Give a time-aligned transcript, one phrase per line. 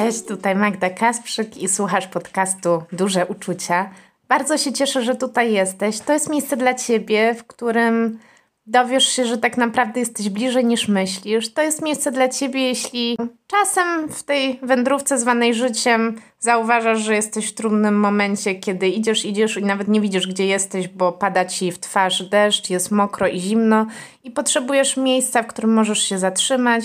[0.00, 3.90] Cześć, tutaj Magda Kasprzyk i słuchasz podcastu Duże Uczucia.
[4.28, 5.98] Bardzo się cieszę, że tutaj jesteś.
[6.00, 8.18] To jest miejsce dla Ciebie, w którym
[8.66, 11.52] dowiesz się, że tak naprawdę jesteś bliżej niż myślisz.
[11.52, 17.50] To jest miejsce dla Ciebie, jeśli czasem w tej wędrówce zwanej życiem zauważasz, że jesteś
[17.50, 21.72] w trudnym momencie, kiedy idziesz, idziesz i nawet nie widzisz, gdzie jesteś, bo pada Ci
[21.72, 23.86] w twarz deszcz, jest mokro i zimno
[24.24, 26.84] i potrzebujesz miejsca, w którym możesz się zatrzymać,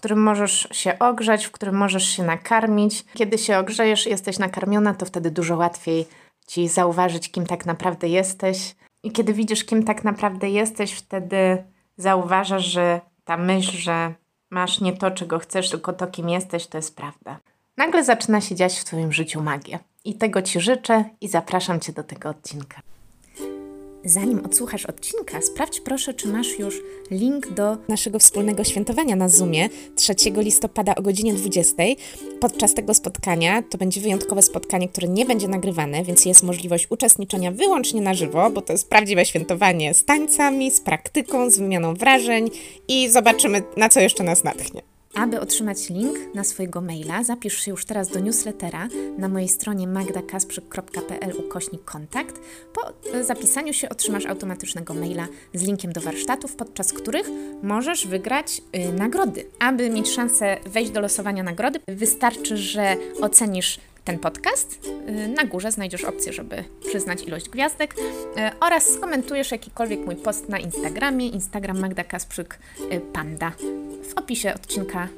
[0.00, 3.04] którym możesz się ogrzać, w którym możesz się nakarmić.
[3.14, 6.06] Kiedy się ogrzejesz jesteś nakarmiona, to wtedy dużo łatwiej
[6.46, 8.74] ci zauważyć, kim tak naprawdę jesteś.
[9.02, 11.64] I kiedy widzisz, kim tak naprawdę jesteś, wtedy
[11.96, 14.14] zauważasz, że ta myśl, że
[14.50, 17.38] masz nie to, czego chcesz, tylko to, kim jesteś, to jest prawda.
[17.76, 19.78] Nagle zaczyna się dziać w Twoim życiu magia.
[20.04, 22.80] I tego Ci życzę i zapraszam Cię do tego odcinka.
[24.04, 29.68] Zanim odsłuchasz odcinka, sprawdź proszę, czy masz już link do naszego wspólnego świętowania na Zoomie
[29.96, 31.82] 3 listopada o godzinie 20.
[32.40, 37.52] Podczas tego spotkania to będzie wyjątkowe spotkanie, które nie będzie nagrywane, więc jest możliwość uczestniczenia
[37.52, 42.50] wyłącznie na żywo, bo to jest prawdziwe świętowanie z tańcami, z praktyką, z wymianą wrażeń
[42.88, 44.89] i zobaczymy, na co jeszcze nas natchnie.
[45.14, 49.86] Aby otrzymać link na swojego maila, zapisz się już teraz do newslettera na mojej stronie
[49.86, 52.40] magdakasprzyk.pl ukośnik kontakt.
[52.72, 52.80] Po
[53.24, 57.30] zapisaniu się otrzymasz automatycznego maila z linkiem do warsztatów, podczas których
[57.62, 59.46] możesz wygrać y, nagrody.
[59.58, 63.78] Aby mieć szansę wejść do losowania nagrody, wystarczy, że ocenisz
[64.10, 64.86] ten podcast.
[65.08, 68.00] Y, na górze znajdziesz opcję, żeby przyznać ilość gwiazdek y,
[68.60, 72.58] oraz skomentujesz jakikolwiek mój post na Instagramie, Instagram Magda Kasprzyk
[72.92, 73.52] y, Panda.
[74.02, 75.08] W opisie odcinka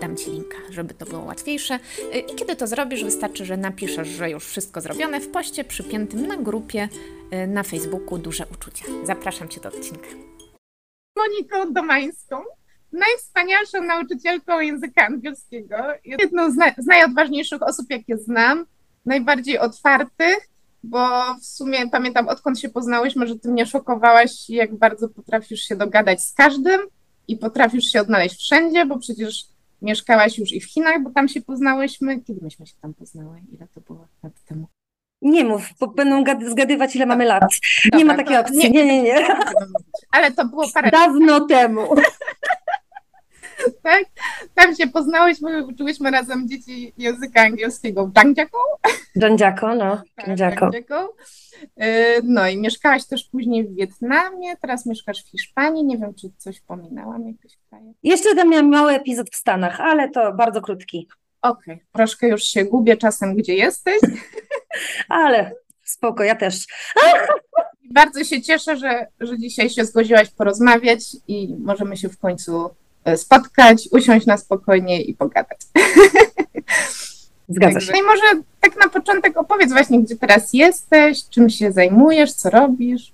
[0.00, 1.78] dam Ci linka, żeby to było łatwiejsze.
[2.32, 6.36] I kiedy to zrobisz, wystarczy, że napiszesz, że już wszystko zrobione w poście przypiętym na
[6.36, 6.88] grupie
[7.48, 8.84] na Facebooku Duże Uczucia.
[9.04, 10.08] Zapraszam Cię do odcinka.
[11.16, 12.36] Moniką Domańską
[12.94, 15.76] najwspanialszą nauczycielką języka angielskiego.
[16.04, 18.66] Jedną z, z najodważniejszych osób, jakie znam,
[19.06, 20.48] najbardziej otwartych,
[20.82, 25.76] bo w sumie pamiętam, odkąd się poznałyśmy, że ty mnie szokowałaś, jak bardzo potrafisz się
[25.76, 26.80] dogadać z każdym
[27.28, 29.46] i potrafisz się odnaleźć wszędzie, bo przecież
[29.82, 32.20] mieszkałaś już i w Chinach, bo tam się poznałyśmy.
[32.20, 33.40] Kiedy myśmy się tam poznały?
[33.52, 34.66] Ile to było lat temu?
[35.22, 37.42] Nie mów, bo będą zgadywać, ile mamy lat.
[37.84, 38.58] Dobra, nie ma takiej opcji.
[38.58, 39.02] Nie, nie, nie.
[39.02, 39.26] nie.
[40.10, 41.94] Ale to było parę Dawno temu.
[43.82, 44.04] tak?
[44.54, 48.12] Tam się poznałyśmy, uczyłyśmy razem dzieci języka angielskiego w.
[49.16, 50.02] Zhangjiakou, no.
[50.26, 50.70] Zhangjiakou.
[51.82, 55.84] Y, no i mieszkałaś też później w Wietnamie, teraz mieszkasz w Hiszpanii.
[55.84, 57.92] Nie wiem, czy coś pominęłam, jakieś kraje.
[58.02, 61.08] Jeszcze tam miałam mały epizod w Stanach, ale to bardzo krótki.
[61.42, 61.86] Okej, okay.
[61.92, 64.00] troszkę już się gubię czasem, gdzie jesteś.
[65.08, 65.52] ale
[65.82, 66.66] spoko, ja też.
[67.94, 72.83] Bardzo się cieszę, że, że dzisiaj się zgodziłaś porozmawiać i możemy się w końcu E,
[73.16, 75.58] spotkać, usiąść na spokojnie i pogadać.
[77.48, 77.92] Zgadza się.
[77.92, 82.50] No i może tak na początek opowiedz właśnie, gdzie teraz jesteś, czym się zajmujesz, co
[82.50, 83.12] robisz.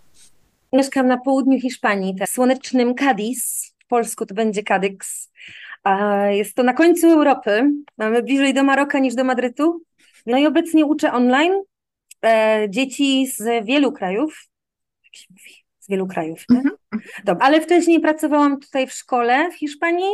[0.73, 5.31] Mieszkam na południu Hiszpanii, w słonecznym Cadiz, w polsku to będzie Cadix.
[6.31, 9.83] Jest to na końcu Europy, mamy bliżej do Maroka niż do Madrytu.
[10.27, 11.53] No i obecnie uczę online
[12.25, 14.49] e, dzieci z wielu krajów,
[15.05, 15.60] jak się mówi,
[15.91, 16.45] wielu krajów.
[16.49, 16.65] Tak?
[17.25, 20.13] Dobra, ale wcześniej pracowałam tutaj w szkole w Hiszpanii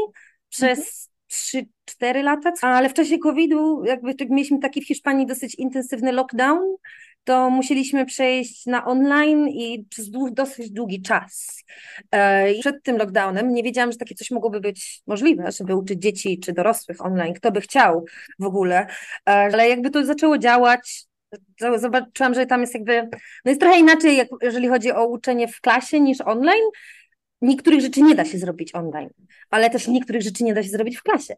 [0.48, 1.10] przez
[1.54, 1.66] mhm.
[2.02, 6.76] 3-4 lata, ale w czasie COVID-u jakby mieliśmy taki w Hiszpanii dosyć intensywny lockdown,
[7.24, 11.64] to musieliśmy przejść na online i przez dosyć długi czas.
[12.10, 16.40] E, przed tym lockdownem nie wiedziałam, że takie coś mogłoby być możliwe, żeby uczyć dzieci
[16.40, 18.04] czy dorosłych online, kto by chciał
[18.38, 18.86] w ogóle, e,
[19.26, 21.06] ale jakby to zaczęło działać,
[21.76, 23.02] zobaczyłam, że tam jest jakby,
[23.44, 26.64] no jest trochę inaczej, jak, jeżeli chodzi o uczenie w klasie niż online.
[27.42, 29.10] Niektórych rzeczy nie da się zrobić online,
[29.50, 31.34] ale też niektórych rzeczy nie da się zrobić w klasie.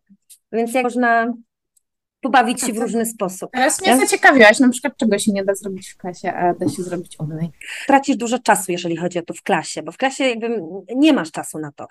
[0.52, 1.32] Więc jak można
[2.20, 3.50] pobawić się w różny sposób.
[3.52, 6.82] Teraz mnie zaciekawiłaś, na przykład czego się nie da zrobić w klasie, a da się
[6.82, 7.50] zrobić online.
[7.86, 10.62] Tracisz dużo czasu, jeżeli chodzi o to w klasie, bo w klasie jakby
[10.96, 11.86] nie masz czasu na to.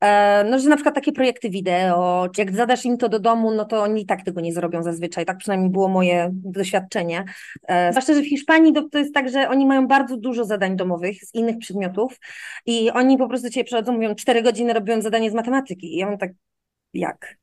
[0.00, 3.50] E, no, że na przykład takie projekty wideo, czy jak zadasz im to do domu,
[3.50, 7.24] no to oni i tak tego nie zrobią zazwyczaj, tak przynajmniej było moje doświadczenie.
[7.68, 10.76] E, zwłaszcza, że w Hiszpanii to, to jest tak, że oni mają bardzo dużo zadań
[10.76, 12.18] domowych z innych przedmiotów
[12.66, 16.06] i oni po prostu cię przychodzą, mówią, cztery godziny robią zadanie z matematyki i ja
[16.06, 16.30] mam tak,
[16.94, 17.40] jak?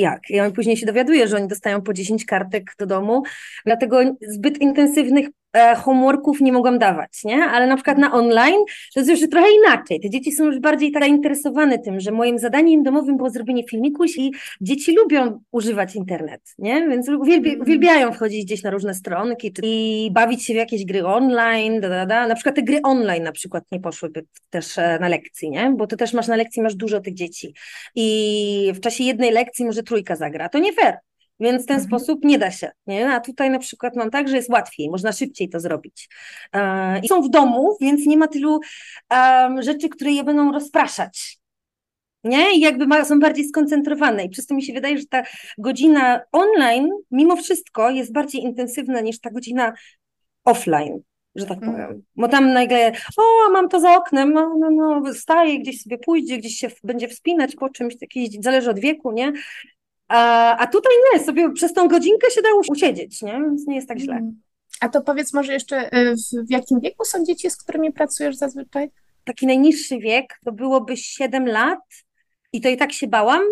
[0.00, 0.22] Jak.
[0.42, 3.22] On później się dowiaduje, że oni dostają po 10 kartek do domu,
[3.66, 5.28] dlatego zbyt intensywnych
[5.76, 7.44] homeworków nie mogłam dawać, nie?
[7.44, 8.60] Ale na przykład na online
[8.94, 10.00] to jest już trochę inaczej.
[10.00, 14.04] Te dzieci są już bardziej tak zainteresowane tym, że moim zadaniem domowym było zrobienie filmiku
[14.04, 16.88] i dzieci lubią używać internet, nie?
[16.88, 17.62] Więc uwielbi mhm.
[17.62, 22.06] uwielbiają wchodzić gdzieś na różne stronki i bawić się w jakieś gry online, da, da,
[22.06, 22.26] da.
[22.26, 25.74] Na przykład te gry online na przykład nie poszłyby też e, na lekcji, nie?
[25.76, 27.54] Bo ty też masz na lekcji, masz dużo tych dzieci
[27.94, 30.48] i w czasie jednej lekcji może trójka zagra.
[30.48, 31.07] To nie fair
[31.40, 31.88] Więc w ten mhm.
[31.88, 32.70] sposób nie da się.
[32.86, 33.10] Nie?
[33.10, 36.08] A tutaj na przykład mam tak, że jest łatwiej, można szybciej to zrobić.
[36.52, 38.60] E, I są w domu, więc nie ma tylu
[39.10, 41.38] um, rzeczy, które je będą rozpraszać.
[42.24, 42.56] Nie?
[42.56, 44.24] I jakby ma, są bardziej skoncentrowane.
[44.24, 45.22] I przez to mi się wydaje, że ta
[45.58, 49.72] godzina online, mimo wszystko, jest bardziej intensywna niż ta godzina
[50.44, 51.02] offline
[51.38, 51.72] że tak mm.
[51.72, 52.02] powiem.
[52.16, 56.38] Bo tam nagle, o, mam to za oknem, no, no, no, wstaje, gdzieś sobie pójdzie,
[56.38, 57.94] gdzieś się będzie wspinać po czymś,
[58.40, 59.32] zależy od wieku, nie?
[60.08, 63.32] A, a tutaj nie, sobie przez tą godzinkę się dało usiedzieć, nie?
[63.32, 64.14] Więc nie jest tak źle.
[64.14, 64.42] Mm.
[64.80, 68.90] A to powiedz może jeszcze, w, w jakim wieku są dzieci, z którymi pracujesz zazwyczaj?
[69.24, 71.78] Taki najniższy wiek to byłoby 7 lat
[72.52, 73.42] i to i tak się bałam,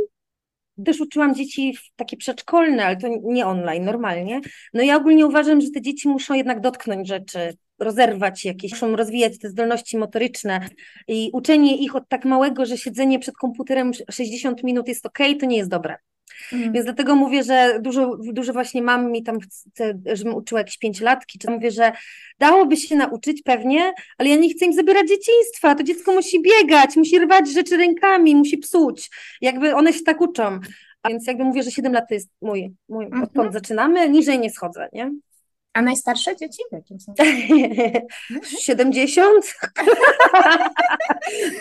[0.84, 4.40] też uczyłam dzieci takie przedszkolne, ale to nie online, normalnie.
[4.74, 9.38] No ja ogólnie uważam, że te dzieci muszą jednak dotknąć rzeczy, rozerwać jakieś, muszą rozwijać
[9.38, 10.68] te zdolności motoryczne
[11.08, 15.46] i uczenie ich od tak małego, że siedzenie przed komputerem 60 minut jest ok, to
[15.46, 15.96] nie jest dobre.
[16.52, 16.72] Mm.
[16.72, 21.38] Więc dlatego mówię, że dużo, dużo właśnie mam mi tam chcę, żebym uczyła jakieś pięciolatki,
[21.38, 21.92] czy mówię, że
[22.38, 25.74] dałoby się nauczyć pewnie, ale ja nie chcę im zabierać dzieciństwa.
[25.74, 29.10] To dziecko musi biegać, musi rwać rzeczy rękami, musi psuć.
[29.40, 30.60] Jakby one się tak uczą.
[31.02, 33.24] A więc jakby mówię, że 7 lat to jest mój, mój mm -hmm.
[33.24, 35.10] odkąd zaczynamy, niżej nie schodzę, nie?
[35.76, 37.14] A najstarsze dzieci w jakim są?
[38.60, 39.44] 70?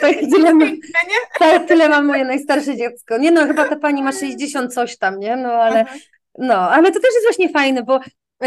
[0.02, 0.66] to tyle, ma,
[1.40, 3.18] to tyle ma moje najstarsze dziecko.
[3.18, 5.36] Nie no, chyba ta pani ma 60 coś tam, nie?
[5.36, 5.86] No ale,
[6.38, 8.00] no, ale to też jest właśnie fajne, bo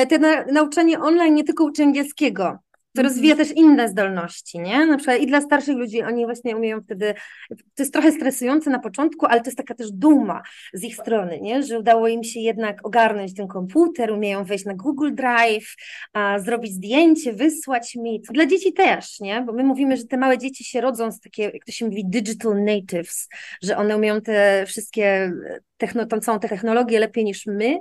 [0.08, 2.58] te na, nauczanie online nie tylko uczy angielskiego,
[2.98, 3.14] to mhm.
[3.14, 4.86] rozwija też inne zdolności, nie?
[4.86, 7.14] Na przykład i dla starszych ludzi oni właśnie umieją wtedy,
[7.48, 10.42] to jest trochę stresujące na początku, ale to jest taka też duma
[10.72, 11.62] z ich strony, nie?
[11.62, 15.74] Że udało im się jednak ogarnąć ten komputer, umieją wejść na Google Drive,
[16.12, 18.22] a, zrobić zdjęcie, wysłać mi.
[18.30, 19.42] Dla dzieci też, nie?
[19.42, 22.04] Bo my mówimy, że te małe dzieci się rodzą z takie, jak to się mówi,
[22.06, 23.28] digital natives,
[23.62, 25.32] że one umieją te wszystkie,
[25.76, 27.78] techno, tą całą technologię lepiej niż my,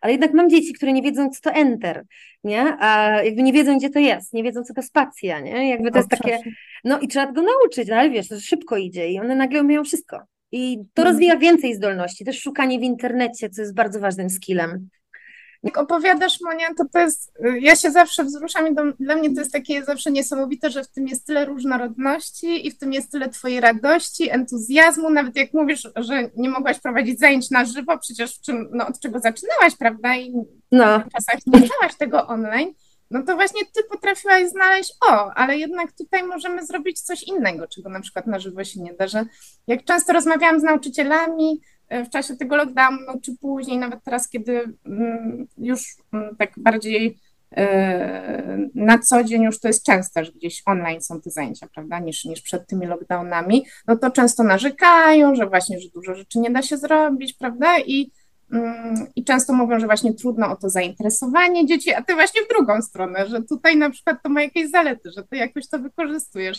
[0.00, 2.04] ale jednak mam dzieci, które nie wiedzą, co to enter,
[2.44, 2.76] nie?
[2.78, 5.70] A jakby nie wiedzą, gdzie to jest, nie wiedzą, co to spacja, nie?
[5.70, 6.38] Jakby to jest takie,
[6.84, 9.84] no i trzeba go nauczyć, no ale wiesz, to szybko idzie i one nagle umieją
[9.84, 10.20] wszystko.
[10.52, 11.08] I to mhm.
[11.08, 14.88] rozwija więcej zdolności, też szukanie w internecie, co jest bardzo ważnym skillem.
[15.66, 19.40] Jak opowiadasz, Monia, to to jest, ja się zawsze wzruszam i do, dla mnie to
[19.40, 23.28] jest takie zawsze niesamowite, że w tym jest tyle różnorodności i w tym jest tyle
[23.28, 28.68] twojej radości, entuzjazmu, nawet jak mówisz, że nie mogłaś prowadzić zajęć na żywo, przecież czym,
[28.72, 30.32] no, od czego zaczynałaś, prawda, i
[30.72, 31.00] no.
[31.00, 32.74] w czasach nie chciałaś tego online,
[33.10, 37.88] no to właśnie ty potrafiłaś znaleźć, o, ale jednak tutaj możemy zrobić coś innego, czego
[37.88, 39.24] na przykład na żywo się nie da, że
[39.66, 41.60] jak często rozmawiałam z nauczycielami,
[41.90, 47.18] w czasie tego lockdownu, czy później, nawet teraz, kiedy mm, już mm, tak bardziej
[47.56, 51.98] e, na co dzień już to jest często, że gdzieś online są te zajęcia, prawda,
[51.98, 56.50] niż, niż przed tymi lockdownami, no to często narzekają, że właśnie, że dużo rzeczy nie
[56.50, 58.12] da się zrobić, prawda, i,
[58.52, 62.48] mm, i często mówią, że właśnie trudno o to zainteresowanie dzieci, a ty właśnie w
[62.48, 66.58] drugą stronę, że tutaj na przykład to ma jakieś zalety, że ty jakoś to wykorzystujesz.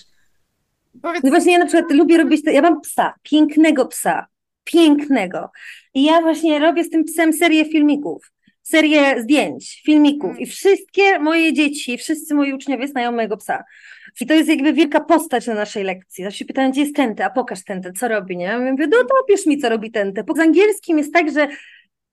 [1.02, 1.24] Powiedz...
[1.24, 4.28] No właśnie ja na przykład lubię robić to, ja mam psa, pięknego psa,
[4.72, 5.52] pięknego.
[5.94, 8.32] I ja właśnie robię z tym psem serię filmików,
[8.64, 13.64] serię zdjęć, filmików i wszystkie moje dzieci, wszyscy moi uczniowie znają mojego psa.
[14.22, 16.24] I to jest jakby wielka postać na naszej lekcji.
[16.24, 18.46] Zawsze pytają, gdzie jest Tente, a pokaż Tente, co robi, nie?
[18.46, 20.24] Ja mówię, no to opisz mi, co robi Tente.
[20.24, 21.48] Po angielskim jest tak, że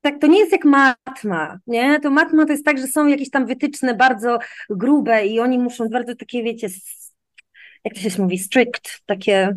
[0.01, 2.01] tak, to nie jest jak matma, nie?
[2.01, 4.39] To matma to jest tak, że są jakieś tam wytyczne bardzo
[4.71, 6.69] grube i oni muszą bardzo takie, wiecie,
[7.85, 9.55] jak to się mówi, strict, takie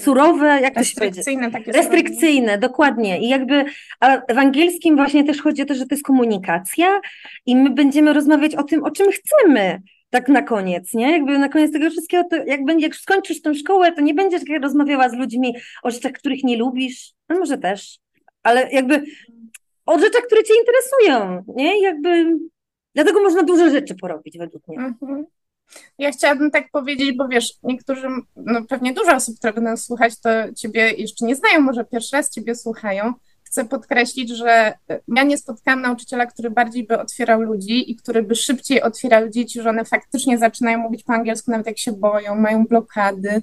[0.00, 3.20] surowe, jak to się Restrykcyjne takie Restrykcyjne, dokładnie.
[3.20, 3.64] I jakby
[4.00, 7.00] a w angielskim właśnie też chodzi o to, że to jest komunikacja
[7.46, 9.82] i my będziemy rozmawiać o tym, o czym chcemy.
[10.10, 11.12] Tak na koniec, nie?
[11.12, 14.42] Jakby na koniec tego wszystkiego, to jak, będzie, jak skończysz tę szkołę, to nie będziesz
[14.62, 17.98] rozmawiała z ludźmi o rzeczach, których nie lubisz, no może też,
[18.42, 19.04] ale jakby
[19.86, 21.82] o rzeczach, które cię interesują, nie?
[21.82, 22.36] Jakby
[22.94, 24.78] dlatego można dużo rzeczy porobić według mnie.
[24.78, 25.24] Mhm.
[25.98, 30.30] Ja chciałabym tak powiedzieć, bo wiesz, niektórzy, no pewnie dużo osób, które będą słuchać, to
[30.56, 33.12] ciebie jeszcze nie znają, może pierwszy raz ciebie słuchają.
[33.42, 34.72] Chcę podkreślić, że
[35.08, 39.62] ja nie spotkałam nauczyciela, który bardziej by otwierał ludzi i który by szybciej otwierał dzieci,
[39.62, 43.42] że one faktycznie zaczynają mówić po angielsku, nawet jak się boją, mają blokady.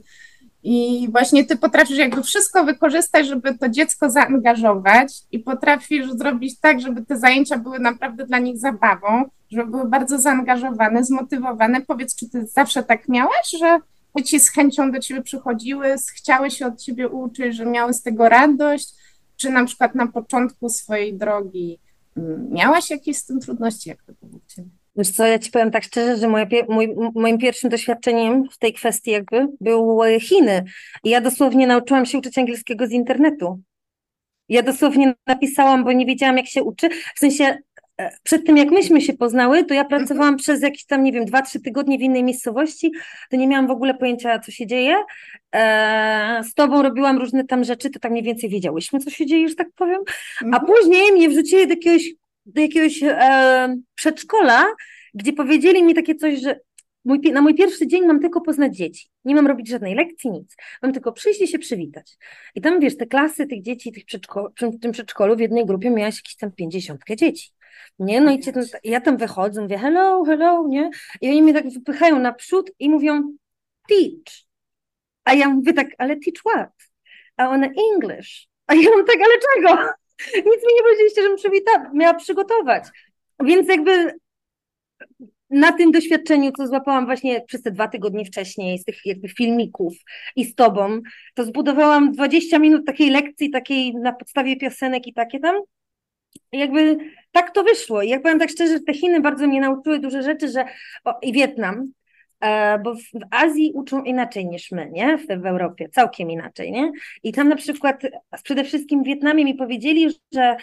[0.63, 6.82] I właśnie ty potrafisz jakby wszystko wykorzystać, żeby to dziecko zaangażować i potrafisz zrobić tak,
[6.82, 11.82] żeby te zajęcia były naprawdę dla nich zabawą, żeby były bardzo zaangażowane, zmotywowane.
[11.82, 13.80] Powiedz, czy ty zawsze tak miałaś, że
[14.18, 18.30] dzieci z chęcią do ciebie przychodziły, chciały się od ciebie uczyć, że miały z tego
[18.30, 18.90] radość,
[19.38, 21.80] czy na przykład na początku swojej drogi
[22.18, 23.90] mm, miałaś jakieś z tym trudności?
[23.90, 24.70] Jak to było u ciebie?
[24.98, 28.74] Wiesz co, ja ci powiem tak szczerze, że moje, mój, moim pierwszym doświadczeniem w tej
[28.74, 30.64] kwestii jakby były Chiny.
[31.04, 33.62] I ja dosłownie nauczyłam się uczyć angielskiego z internetu.
[34.50, 36.90] Ja dosłownie napisałam, bo nie wiedziałam, jak się uczy.
[37.16, 37.58] W sensie e,
[38.24, 40.00] przed tym, jak myśmy się poznały, to ja Mhm.
[40.00, 42.92] pracowałam przez jakieś tam, nie wiem, dwa, trzy tygodnie w innej miejscowości,
[43.30, 44.96] to nie miałam w ogóle pojęcia, co się dzieje.
[45.56, 49.50] E, z tobą robiłam różne tam rzeczy, to tak mniej więcej wiedziałyśmy, co się dzieje,
[49.50, 50.02] że tak powiem.
[50.42, 50.66] A Mhm.
[50.66, 52.10] później mnie wrzucili do jakiegoś,
[52.46, 54.66] do jakiegoś e, przedszkola,
[55.14, 56.60] gdzie powiedzieli mi takie coś, że
[57.06, 59.08] mój, na mój pierwszy dzień mam tylko poznać dzieci.
[59.25, 60.56] Nie mam robić żadnej lekcji, nic.
[60.82, 62.18] Mam tylko przyjść i się przywitać.
[62.56, 65.90] I tam, wiesz, te klasy tych dzieci tych przedszko- w tym przedszkolu w jednej grupie
[65.90, 67.50] miałaś jakieś tam pięćdziesiątkę dzieci.
[68.00, 68.53] Nie, no i cię,
[68.84, 70.89] ja tam wychodzę, mówię hello, hello, nie?
[71.22, 73.22] I oni mnie tak wypychają naprzód i mówią
[73.89, 74.46] teach.
[75.24, 76.72] A ja mówię tak, ale teach what?
[77.38, 78.48] A one English.
[78.67, 79.91] A ja mam tak, ale czego?
[80.36, 82.84] Nic mi nie powiedzieliście, żebym przywita- miała przygotować.
[83.44, 84.13] Więc jakby
[85.50, 89.94] na tym doświadczeniu, co złapałam właśnie przez te dwa tygodnie wcześniej, z tych jakby filmików
[90.36, 91.01] i z tobą,
[91.34, 95.55] to zbudowałam 20 minut takiej lekcji, takiej na podstawie piosenek i takie tam.
[96.51, 96.98] Jakby
[97.36, 98.01] tak to wyszło.
[98.01, 100.65] I jak powiem tak szczerze, te Chiny bardzo mnie nauczyły duże rzeczy, że
[101.04, 101.92] o, i Wietnam,
[102.42, 105.18] e, bo w, w Azji uczą inaczej niż my, nie?
[105.18, 106.92] W, w Europie, całkiem inaczej, nie?
[107.24, 108.01] I tam na przykład
[108.44, 110.56] przede wszystkim w Wietnamie mi powiedzieli, że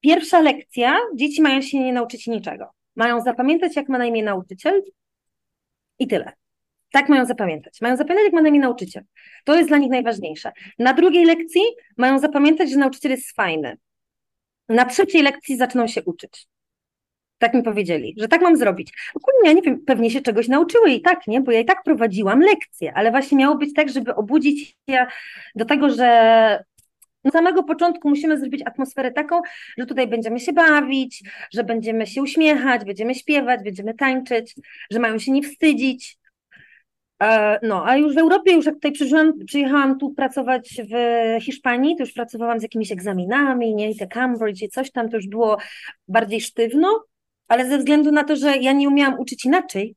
[0.00, 2.70] pierwsza lekcja, dzieci mają się nie nauczyć niczego.
[2.96, 4.82] Mają zapamiętać, jak ma na imię nauczyciel
[5.98, 6.32] i tyle.
[6.92, 7.80] Tak mają zapamiętać.
[7.80, 9.04] Mają zapamiętać, jak ma na imię nauczyciel.
[9.44, 10.52] To jest dla nich najważniejsze.
[10.78, 11.62] Na drugiej lekcji
[11.96, 13.76] mają zapamiętać, że nauczyciel jest fajny.
[14.68, 16.46] Na trzeciej lekcji zaczną się uczyć.
[17.38, 18.92] Tak mi powiedzieli, że tak mam zrobić.
[19.14, 21.40] Ogólnie ja nie wiem, pewnie się czegoś nauczyły i tak, nie?
[21.40, 25.06] Bo ja i tak prowadziłam lekcje, ale właśnie miało być tak, żeby obudzić się
[25.54, 26.64] do tego, że
[27.24, 29.40] na samego początku musimy zrobić atmosferę taką,
[29.78, 31.22] że tutaj będziemy się bawić,
[31.54, 34.54] że będziemy się uśmiechać, będziemy śpiewać, będziemy tańczyć,
[34.90, 36.18] że mają się nie wstydzić.
[37.22, 38.92] E, No, a już w Europie, już jak tutaj
[39.46, 40.94] przyjechałam, tu pracować w
[41.44, 45.16] Hiszpanii, to już pracowałam z jakimiś egzaminami, nie, i te Cambridge i coś tam, to
[45.16, 45.56] już było
[46.08, 47.04] bardziej sztywno,
[47.48, 49.94] ale ze względu na to, że ja nie umiałam uczyć inaczej,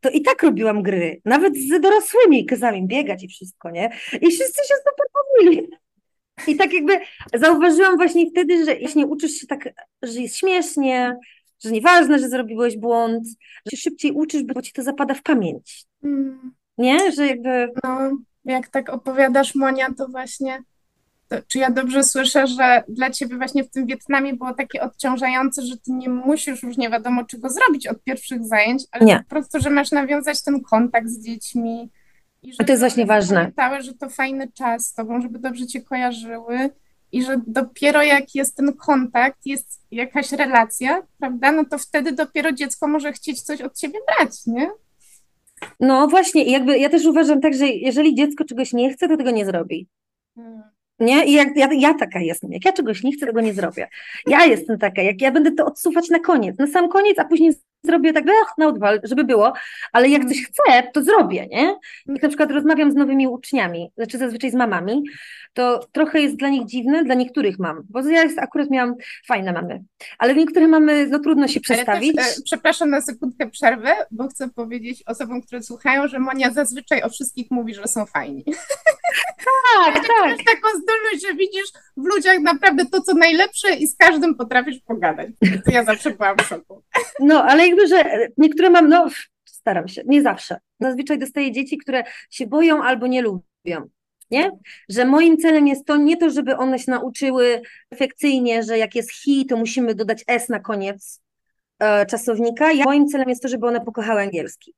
[0.00, 3.90] to i tak robiłam gry, nawet z dorosłymi, kazałam biegać i wszystko, nie?
[4.12, 5.68] I wszyscy się super bawili.
[6.46, 7.00] I tak jakby
[7.34, 9.68] zauważyłam właśnie wtedy, że jeśli uczysz się tak,
[10.02, 11.16] że jest śmiesznie,
[11.64, 13.28] że nieważne, że zrobiłeś błąd,
[13.66, 15.84] że się szybciej uczysz, bo ci to zapada w pamięć.
[16.04, 17.12] Mm, Nie?
[17.12, 17.68] Że jakby.
[17.84, 18.10] No,
[18.44, 20.62] jak tak opowiadasz, Monia, to właśnie,
[21.28, 25.62] to, czy ja dobrze słyszę, że dla ciebie właśnie w tym Wietnamie było takie odciążające,
[25.62, 29.18] że ty nie musisz już nie wiadomo czego zrobić od pierwszych zajęć, ale Nie.
[29.18, 31.90] po prostu, że masz nawiązać ten kontakt z dziećmi
[32.42, 33.34] i że To jest właśnie ważne.
[33.34, 36.70] zapamiętały, że to fajny czas z tobą, żeby dobrze cię kojarzyły
[37.12, 42.52] i że dopiero jak jest ten kontakt, jest jakaś relacja, prawda, no to wtedy dopiero
[42.52, 44.70] dziecko może chcieć coś od ciebie brać, nie?
[45.80, 49.16] No właśnie, i jakby ja też uważam tak, że jeżeli dziecko czegoś nie chce, to
[49.16, 49.88] tego nie zrobi.
[50.36, 50.62] Mm.
[51.00, 51.24] Nie?
[51.24, 52.52] I jak ja, ja taka jestem.
[52.52, 53.88] Jak ja czegoś nie chcę, tego nie zrobię.
[54.26, 57.52] Ja jestem taka, jak ja będę to odsuwać na koniec, na sam koniec, a później
[57.82, 59.52] zrobię tak, ach, na odwal, żeby było,
[59.92, 61.76] ale jak coś chcę, to zrobię, nie?
[62.06, 65.02] Jak na przykład rozmawiam z nowymi uczniami, znaczy zazwyczaj z mamami,
[65.52, 68.94] to trochę jest dla nich dziwne, dla niektórych mam, bo ja jest, akurat miałam
[69.26, 69.82] fajne mamy,
[70.18, 72.16] ale niektóre mamy, no trudno się przestawić.
[72.16, 77.02] też, e, przepraszam na sekundkę przerwę, bo chcę powiedzieć osobom, które słuchają, że Monia zazwyczaj
[77.02, 78.44] o wszystkich mówi, że są fajni.
[79.74, 80.06] Tak, tak.
[80.20, 84.78] Masz taką zdolność, że widzisz w ludziach naprawdę to, co najlepsze i z każdym potrafisz
[84.86, 85.28] pogadać.
[85.64, 86.82] To ja zawsze byłam w szoku.
[87.20, 88.04] No, ale jakby, że
[88.36, 89.08] niektóre mam, no
[89.44, 90.58] staram się, nie zawsze.
[90.80, 93.88] Zazwyczaj dostaję dzieci, które się boją albo nie lubią.
[94.30, 94.50] Nie?
[94.88, 99.12] Że moim celem jest to nie to, żeby one się nauczyły perfekcyjnie, że jak jest
[99.12, 101.20] hi, to musimy dodać s na koniec
[101.78, 102.72] e, czasownika.
[102.72, 104.74] Ja, moim celem jest to, żeby one pokochały angielski.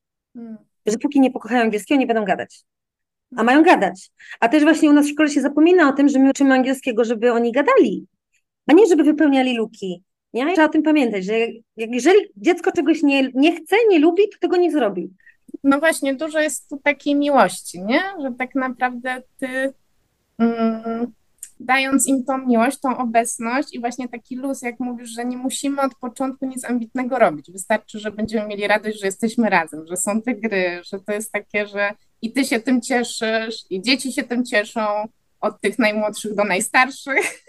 [0.87, 2.65] Że póki nie pokochają angielskiego, nie będą gadać.
[3.37, 4.11] A mają gadać.
[4.41, 7.05] A też właśnie u nas w szkole się zapomina o tym, że my uczymy angielskiego,
[7.05, 8.07] żeby oni gadali,
[8.67, 10.03] a nie żeby wypełniali luki.
[10.35, 10.53] Nie?
[10.53, 11.35] Trzeba o tym pamiętać, że
[11.77, 15.11] jeżeli dziecko czegoś nie, nie chce, nie lubi, to tego nie zrobi.
[15.65, 18.03] No właśnie, dużo jest tu takiej miłości, nie?
[18.23, 19.75] Że tak naprawdę ty
[20.39, 21.13] mm,
[21.61, 25.83] dając im tą miłość, tą obecność i właśnie taki luz, jak mówisz, że nie musimy
[25.83, 27.53] od początku nic ambitnego robić.
[27.53, 31.33] Wystarczy, że będziemy mieli radość, że jesteśmy razem, że są te gry, że to jest
[31.33, 34.81] takie, że i ty się tym cieszysz, i dzieci się tym cieszą,
[35.41, 37.45] od tych najmłodszych do najstarszych,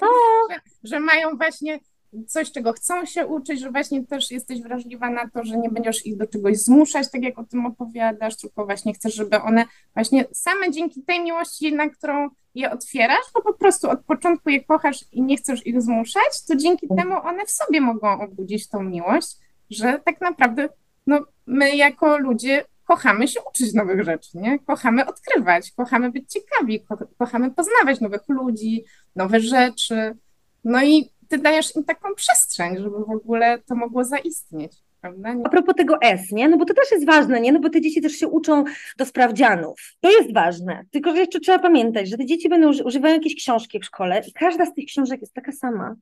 [0.50, 1.78] że, że mają właśnie
[2.26, 6.06] coś, czego chcą się uczyć, że właśnie też jesteś wrażliwa na to, że nie będziesz
[6.06, 10.24] ich do czegoś zmuszać, tak jak o tym opowiadasz, tylko właśnie chcesz, żeby one właśnie
[10.32, 15.04] same dzięki tej miłości, na którą je otwierasz, bo po prostu od początku je kochasz
[15.12, 19.36] i nie chcesz ich zmuszać, to dzięki temu one w sobie mogą obudzić tą miłość,
[19.70, 20.68] że tak naprawdę
[21.06, 24.58] no, my jako ludzie kochamy się uczyć nowych rzeczy, nie?
[24.58, 28.84] Kochamy odkrywać, kochamy być ciekawi, ko kochamy poznawać nowych ludzi,
[29.16, 30.16] nowe rzeczy.
[30.64, 34.72] No i ty dajesz im taką przestrzeń, żeby w ogóle to mogło zaistnieć.
[35.00, 35.34] Prawda?
[35.44, 36.48] A propos tego S, nie?
[36.48, 37.52] No bo to też jest ważne, nie?
[37.52, 38.64] No bo te dzieci też się uczą
[38.96, 39.80] do sprawdzianów.
[40.00, 40.84] To jest ważne.
[40.90, 44.32] Tylko, że jeszcze trzeba pamiętać, że te dzieci będą używają jakiejś książki w szkole i
[44.32, 45.96] każda z tych książek jest taka sama.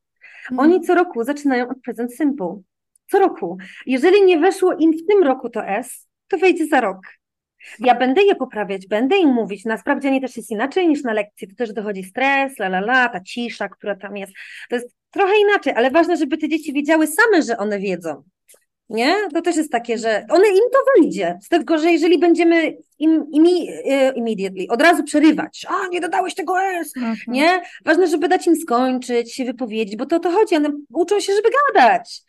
[0.50, 0.58] Mhm.
[0.58, 2.60] Oni co roku zaczynają od Present Simple.
[3.10, 3.58] Co roku.
[3.86, 6.98] Jeżeli nie weszło im w tym roku to S, to wejdzie za rok.
[7.78, 9.64] Ja będę je poprawiać, będę im mówić.
[9.64, 11.48] Na sprawdzianie też jest inaczej niż na lekcji.
[11.48, 14.32] To też dochodzi stres, la la la, ta cisza, która tam jest.
[14.68, 18.22] To jest trochę inaczej, ale ważne, żeby te dzieci wiedziały same, że one wiedzą.
[18.88, 19.14] Nie?
[19.34, 21.38] To też jest takie, że one im to wyjdzie.
[21.42, 26.34] Z tego, że jeżeli będziemy im, imi, e, immediately, od razu przerywać, a nie dodałeś
[26.34, 27.16] tego S, mhm.
[27.28, 27.60] nie?
[27.84, 31.32] Ważne, żeby dać im skończyć, się wypowiedzieć, bo to o to chodzi, one uczą się,
[31.32, 32.22] żeby gadać.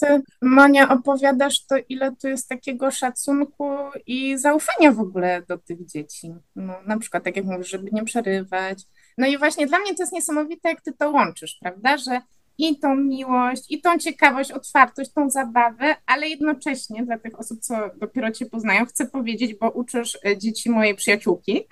[0.00, 3.70] Ty, Monia, opowiadasz to, ile tu jest takiego szacunku
[4.06, 6.34] i zaufania w ogóle do tych dzieci.
[6.56, 8.82] No, na przykład, tak jak mówisz, żeby nie przerywać.
[9.18, 11.96] No i właśnie dla mnie to jest niesamowite, jak ty to łączysz, prawda?
[11.96, 12.20] Że
[12.58, 17.76] i tą miłość, i tą ciekawość, otwartość, tą zabawę, ale jednocześnie dla tych osób, co
[17.96, 21.66] dopiero cię poznają, chcę powiedzieć, bo uczysz e, dzieci mojej przyjaciółki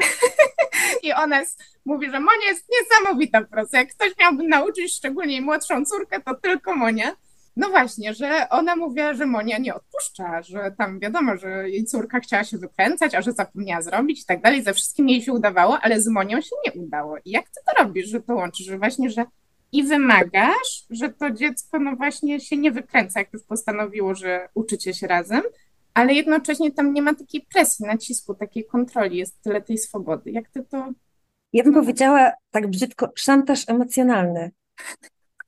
[1.03, 1.43] i ona
[1.85, 3.77] mówi, że Monia jest niesamowita po prostu.
[3.77, 7.17] Jak ktoś miałby nauczyć szczególnie młodszą córkę, to tylko Monia.
[7.57, 12.21] No właśnie, że ona mówiła, że Monia nie odpuszcza, że tam wiadomo, że jej córka
[12.21, 15.79] chciała się wykręcać, a że zapomniała zrobić i tak dalej, ze wszystkim jej się udawało,
[15.81, 17.17] ale z Monią się nie udało.
[17.25, 19.25] I jak ty to robisz, że to łączysz, że właśnie, że
[19.73, 24.95] i wymagasz, że to dziecko no właśnie się nie wykręca, jak już postanowiło, że uczycie
[24.95, 25.43] się razem,
[25.95, 30.31] ale jednocześnie tam nie ma takiej presji, nacisku, takiej kontroli, jest tyle tej swobody.
[30.31, 30.93] Jak ty to...
[31.53, 34.51] Ja bym powiedziała tak brzydko, szantaż emocjonalny.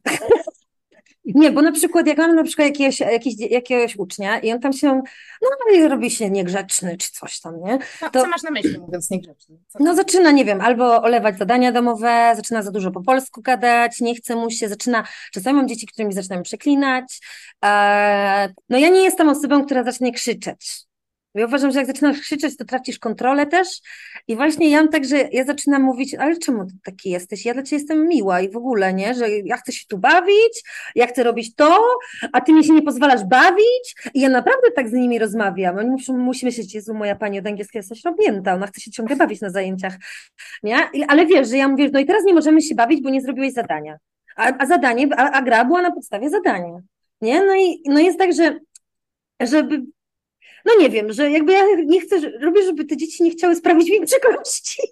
[1.35, 4.73] Nie, bo na przykład jak mam na przykład jakiegoś, jakiegoś, jakiegoś ucznia i on tam
[4.73, 5.03] się,
[5.43, 7.79] no robi się niegrzeczny czy coś tam, nie?
[8.03, 9.57] No, to, co masz na myśli mówiąc niegrzeczny?
[9.81, 14.15] no zaczyna, nie wiem, albo olewać zadania domowe, zaczyna za dużo po polsku gadać, nie
[14.15, 17.21] chce mu się, zaczyna, czasami mam dzieci, którymi zaczynam przeklinać,
[17.65, 20.88] e, no ja nie jestem osobą, która zacznie krzyczeć,
[21.35, 23.69] ja uważam, że jak zaczynasz krzyczeć, to tracisz kontrolę też.
[24.29, 27.45] I właśnie ja tak, że ja zaczynam mówić, ale czemu taki jesteś?
[27.45, 29.15] Ja dla ciebie jestem miła i w ogóle, nie?
[29.15, 30.63] Że ja chcę się tu bawić,
[30.95, 31.79] ja chcę robić to,
[32.33, 33.95] a ty mi się nie pozwalasz bawić.
[34.15, 35.79] I ja naprawdę tak z nimi rozmawiam.
[35.79, 39.17] Oni muszą, musi myśleć, Jezu, moja pani od angielskiego jest robnięta, ona chce się ciągle
[39.17, 39.95] bawić na zajęciach,
[40.63, 40.77] nie?
[41.09, 43.53] Ale wiesz, że ja mówię, no i teraz nie możemy się bawić, bo nie zrobiłeś
[43.53, 43.99] zadania.
[44.37, 46.79] A, a zadanie, a, a gra była na podstawie zadania.
[47.21, 47.45] Nie?
[47.45, 48.59] No i no jest tak, że
[49.41, 49.83] żeby
[50.65, 53.91] no nie wiem, że jakby ja nie chcę, robię, żeby te dzieci nie chciały sprawić
[53.91, 54.83] mi przykrości.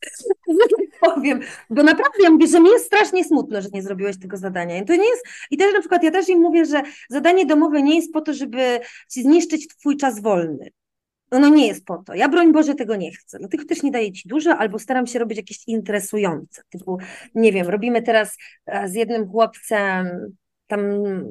[1.00, 4.78] powiem, bo naprawdę ja mówię, że mi jest strasznie smutno, że nie zrobiłeś tego zadania.
[4.78, 7.82] I to nie jest, i też na przykład ja też im mówię, że zadanie domowe
[7.82, 10.70] nie jest po to, żeby ci zniszczyć twój czas wolny.
[11.30, 12.14] Ono nie jest po to.
[12.14, 13.38] Ja broń Boże tego nie chcę.
[13.38, 16.62] Dlatego też nie daję ci dużo, albo staram się robić jakieś interesujące.
[16.70, 16.98] Typu,
[17.34, 18.36] nie wiem, robimy teraz
[18.66, 20.08] e, z jednym chłopcem
[20.70, 20.80] tam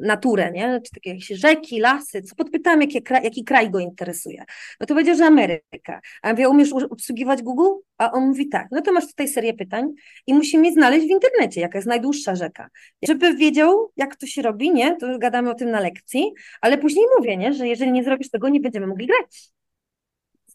[0.02, 0.82] naturę, nie?
[0.86, 2.82] czy takie jakieś rzeki, lasy, co podpytałam,
[3.24, 4.44] jaki kraj go interesuje.
[4.80, 6.02] No to powiedział, że Ameryka.
[6.22, 7.82] A mówię, umiesz obsługiwać Google?
[7.98, 9.94] A on mówi tak, no to masz tutaj serię pytań
[10.28, 12.70] i musimy znaleźć w internecie, jaka jest najdłuższa rzeka.
[13.08, 14.96] Żeby wiedział, jak to się robi, nie?
[14.96, 17.54] To gadamy o tym na lekcji, ale później mówię, nie?
[17.54, 19.50] że jeżeli nie zrobisz tego, nie będziemy mogli grać.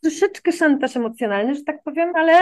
[0.03, 2.33] Troszeczkę szantaż emocjonalny, że tak powiem, ale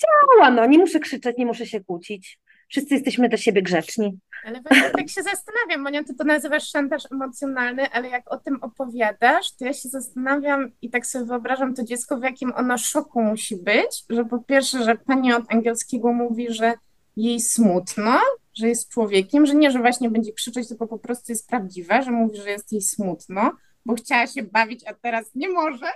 [0.00, 2.38] działa, no, nie muszę krzyczeć, nie muszę się kłócić
[2.70, 4.18] wszyscy jesteśmy do siebie grzeczni.
[4.44, 8.62] Ale właśnie tak się zastanawiam, Monia, ty to nazywasz szantaż emocjonalny, ale jak o tym
[8.62, 13.22] opowiadasz, to ja się zastanawiam i tak sobie wyobrażam to dziecko, w jakim ono szoku
[13.22, 16.74] musi być, że po pierwsze, że pani od angielskiego mówi, że
[17.16, 18.20] jej smutno,
[18.54, 22.10] że jest człowiekiem, że nie, że właśnie będzie krzyczeć, tylko po prostu jest prawdziwe, że
[22.10, 23.52] mówi, że jest jej smutno,
[23.86, 25.86] bo chciała się bawić, a teraz nie może.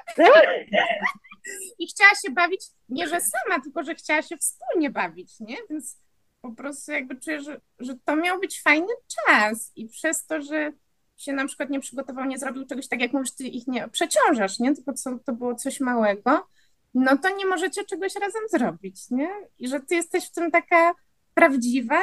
[1.79, 5.57] I chciała się bawić nie, że sama, tylko że chciała się wspólnie bawić, nie?
[5.71, 6.04] Więc
[6.45, 10.73] po prostu jakby czuję, że, że to miał być fajny czas i przez to, że
[11.17, 14.59] się na przykład nie przygotował, nie zrobił czegoś tak, jak mówisz, ty ich nie przeciążasz,
[14.59, 14.75] nie?
[14.75, 16.49] Tylko co, to było coś małego,
[16.95, 19.31] no to nie możecie czegoś razem zrobić, nie?
[19.59, 20.95] I że ty jesteś w tym taka
[21.35, 22.03] prawdziwa,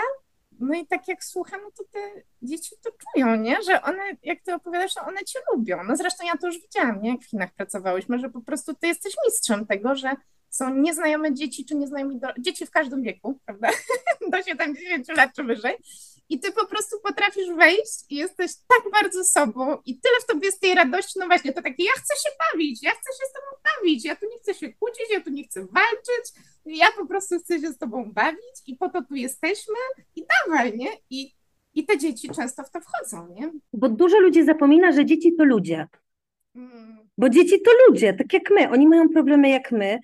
[0.60, 2.00] no i tak jak słucham, no to te
[2.42, 3.62] dzieci to czują, nie?
[3.62, 5.84] Że one, jak ty opowiadasz, to one cię lubią.
[5.84, 7.10] No zresztą ja to już widziałam, nie?
[7.10, 10.16] Jak w Chinach pracowałyśmy, że po prostu ty jesteś mistrzem tego, że
[10.52, 12.28] są nieznajome dzieci, czy nieznajomi do...
[12.40, 13.70] dzieci w każdym wieku, prawda?
[14.32, 15.76] do 70 lat czy wyżej.
[16.30, 20.46] I ty po prostu potrafisz wejść i jesteś tak bardzo sobą i tyle w tobie
[20.46, 23.34] jest tej radości, no właśnie, to takie, ja chcę się bawić, ja chcę się z
[23.34, 26.26] tobą bawić, ja tu nie chcę się kłócić, ja tu nie chcę walczyć,
[26.66, 29.76] ja po prostu chcę się z tobą bawić i po to tu jesteśmy
[30.16, 30.90] i dawaj, nie?
[31.10, 31.34] I
[31.74, 33.52] I te dzieci często w to wchodzą, nie?
[33.74, 35.88] Bo dużo ludzi zapomina, że dzieci to ludzie.
[36.56, 38.70] Mm, Bo dzieci to ludzie, tak jak my.
[38.70, 40.00] Oni mają problemy jak my.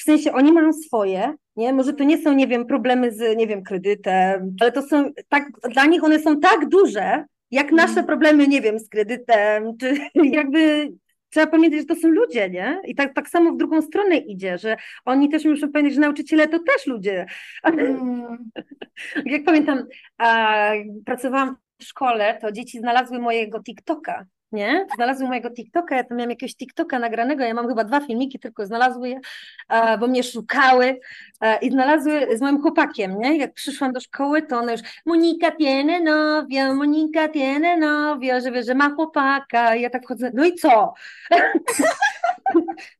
[0.00, 1.72] W sensie oni mają swoje, nie?
[1.72, 5.50] Może to nie są, nie wiem, problemy z, nie wiem, kredytem, ale to są tak,
[5.70, 8.06] dla nich one są tak duże, jak nasze Mhm.
[8.06, 9.94] problemy, nie wiem, z kredytem, czy
[10.38, 10.88] jakby
[11.30, 12.80] trzeba pamiętać, że to są ludzie, nie?
[12.86, 16.48] I tak, tak samo w drugą stronę idzie, że oni też muszą pamiętać, że nauczyciele
[16.48, 17.26] to też ludzie.
[17.64, 18.50] mm,
[19.24, 19.84] Jak pamiętam,
[20.18, 20.72] a,
[21.06, 24.86] pracowałam w szkole, to dzieci znalazły mojego TikToka, nie?
[24.94, 28.66] Znalazły mojego TikToka, ja tam miałam jakiegoś TikToka nagranego, ja mam chyba dwa filmiki, tylko
[28.66, 29.20] znalazły je,
[29.68, 31.00] a, bo mnie szukały
[31.40, 33.36] a, i znalazły z moim chłopakiem, nie?
[33.36, 38.62] Jak przyszłam do szkoły, to one już Monika tiene novio, Monika tiene novio, że wie,
[38.62, 40.94] że ma chłopaka, I ja tak chodzę, no i co?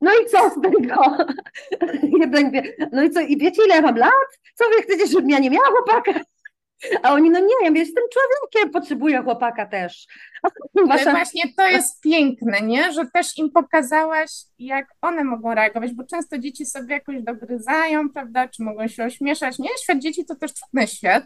[0.01, 1.17] No i co z tego?
[2.21, 4.39] Jeden wie, no i co, i wiecie ile ja mam lat?
[4.55, 6.11] Co wy chcecie, żebym ja nie miała chłopaka?
[7.03, 10.07] A oni, no nie, ja jestem człowiekiem, potrzebuję chłopaka też.
[10.77, 11.11] Ale Wasza...
[11.11, 12.91] właśnie to jest piękne, nie?
[12.93, 18.47] Że też im pokazałaś, jak one mogą reagować, bo często dzieci sobie jakoś dogryzają, prawda?
[18.47, 19.59] Czy mogą się ośmieszać.
[19.59, 21.23] Nie, świat dzieci to też trudny świat.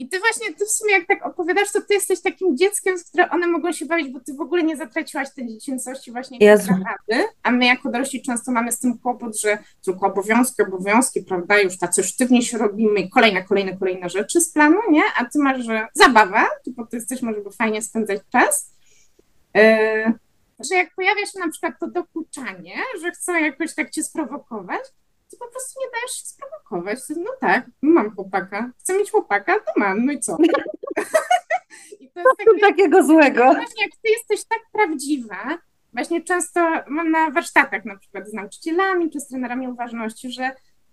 [0.00, 3.04] I ty właśnie, ty w sumie jak tak opowiadasz, to ty jesteś takim dzieckiem, z
[3.04, 6.72] którym one mogą się bawić, bo ty w ogóle nie zatraciłaś tej dziecięcości właśnie Jezu.
[6.72, 11.60] rady, a my jako dorośli często mamy z tym kłopot, że tylko obowiązki, obowiązki, prawda,
[11.60, 15.02] już tacy sztywnie się robimy i kolejne, kolejne, kolejne rzeczy z planu, nie?
[15.16, 18.72] A ty masz, że zabawa, ty po to jesteśmy, żeby fajnie spędzać czas.
[19.54, 20.14] Yy,
[20.70, 24.82] że jak pojawia się na przykład to dokuczanie, że chcą jakoś tak cię sprowokować,
[25.40, 26.98] po prostu nie dajesz się sprowokować.
[27.16, 30.36] No tak, mam chłopaka, chcę mieć chłopaka, to mam, no i co?
[32.00, 33.44] I to jest takie, takiego złego?
[33.44, 35.58] właśnie jak ty jesteś tak prawdziwa,
[35.92, 40.50] właśnie często mam na warsztatach na przykład z nauczycielami czy z trenerami uważności, że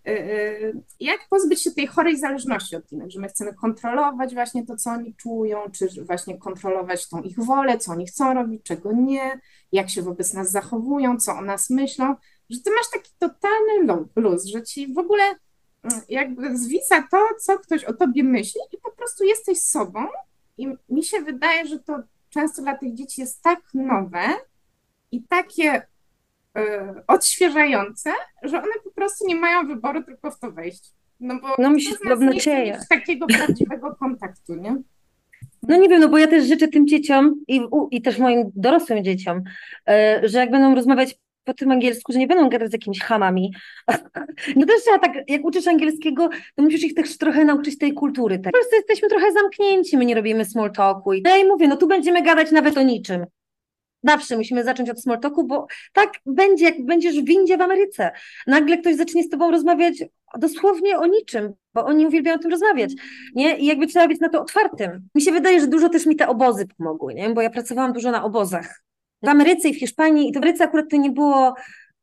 [0.08, 4.66] y, y, jak pozbyć się tej chorej zależności od innych, że my chcemy kontrolować właśnie
[4.66, 8.92] to, co oni czują, czy właśnie kontrolować tą ich wolę, co oni chcą robić, czego
[8.92, 9.40] nie,
[9.72, 12.16] jak się wobec nas zachowują, co o nas myślą,
[12.50, 17.18] że ty masz taki totalny lu- luz, że ci w ogóle mm, jakby zwisa to,
[17.40, 20.00] co ktoś o tobie myśli i po prostu jesteś sobą
[20.58, 24.20] i mi się wydaje, że to często dla tych dzieci jest tak nowe
[25.12, 25.82] i takie
[26.58, 30.92] e, odświeżające, że one po prostu nie mają wyboru, tylko w to wejść.
[31.20, 32.80] No bo No mi się podobno dzieje.
[32.90, 34.76] takiego prawdziwego kontaktu, nie?
[35.64, 38.52] No nie wiem, no bo ja też życzę tym dzieciom i, u, i też moim
[38.56, 39.42] dorosłym dzieciom,
[39.90, 43.54] e, że jak będą rozmawiać po tym angielsku, że nie będą gadać z jakimiś chamami.
[44.56, 48.40] No też trzeba tak, jak uczysz angielskiego, to musisz ich też trochę nauczyć tej kultury.
[48.40, 48.54] Tak.
[48.54, 51.14] Po prostu jesteśmy trochę zamknięci, my nie robimy small talku.
[51.14, 53.26] I ja im mówię, no tu będziemy gadać nawet o niczym.
[54.04, 58.12] Zawsze musimy zacząć od small talku, bo tak będzie, jak będziesz w windzie w Ameryce.
[58.48, 60.04] Nagle ktoś zacznie z tobą rozmawiać
[60.38, 62.92] dosłownie o niczym, bo oni uwielbiają o tym rozmawiać,
[63.36, 63.58] nie?
[63.58, 65.08] I jakby trzeba być na to otwartym.
[65.16, 67.30] Mi się wydaje, że dużo też mi te obozy pomogły, nie?
[67.30, 68.87] Bo ja pracowałam dużo na obozach.
[69.22, 71.54] W Ameryce i w Hiszpanii, i to w Ameryce akurat to nie było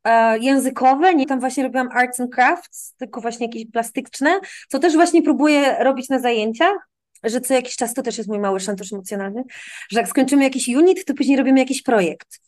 [0.03, 1.25] e, językowe, nie?
[1.25, 6.09] Tam właśnie robiłam arts and crafts, tylko właśnie jakieś plastyczne, co też właśnie próbuję robić
[6.09, 6.89] na zajęciach,
[7.23, 9.43] że co jakiś czas, to też jest mój mały szantaż emocjonalny,
[9.89, 12.41] że jak skończymy jakiś unit, to później robimy jakiś projekt,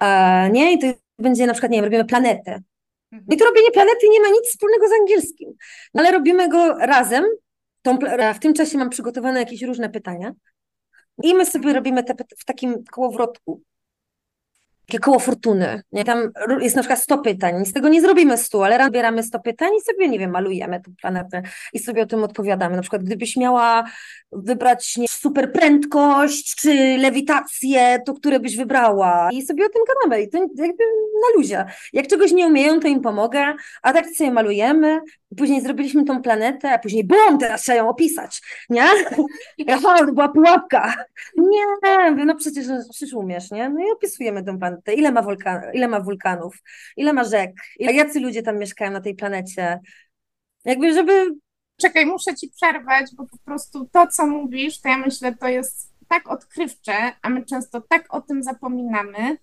[0.00, 0.72] e, nie?
[0.72, 0.86] I to
[1.18, 2.62] będzie na przykład, nie wiem, robimy planetę.
[3.30, 5.52] I to robienie planety nie ma nic wspólnego z angielskim,
[5.94, 7.24] no ale robimy go razem.
[7.82, 7.98] Tą,
[8.34, 10.32] w tym czasie mam przygotowane jakieś różne pytania
[11.22, 13.62] i my sobie robimy te w takim kołowrotku.
[14.88, 15.82] Takie koło fortuny.
[15.92, 16.04] Nie?
[16.04, 17.64] Tam jest na przykład 100 pytań.
[17.64, 20.80] Z tego nie zrobimy 100, ale raz bieramy 100 pytań i sobie, nie wiem, malujemy
[20.80, 22.76] tę planetę i sobie o tym odpowiadamy.
[22.76, 23.84] Na przykład, gdybyś miała
[24.32, 29.28] wybrać super prędkość czy lewitację, to które byś wybrała?
[29.32, 30.22] I sobie o tym gadamy.
[30.22, 30.84] I to jakby
[31.22, 31.64] na luzie.
[31.92, 35.00] Jak czegoś nie umieją, to im pomogę, a tak sobie malujemy.
[35.36, 38.84] Później zrobiliśmy tą planetę, a później bum, teraz trzeba ją opisać, nie?
[39.68, 40.94] Rafał, to była pułapka.
[41.36, 43.68] Nie, no przecież, przecież umiesz, nie?
[43.68, 44.94] No i opisujemy tę planetę.
[44.94, 46.56] Ile ma, wulkan, ile ma wulkanów,
[46.96, 49.80] ile ma rzek, ile, jacy ludzie tam mieszkają na tej planecie.
[50.64, 51.30] Jakby, żeby
[51.80, 55.92] Czekaj, muszę ci przerwać, bo po prostu to, co mówisz, to ja myślę, to jest
[56.08, 59.38] tak odkrywcze, a my często tak o tym zapominamy.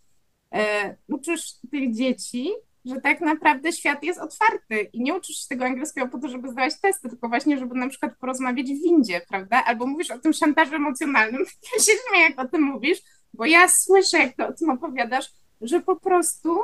[0.54, 2.50] E, uczysz tych dzieci,
[2.86, 6.50] że tak naprawdę świat jest otwarty i nie uczysz się tego angielskiego po to, żeby
[6.50, 9.63] zdawać testy, tylko właśnie, żeby na przykład porozmawiać w windzie, prawda?
[9.65, 11.45] Albo mówisz o tym szantażu emocjonalnym.
[11.74, 12.98] Ja się śmieję, jak o tym mówisz,
[13.34, 15.26] bo ja słyszę, jak ty o tym opowiadasz,
[15.62, 16.60] że po prostu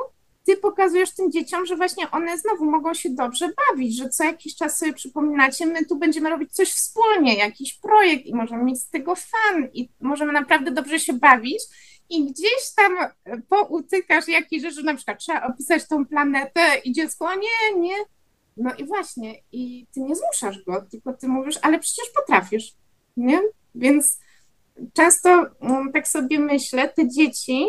[0.46, 4.56] ty pokazujesz tym dzieciom, że właśnie one znowu mogą się dobrze bawić, że co jakiś
[4.56, 8.90] czas sobie przypominacie, my tu będziemy robić coś wspólnie, jakiś projekt i możemy mieć z
[8.90, 11.62] tego fan i możemy naprawdę dobrze się bawić
[12.12, 12.96] i gdzieś tam
[13.48, 17.96] poutykasz jakieś rzeczy, na przykład trzeba opisać tą planetę i dziecko, o nie, nie.
[18.56, 22.74] No i właśnie, i ty nie zmuszasz go, tylko ty mówisz, ale przecież potrafisz,
[23.16, 23.40] nie?
[23.74, 24.20] Więc
[24.92, 27.66] często mm, tak sobie myślę, te dzieci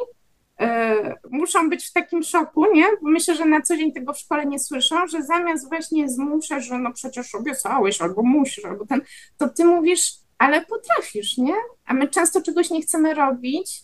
[0.59, 2.85] e, muszą być w takim szoku, nie?
[3.01, 6.65] Bo myślę, że na co dzień tego w szkole nie słyszą, że zamiast właśnie zmuszać,
[6.65, 9.01] że no przecież obiecałeś, albo musisz, albo ten,
[9.37, 11.55] to ty mówisz, ale potrafisz, nie?
[11.85, 13.83] A my często czegoś nie chcemy robić,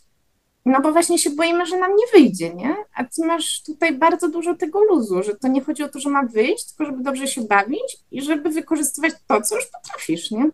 [0.65, 2.75] no bo właśnie się boimy, że nam nie wyjdzie, nie?
[2.95, 6.09] A ty masz tutaj bardzo dużo tego luzu, że to nie chodzi o to, że
[6.09, 10.49] ma wyjść, tylko żeby dobrze się bawić i żeby wykorzystywać to, co już potrafisz, nie?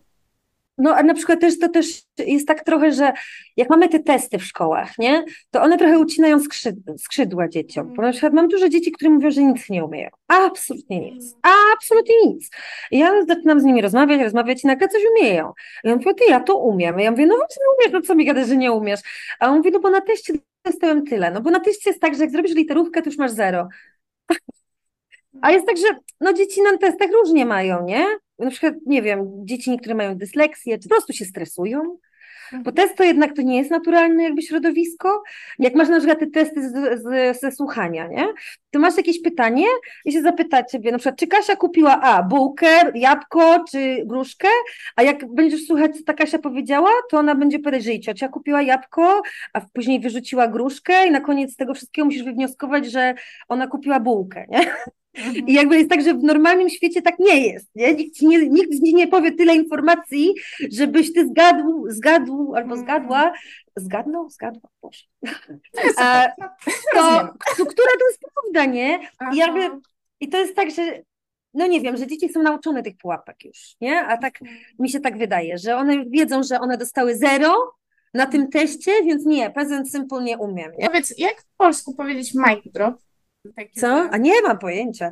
[0.78, 3.12] No, a na przykład też to też jest tak trochę, że
[3.56, 6.38] jak mamy te testy w szkołach, nie, to one trochę ucinają
[6.98, 7.94] skrzydła, dzieciom.
[7.94, 10.10] Bo na przykład mam dużo dzieci, które mówią, że nic nie umieją.
[10.28, 11.36] Absolutnie nic.
[11.74, 12.50] Absolutnie nic.
[12.90, 15.52] I ja zaczynam z nimi rozmawiać, rozmawiać i nagle coś umieją.
[15.84, 17.00] I on mówi, ty, ja to umiem.
[17.00, 19.00] I ja mówię, no właśnie umiesz, no co mi gadasz, że nie umiesz?
[19.40, 20.32] A on mówi, no bo na teście
[20.64, 21.30] dostałem tyle.
[21.30, 23.68] No bo na teście jest tak, że jak zrobisz literówkę, to już masz zero.
[25.42, 25.86] A jest tak, że
[26.20, 28.06] no dzieci na testach różnie mają, nie?
[28.38, 31.98] Na przykład, nie wiem, dzieci niektóre mają dysleksję, czy po prostu się stresują,
[32.62, 35.22] bo test to jednak to nie jest naturalne jakby środowisko.
[35.58, 38.26] Jak masz na przykład te testy z, z, ze słuchania, nie?
[38.70, 39.66] To masz jakieś pytanie
[40.04, 44.48] i się zapyta ciebie, na przykład, czy Kasia kupiła A, bułkę, jabłko, czy gruszkę,
[44.96, 48.28] a jak będziesz słuchać, co ta Kasia powiedziała, to ona będzie powiedzieć, że jej ciocia
[48.28, 49.22] kupiła jabłko,
[49.52, 53.14] a później wyrzuciła gruszkę i na koniec tego wszystkiego musisz wywnioskować, że
[53.48, 54.60] ona kupiła bułkę, nie?
[55.46, 57.94] I jakby jest tak, że w normalnym świecie tak nie jest, nie?
[57.94, 60.34] Nikt, ci nie, nikt ci nie powie tyle informacji,
[60.72, 62.80] żebyś ty zgadł, zgadł albo Mhm.
[62.80, 63.32] zgadła,
[63.76, 65.02] zgadnął, zgadła, Boże.
[65.72, 66.26] To A,
[66.94, 67.32] To,
[67.66, 68.98] która to jest prawda, nie?
[69.32, 69.70] I jakby,
[70.20, 71.02] i to jest tak, że
[71.54, 74.00] no nie wiem, że dzieci są nauczone tych pułapek już, nie?
[74.00, 74.38] A tak
[74.78, 77.72] mi się tak wydaje, że one wiedzą, że one dostały zero
[78.14, 80.86] na tym teście, więc nie, present simple nie umiem, nie?
[80.86, 82.94] Powiedz, jak w polsku powiedzieć mic drop?
[83.56, 84.08] Takie Co?
[84.10, 85.10] A nie mam pojęcia.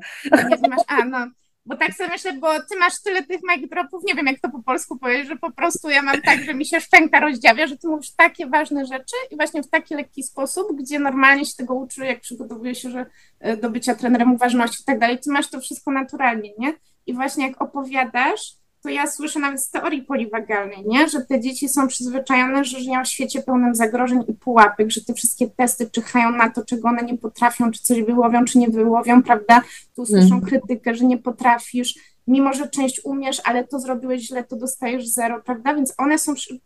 [0.51, 1.27] Nie, ty masz, a no,
[1.67, 4.49] bo tak sobie myślę, bo ty masz tyle tych mic dropów, nie wiem jak to
[4.49, 7.77] po polsku powiedzieć, że po prostu ja mam tak, że mi się szczęka rozdziawia, że
[7.77, 11.75] ty mówisz takie ważne rzeczy i właśnie w taki lekki sposób, gdzie normalnie się tego
[11.75, 13.07] uczy, jak przygotowuje się że,
[13.41, 16.75] e, do bycia trenerem uważności i tak dalej, ty masz to wszystko naturalnie, nie?
[17.07, 18.53] I właśnie jak opowiadasz,
[18.85, 21.09] to ja słyszę nawet z teorii poliwagalnej, nie?
[21.09, 25.15] Że te dzieci są przyzwyczajone, że żyją w świecie pełnym zagrożeń i pułapek, że te
[25.15, 29.23] wszystkie testy czyhają na to, czego one nie potrafią, czy coś wyłowią, czy nie wyłowią,
[29.23, 29.63] prawda?
[29.97, 30.41] Tu słyszą Mhm.
[30.43, 31.95] krytykę, że nie potrafisz,
[32.27, 35.75] mimo że część umiesz, ale to zrobiłeś źle, to dostajesz zero, prawda?
[35.75, 36.61] Więc one są przy,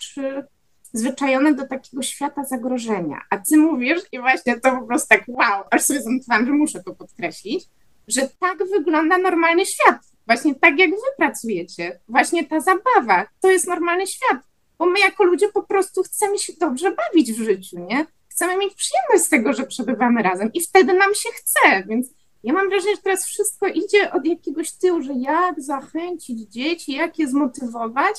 [0.93, 3.21] przyzwyczajone do takiego świata zagrożenia.
[3.31, 6.83] A ty mówisz, i właśnie to po prostu tak wow, aż sobie zanotowałam, że muszę
[6.83, 7.65] to podkreślić,
[8.09, 9.99] że tak wygląda normalny świat.
[10.29, 12.01] Właśnie tak, jak wy pracujecie.
[12.09, 14.39] Właśnie ta zabawa, to jest normalny świat.
[14.79, 18.07] Bo my jako ludzie po prostu chcemy się dobrze bawić w życiu, nie?
[18.29, 22.09] Chcemy mieć przyjemność z tego, że przebywamy razem i wtedy nam się chce, więc
[22.43, 27.19] ja mam wrażenie, że teraz wszystko idzie od jakiegoś tyłu, że jak zachęcić dzieci, jak
[27.19, 28.17] je zmotywować,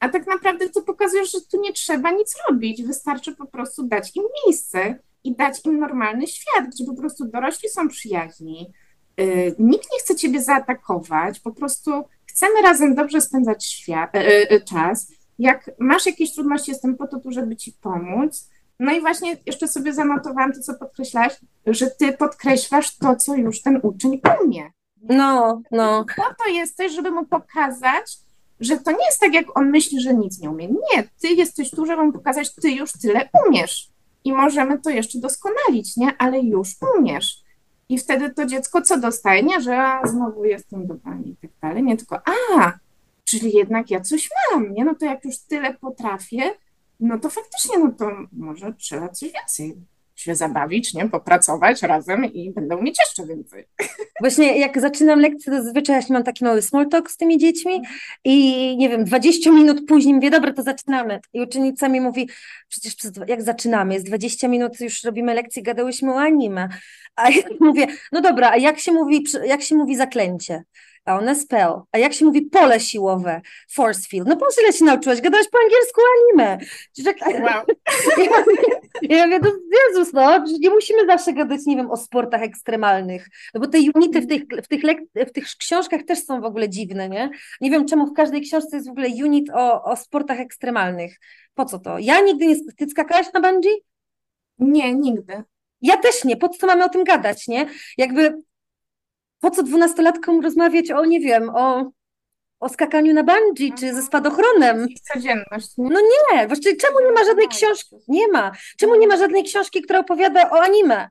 [0.00, 4.16] a tak naprawdę to pokazuje, że tu nie trzeba nic robić, wystarczy po prostu dać
[4.16, 8.72] im miejsce i dać im normalny świat, gdzie po prostu dorośli są przyjaźni,
[9.58, 15.12] nikt nie chce ciebie zaatakować, po prostu chcemy razem dobrze spędzać świat, yy, yy, czas.
[15.38, 18.50] Jak masz jakieś trudności, jestem po to tu, żeby ci pomóc.
[18.80, 23.62] No i właśnie jeszcze sobie zanotowałam to, co podkreślałaś, że ty podkreślasz to, co już
[23.62, 24.70] ten uczeń umie.
[25.02, 26.04] No, no.
[26.16, 28.18] Po to jesteś, żeby mu pokazać,
[28.60, 30.68] że to nie jest tak, jak on myśli, że nic nie umie.
[30.68, 33.88] Nie, ty jesteś tu, żeby mu pokazać, ty już tyle umiesz.
[34.24, 36.16] I możemy to jeszcze doskonalić, nie?
[36.18, 37.45] Ale już umiesz.
[37.88, 39.42] I wtedy to dziecko co dostaje?
[39.42, 41.82] Nie, że a, znowu jestem do pani i tak dalej.
[41.82, 42.72] Nie, tylko a,
[43.24, 44.84] czyli jednak ja coś mam, nie?
[44.84, 46.42] No to jak już tyle potrafię,
[47.00, 49.76] no to faktycznie, no to może trzeba coś więcej
[50.16, 51.08] się zabawić, nie?
[51.08, 53.64] Popracować razem i będę umieć jeszcze więcej.
[54.20, 57.82] Właśnie jak zaczynam lekcję, to zazwyczaj mam taki mały small talk z tymi dziećmi
[58.24, 61.20] i nie wiem, 20 minut później mówię, dobra, to zaczynamy.
[61.32, 62.28] I uczennica mi mówi,
[62.68, 66.68] przecież jak zaczynamy, jest 20 minut, już robimy lekcję, gadałyśmy o anime.
[67.16, 70.64] A ja mówię, no dobra, a jak się mówi, jak się mówi zaklęcie?
[71.06, 71.72] A ona spell.
[71.92, 73.40] A jak się mówi pole siłowe?
[73.72, 74.28] Force field.
[74.28, 75.20] No po ile się nauczyłaś?
[75.20, 76.58] Gadałaś po angielsku anime.
[77.42, 77.64] Wow.
[79.02, 79.50] ja, ja mówię, no
[79.88, 84.20] Jezus, no, nie musimy zawsze gadać, nie wiem, o sportach ekstremalnych, no bo te unity
[84.20, 87.30] w tych, w tych, lek- w tych książkach też są w ogóle dziwne, nie?
[87.60, 91.20] Nie wiem, czemu w każdej książce jest w ogóle unit o, o sportach ekstremalnych.
[91.54, 91.98] Po co to?
[91.98, 92.56] Ja nigdy nie...
[92.76, 93.82] Ty skakałaś na bungee?
[94.58, 95.42] Nie, nigdy.
[95.80, 96.36] Ja też nie.
[96.36, 97.66] Po co mamy o tym gadać, nie?
[97.98, 98.42] Jakby
[99.40, 101.90] po co dwunastolatkom rozmawiać o, nie wiem, o,
[102.60, 104.88] o skakaniu na bungee czy ze spadochronem?
[105.12, 105.72] Codzienność.
[105.78, 107.96] No nie, właściwie czemu nie ma żadnej książki?
[108.08, 108.52] Nie ma.
[108.78, 111.08] Czemu nie ma żadnej książki, która opowiada o anime?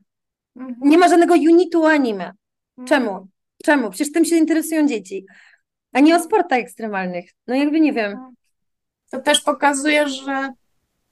[0.56, 0.76] Mhm.
[0.82, 2.32] Nie ma żadnego unitu o anime.
[2.88, 3.28] Czemu?
[3.66, 3.90] Czemu?
[3.90, 5.26] Przecież tym się interesują dzieci,
[5.94, 7.30] a nie o sportach ekstremalnych.
[7.48, 8.36] No jakby nie wiem.
[9.12, 10.50] To też pokazuje, że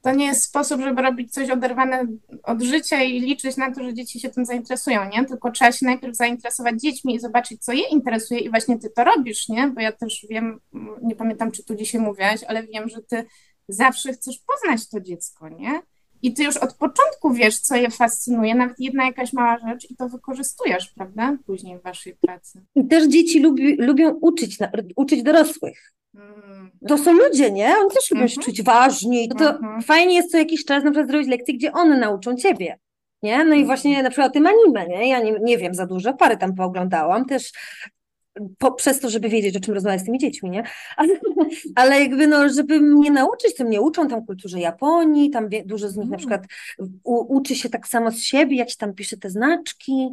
[0.03, 2.07] to nie jest sposób, żeby robić coś oderwane
[2.43, 5.25] od życia i liczyć na to, że dzieci się tym zainteresują, nie?
[5.25, 9.03] Tylko trzeba się najpierw zainteresować dziećmi i zobaczyć, co je interesuje i właśnie ty to
[9.03, 9.67] robisz, nie?
[9.67, 10.59] Bo ja też wiem,
[11.01, 13.25] nie pamiętam, czy tu dzisiaj mówiłaś, ale wiem, że ty
[13.67, 15.81] zawsze chcesz poznać to dziecko, nie?
[16.21, 19.95] I ty już od początku wiesz, co je fascynuje, nawet jedna jakaś mała rzecz i
[19.95, 21.37] to wykorzystujesz, prawda?
[21.45, 22.65] Później w waszej pracy.
[22.75, 24.57] I też dzieci lubi, lubią uczyć,
[24.95, 25.93] uczyć dorosłych.
[26.15, 26.71] Mm.
[26.87, 27.75] To są ludzie, nie?
[27.77, 28.45] Oni też lubią się mhm.
[28.45, 29.29] czuć ważni.
[29.29, 29.81] To, to mhm.
[29.81, 32.79] fajnie jest co jakiś czas na przykład zrobić lekcje, gdzie one nauczą ciebie.
[33.23, 33.37] Nie?
[33.37, 33.65] No i mhm.
[33.65, 35.09] właśnie na przykład o tym anime, nie?
[35.09, 37.51] Ja nie, nie wiem za dużo, parę tam pooglądałam, też
[38.57, 40.63] po, przez to, żeby wiedzieć, o czym rozmawiać z tymi dziećmi, nie?
[40.97, 41.13] Ale,
[41.75, 45.89] ale jakby, no, żeby mnie nauczyć, to mnie uczą tam kulturze Japonii, tam wie, dużo
[45.89, 46.19] z nich na mm.
[46.19, 46.43] przykład
[47.03, 50.09] u, uczy się tak samo z siebie, jak się tam pisze te znaczki.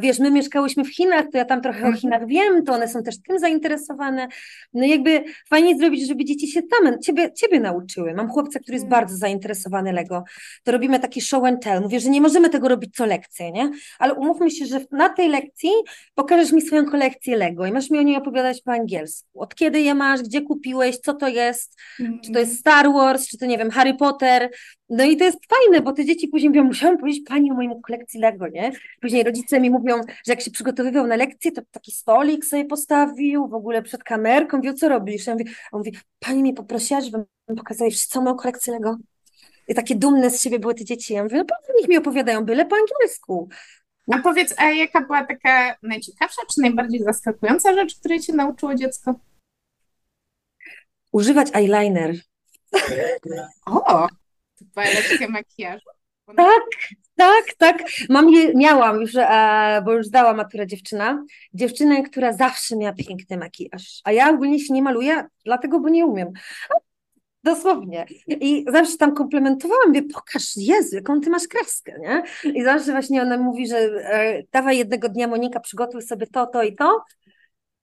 [0.00, 1.96] Wiesz, my mieszkałyśmy w Chinach, to ja tam trochę o mhm.
[1.96, 4.28] Chinach wiem, to one są też tym zainteresowane.
[4.74, 8.14] No jakby fajnie zrobić, żeby dzieci się tam, ciebie, ciebie nauczyły.
[8.14, 9.00] Mam chłopca, który jest mm.
[9.00, 10.24] bardzo zainteresowany Lego,
[10.64, 11.82] to robimy taki show and tell.
[11.82, 13.70] Mówię, że nie możemy tego robić co lekcję, nie?
[13.98, 15.70] Ale umówmy się, że na tej lekcji
[16.14, 19.40] pokażesz mi swoją kolekcję Lego i masz mi o niej opowiadać po angielsku.
[19.40, 22.20] Od kiedy je masz, gdzie kupiłeś, co to jest, mm.
[22.20, 24.50] czy to jest Star Wars, czy to nie wiem, Harry Potter.
[24.88, 27.70] No i to jest fajne, bo te dzieci później mówią, musiałam powiedzieć pani o mojej
[27.82, 28.72] kolekcji Lego, nie?
[29.00, 33.48] Później rodzice mi mówią, że jak się przygotowywał na lekcję, to taki stolik sobie postawił,
[33.48, 35.26] w ogóle przed kamerką, mówił, co robisz?
[35.26, 37.24] Ja mówię, on mówi, pani mnie poprosiła, żebym
[37.56, 38.96] pokazała wszystko moją kolekcję Lego.
[39.68, 41.14] I takie dumne z siebie były te dzieci.
[41.14, 43.48] Ja mówię, no po niech mi opowiadają, byle po angielsku.
[44.12, 49.14] A powiedz, a jaka była taka najciekawsza czy najbardziej zaskakująca rzecz, której cię nauczyło dziecko?
[51.12, 52.14] Używać eyeliner.
[53.66, 54.08] O,
[54.58, 55.90] to była lekcja makijażu.
[56.36, 56.64] Tak,
[57.16, 57.82] tak, tak.
[58.08, 61.24] Mam je, miałam już, e, bo już zdała maturę dziewczyna.
[61.54, 64.00] Dziewczynę, która zawsze miała piękny makijaż.
[64.04, 66.32] A ja ogólnie się nie maluję, dlatego, bo nie umiem.
[67.44, 68.06] Dosłownie.
[68.26, 72.22] I zawsze tam komplementowałam, mówię, pokaż, Jezu, jaką ty masz kreskę, nie?
[72.52, 76.62] I zawsze właśnie ona mówi, że e, dawaj jednego dnia Monika, przygotuj sobie to, to
[76.62, 77.04] i to,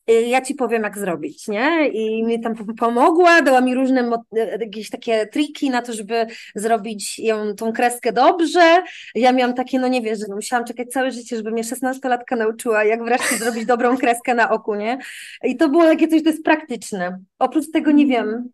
[0.07, 1.87] ja ci powiem, jak zrobić, nie?
[1.87, 7.19] I mi tam pomogła, dała mi różne e, jakieś takie triki na to, żeby zrobić
[7.19, 8.83] ją, tą kreskę dobrze.
[9.15, 12.83] Ja miałam takie, no nie wiem, że musiałam czekać całe życie, żeby mnie szesnastolatka nauczyła,
[12.83, 14.97] jak wreszcie zrobić dobrą kreskę na oku, nie?
[15.43, 17.19] I to było takie coś, to jest praktyczne.
[17.39, 18.49] Oprócz tego, nie wiem,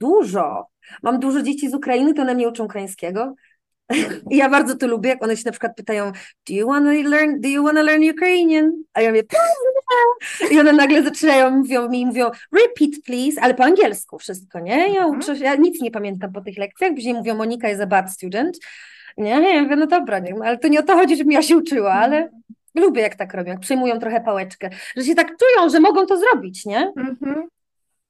[0.00, 0.66] Dużo.
[1.02, 3.34] Mam dużo dzieci z Ukrainy, to one mnie uczą ukraińskiego.
[4.30, 6.12] I ja bardzo to lubię, jak one się na przykład pytają,
[6.48, 8.72] do you want to learn, do you want to learn Ukrainian?
[8.94, 9.22] A ja mówię,
[10.50, 14.76] i one nagle zaczynają, mówią mi, mówią, repeat please, ale po angielsku wszystko, nie?
[14.76, 15.18] Ja mhm.
[15.18, 18.58] uczę ja nic nie pamiętam po tych lekcjach, później mówią, Monika is a bad student.
[19.16, 21.56] Nie, ja mówię, no dobra, nie, ale to nie o to chodzi, żebym ja się
[21.56, 22.42] uczyła, ale mhm.
[22.74, 26.18] lubię jak tak robią, jak przejmują trochę pałeczkę, że się tak czują, że mogą to
[26.18, 26.92] zrobić, nie?
[26.96, 27.48] Mhm.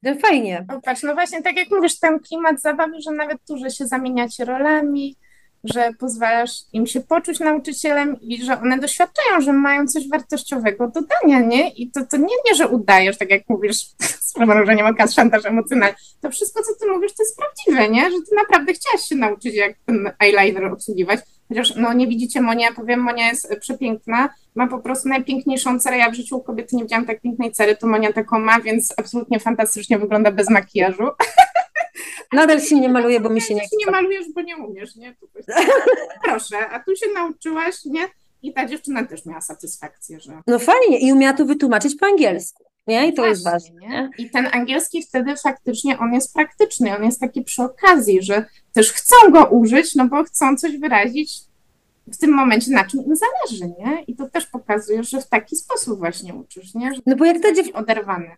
[0.02, 0.64] No fajnie.
[0.68, 4.44] Popatrz, no właśnie tak jak mówisz, ten klimat zabawy, że nawet tu, że się zamieniacie
[4.44, 5.16] rolami,
[5.64, 11.00] że pozwalasz im się poczuć nauczycielem i że one doświadczają, że mają coś wartościowego do
[11.02, 11.70] dania, nie?
[11.70, 13.76] I to, to nie, nie, że udajesz, tak jak mówisz,
[14.20, 15.96] z przemrużeniem oka, szantaż emocjonalny.
[16.20, 18.10] To wszystko, co ty mówisz, to jest prawdziwe, nie?
[18.10, 21.20] Że ty naprawdę chciałaś się nauczyć, jak ten eyeliner obsługiwać.
[21.48, 25.98] Chociaż, no nie widzicie Monia, powiem, Monia jest przepiękna, ma po prostu najpiękniejszą cerę.
[25.98, 28.94] Ja w życiu u kobiety nie widziałam tak pięknej cery, to Monia taką ma, więc
[28.96, 31.02] absolutnie fantastycznie wygląda bez makijażu.
[32.34, 33.76] Nadal się nie maluje, bo mi się nie chce.
[33.86, 35.16] nie malujesz, bo nie umiesz, nie?
[36.24, 38.08] Proszę, a tu się nauczyłaś, nie?
[38.42, 40.42] I ta dziewczyna też miała satysfakcję, że...
[40.46, 42.64] No fajnie, i umiała to wytłumaczyć po angielsku.
[42.86, 43.08] Nie?
[43.08, 43.80] I to Właśnie, jest ważne.
[43.80, 44.10] Nie?
[44.18, 48.92] I ten angielski wtedy faktycznie on jest praktyczny, on jest taki przy okazji, że też
[48.92, 51.40] chcą go użyć, no bo chcą coś wyrazić
[52.06, 54.02] w tym momencie, na czym im zależy, nie?
[54.06, 56.94] I to też pokazuje, że w taki sposób właśnie uczysz, nie?
[56.94, 57.74] Że no bo jak ta dziew...
[57.74, 58.30] oderwany.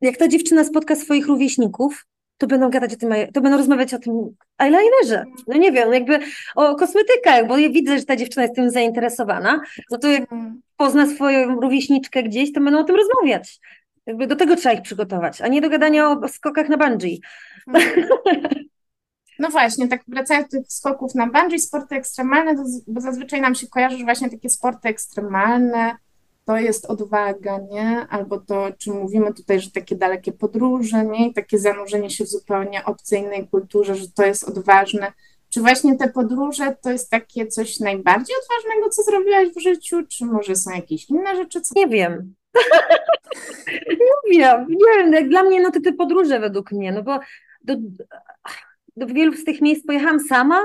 [0.00, 2.06] Jak ta dziewczyna spotka swoich rówieśników,
[2.42, 5.24] to będą gadać o tym, to będą rozmawiać o tym eyelinerze.
[5.46, 6.18] No nie wiem, jakby
[6.54, 9.60] o kosmetykach, bo ja widzę, że ta dziewczyna jest tym zainteresowana,
[9.90, 10.60] no to jak mm.
[10.76, 13.60] pozna swoją rówieśniczkę gdzieś, to będą o tym rozmawiać.
[14.06, 17.20] Jakby do tego trzeba ich przygotować, a nie do gadania o skokach na bungee.
[17.66, 18.04] Mm.
[19.38, 23.66] No właśnie, tak wracając do tych skoków na bungee, sporty ekstremalne, bo zazwyczaj nam się
[23.66, 25.96] kojarzy, że właśnie takie sporty ekstremalne
[26.44, 28.06] to jest odwaga, nie?
[28.10, 31.28] Albo to, czy mówimy tutaj, że takie dalekie podróże, nie?
[31.28, 35.12] I takie zanurzenie się w zupełnie obcej innej kulturze, że to jest odważne.
[35.50, 40.24] Czy właśnie te podróże to jest takie coś najbardziej odważnego, co zrobiłaś w życiu, czy
[40.24, 41.60] może są jakieś inne rzeczy?
[41.60, 41.74] Co...
[41.76, 42.34] Nie wiem.
[44.30, 45.28] nie wiem, nie wiem.
[45.28, 47.18] Dla mnie no to te podróże według mnie, no bo
[47.64, 47.74] do,
[48.96, 50.60] do wielu z tych miejsc pojechałam sama,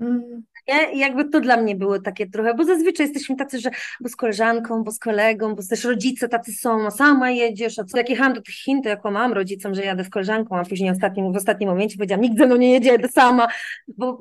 [0.00, 0.44] mm.
[0.68, 0.92] Nie?
[0.92, 4.16] I jakby to dla mnie było takie trochę, bo zazwyczaj jesteśmy tacy, że bo z
[4.16, 8.10] koleżanką, bo z kolegą, bo też rodzice tacy są, a sama jedziesz, a co jak
[8.10, 11.32] jechałam do tych Chin, to jako mam rodzicom, że jadę z koleżanką, a później ostatnim,
[11.32, 13.48] w ostatnim momencie powiedziałam, nikt ze mną nie jedzie, jedę sama,
[13.88, 14.18] bo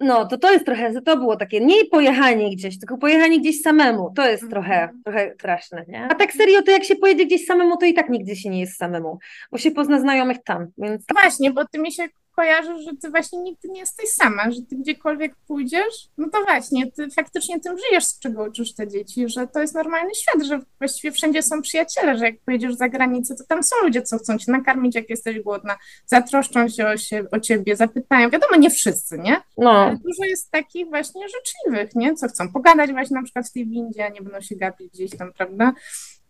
[0.00, 4.12] no, to to jest trochę, to było takie, nie pojechanie gdzieś, tylko pojechanie gdzieś samemu,
[4.16, 6.04] to jest trochę, trochę straszne, nie?
[6.10, 8.60] A tak serio, to jak się pojedzie gdzieś samemu, to i tak nigdzie się nie
[8.60, 9.18] jest samemu,
[9.52, 11.04] bo się pozna znajomych tam, więc...
[11.12, 12.08] Właśnie, bo ty mi się
[12.38, 16.92] kojarzy, że ty właśnie nigdy nie jesteś sama, że ty gdziekolwiek pójdziesz, no to właśnie,
[16.92, 20.60] ty faktycznie tym żyjesz, z czego uczysz te dzieci, że to jest normalny świat, że
[20.78, 24.38] właściwie wszędzie są przyjaciele, że jak pojedziesz za granicę, to tam są ludzie, co chcą
[24.38, 25.76] cię nakarmić, jak jesteś głodna,
[26.06, 29.36] zatroszczą się o, się, o ciebie, zapytają, wiadomo, nie wszyscy, nie?
[29.56, 29.70] No.
[29.70, 32.14] Ale dużo jest takich właśnie życzliwych, nie?
[32.14, 35.10] Co chcą pogadać właśnie na przykład w tej windzie, a nie będą się gapić gdzieś
[35.10, 35.72] tam, prawda?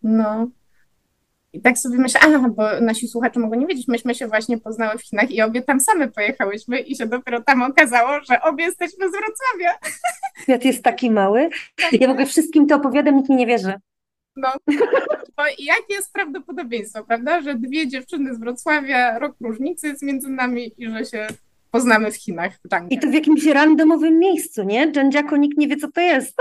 [0.03, 0.49] No,
[1.53, 4.99] i tak sobie myślę, aha, bo nasi słuchacze mogą nie wiedzieć, myśmy się właśnie poznały
[4.99, 9.09] w Chinach i obie tam same pojechałyśmy i się dopiero tam okazało, że obie jesteśmy
[9.09, 9.79] z Wrocławia.
[10.43, 11.51] Świat jest taki mały.
[11.93, 13.75] Ja w ogóle wszystkim to opowiadam, nikt mi nie wierzy.
[14.37, 14.53] No,
[15.37, 20.73] bo jakie jest prawdopodobieństwo, prawda, że dwie dziewczyny z Wrocławia, rok różnicy jest między nami
[20.79, 21.27] i że się
[21.71, 22.93] poznamy w Chinach, w.
[22.93, 24.93] I to w jakimś randomowym miejscu, nie?
[24.93, 26.37] Dżandziako nikt nie wie, co to jest.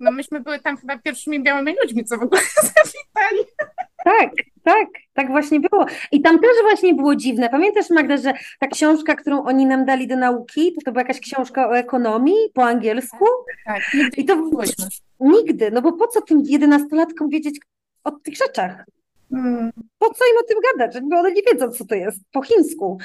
[0.00, 3.44] No myśmy były tam chyba pierwszymi białymi ludźmi, co w ogóle zawitali.
[4.04, 4.30] Tak,
[4.64, 5.86] tak, tak właśnie było.
[6.12, 7.48] I tam też właśnie było dziwne.
[7.48, 11.20] Pamiętasz, Magda, że ta książka, którą oni nam dali do nauki, to, to była jakaś
[11.20, 13.24] książka o ekonomii po angielsku?
[13.64, 14.74] Tak, nigdy I to nie
[15.20, 17.60] nigdy, no bo po co tym jedenastolatkom wiedzieć
[18.04, 18.84] o tych rzeczach?
[19.98, 21.02] Po co im o tym gadać?
[21.02, 22.98] Bo one nie wiedzą, co to jest po chińsku.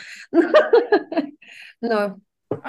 [1.82, 2.18] No,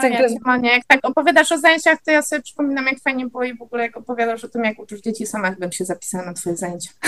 [0.02, 3.56] cię, Monia, jak tak opowiadasz o zajęciach, to ja sobie przypominam, jak fajnie było i
[3.56, 6.56] w ogóle jak opowiadasz o tym, jak uczysz dzieci, sama bym się zapisała na twoje
[6.56, 6.90] zajęcia.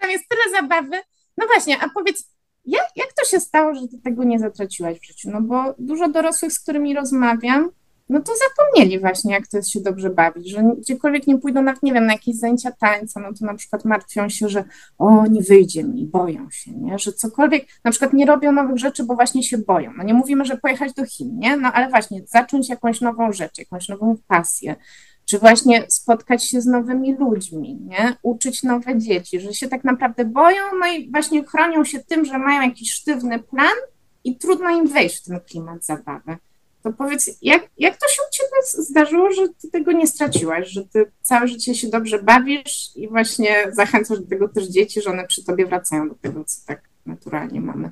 [0.00, 1.00] Tam jest tyle zabawy.
[1.36, 2.30] No właśnie, a powiedz,
[2.64, 5.30] jak, jak to się stało, że ty tego nie zatraciłaś w życiu?
[5.30, 7.70] No bo dużo dorosłych, z którymi rozmawiam,
[8.08, 11.92] no to zapomnieli właśnie, jak to jest się dobrze bawić, że gdziekolwiek nie pójdą, nie
[11.92, 14.64] wiem, na jakieś zajęcia tańca, no to na przykład martwią się, że
[14.98, 16.98] o, nie wyjdzie mi, boją się, nie?
[16.98, 19.92] Że cokolwiek, na przykład nie robią nowych rzeczy, bo właśnie się boją.
[19.96, 21.56] No nie mówimy, że pojechać do Chin, nie?
[21.56, 24.76] No ale właśnie zacząć jakąś nową rzecz, jakąś nową pasję,
[25.24, 28.16] czy właśnie spotkać się z nowymi ludźmi, nie?
[28.22, 32.38] Uczyć nowe dzieci, że się tak naprawdę boją, no i właśnie chronią się tym, że
[32.38, 33.76] mają jakiś sztywny plan
[34.24, 36.36] i trudno im wejść w ten klimat zabawy.
[36.84, 40.84] To powiedz, jak, jak to się u Ciebie zdarzyło, że Ty tego nie straciłaś, że
[40.84, 45.26] Ty całe życie się dobrze bawisz i właśnie zachęcasz do tego też dzieci, że one
[45.26, 47.90] przy Tobie wracają do tego, co tak naturalnie mamy?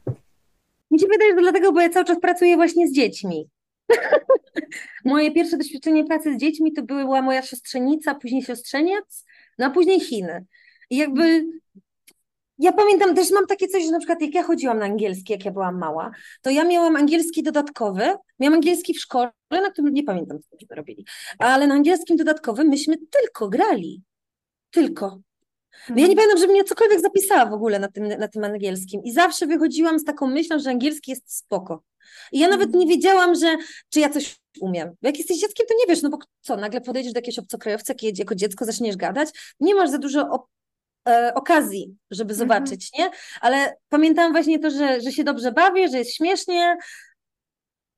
[0.91, 3.49] Mi się wydaje, że dlatego, bo ja cały czas pracuję właśnie z dziećmi.
[5.05, 9.25] Moje pierwsze doświadczenie pracy z dziećmi to była moja siostrzenica, później siostrzeniec,
[9.59, 10.45] no a później Chiny.
[10.91, 11.45] I jakby
[12.59, 15.45] ja pamiętam, też mam takie coś, że na przykład jak ja chodziłam na angielski, jak
[15.45, 16.11] ja byłam mała,
[16.43, 20.77] to ja miałam angielski dodatkowy, miałam angielski w szkole, na którym nie pamiętam, co myśmy
[20.77, 21.07] robili,
[21.39, 24.03] ale na angielskim dodatkowym myśmy tylko grali.
[24.71, 25.21] Tylko.
[25.89, 29.03] No ja nie pamiętam, żebym mnie cokolwiek zapisała w ogóle na tym, na tym angielskim.
[29.05, 31.83] I zawsze wychodziłam z taką myślą, że angielski jest spoko.
[32.33, 33.57] I ja nawet nie wiedziałam, że
[33.89, 34.95] czy ja coś umiem.
[35.03, 38.19] Jak jesteś dzieckiem, to nie wiesz, no bo co, nagle podejdziesz do jakiegoś obcokrajowca, kiedy
[38.19, 39.29] jako dziecko zaczniesz gadać,
[39.61, 40.47] nie masz za dużo
[41.09, 43.11] e, okazji, żeby zobaczyć, nie?
[43.41, 46.77] Ale pamiętałam właśnie to, że, że się dobrze bawię, że jest śmiesznie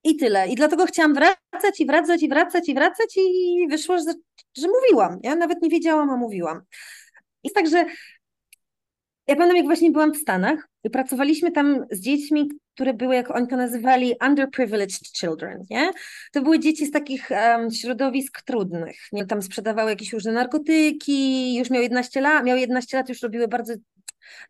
[0.05, 0.49] i tyle.
[0.49, 4.15] I dlatego chciałam wracać i wracać i wracać i wracać i wyszło, że,
[4.57, 5.19] że mówiłam.
[5.23, 6.63] Ja nawet nie wiedziałam, a mówiłam.
[7.45, 7.85] Jest tak, że
[9.27, 13.31] ja pamiętam, jak właśnie byłam w Stanach, i pracowaliśmy tam z dziećmi, które były, jak
[13.31, 15.91] oni to nazywali, underprivileged children, nie?
[16.33, 19.27] To były dzieci z takich um, środowisk trudnych, nie?
[19.27, 23.75] Tam sprzedawały jakieś różne narkotyki, już miały 11 lat, miały 11 lat, już robiły bardzo,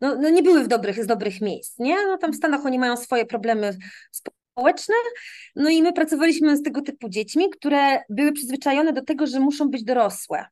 [0.01, 1.95] no, no nie były w dobrych, z dobrych miejsc, nie?
[1.95, 3.77] No tam w Stanach oni mają swoje problemy
[4.11, 4.95] społeczne,
[5.55, 9.69] no i my pracowaliśmy z tego typu dziećmi, które były przyzwyczajone do tego, że muszą
[9.69, 10.45] być dorosłe,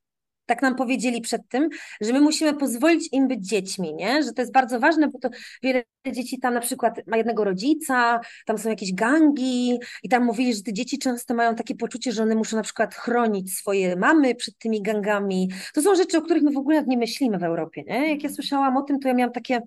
[0.45, 1.69] tak nam powiedzieli przed tym,
[2.01, 4.23] że my musimy pozwolić im być dziećmi, nie?
[4.23, 5.29] Że to jest bardzo ważne, bo to
[5.63, 10.53] wiele dzieci tam na przykład ma jednego rodzica, tam są jakieś gangi i tam mówili,
[10.53, 14.35] że te dzieci często mają takie poczucie, że one muszą na przykład chronić swoje mamy
[14.35, 15.49] przed tymi gangami.
[15.73, 18.09] To są rzeczy, o których my w ogóle nie myślimy w Europie, nie?
[18.09, 19.61] Jak ja słyszałam o tym, to ja miałam takie,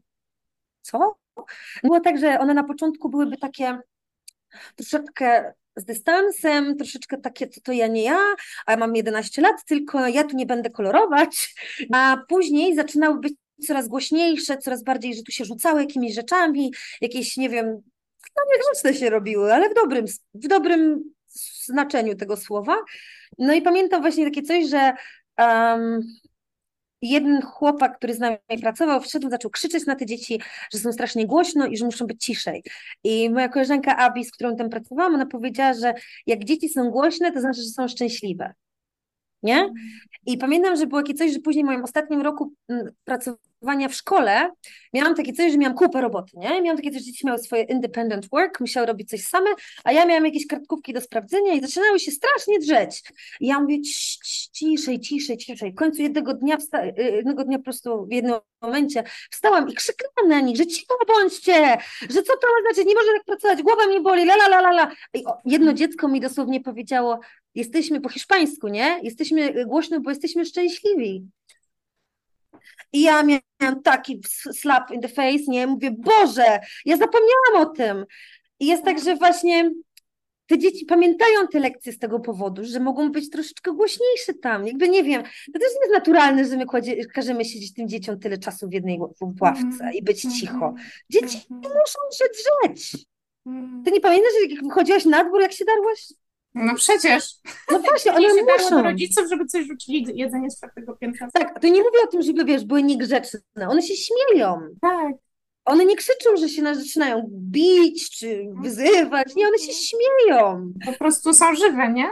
[0.82, 1.16] co?
[1.82, 3.78] Było tak, że one na początku byłyby takie
[4.76, 8.18] troszeczkę z dystansem, troszeczkę takie, to, to ja nie ja,
[8.66, 11.54] a ja mam 11 lat, tylko ja tu nie będę kolorować,
[11.92, 13.34] a później zaczynały być
[13.66, 17.66] coraz głośniejsze, coraz bardziej, że tu się rzucały jakimiś rzeczami, jakieś, nie wiem,
[18.36, 20.04] no niegrzeczne się robiły, ale w dobrym,
[20.34, 21.04] w dobrym
[21.64, 22.76] znaczeniu tego słowa.
[23.38, 24.92] No i pamiętam właśnie takie coś, że
[25.38, 26.00] um,
[27.02, 30.40] jeden chłopak, który z nami pracował, wszedł, zaczął krzyczeć na te dzieci,
[30.72, 32.62] że są strasznie głośno i że muszą być ciszej.
[33.04, 35.94] I moja koleżanka Abi, z którą tam pracowałam, ona powiedziała, że
[36.26, 38.52] jak dzieci są głośne, to znaczy, że są szczęśliwe.
[39.46, 39.72] Nie?
[40.26, 43.94] I pamiętam, że było takie coś, że później w moim ostatnim roku mm, pracowania w
[43.94, 44.50] szkole
[44.92, 46.62] miałam takie coś, że miałam kupę roboty, nie?
[46.62, 49.50] Miałam takie coś, że dzieci miały swoje independent work, musiały robić coś same,
[49.84, 53.02] a ja miałam jakieś kartkówki do sprawdzenia i zaczynały się strasznie drzeć.
[53.40, 55.72] I ja mówię, "Cii, cii, ciszej, ciszej, ciszej.
[55.72, 60.28] W końcu jednego dnia, y, jednego dnia po prostu w jednym momencie wstałam i krzyknęłam
[60.28, 63.86] na nich, że cicho bądźcie, że co to ma znaczyć, nie można tak pracować, głowa
[63.86, 64.92] mnie boli, la la la la.
[65.14, 67.20] I jedno dziecko mi dosłownie powiedziało,
[67.56, 69.00] jesteśmy po hiszpańsku, nie?
[69.02, 71.24] Jesteśmy głośno, bo jesteśmy szczęśliwi.
[72.92, 74.20] I ja miałam taki
[74.52, 75.66] slap in the face, nie?
[75.66, 78.04] Mówię, Boże, ja zapomniałam o tym.
[78.60, 79.70] I jest tak, że właśnie
[80.46, 84.66] te dzieci pamiętają te lekcje z tego powodu, że mogą być troszeczkę głośniejsze tam.
[84.66, 88.18] Jakby nie wiem, to też nie jest naturalne, że my kładzie, każemy siedzieć tym dzieciom
[88.18, 88.98] tyle czasu w jednej
[89.40, 90.74] ławce i być cicho.
[91.10, 93.06] Dzieci muszą się drzeć.
[93.84, 96.12] Ty nie pamiętasz, jak wychodziłaś na dwór, jak się darłaś?
[96.56, 97.34] No przecież.
[97.70, 98.82] No właśnie, One się do muszą.
[98.82, 101.28] rodziców, żeby coś rzucili jedzenie z czwartego piętra.
[101.34, 103.40] Tak, to nie mówię o tym, żeby wiesz, były niegrzeczne.
[103.68, 104.60] One się śmieją.
[104.82, 105.12] Tak.
[105.64, 109.34] One nie krzyczą, że się zaczynają bić czy wyzywać.
[109.36, 110.72] Nie, one się śmieją.
[110.86, 112.08] Po prostu są żywe, nie?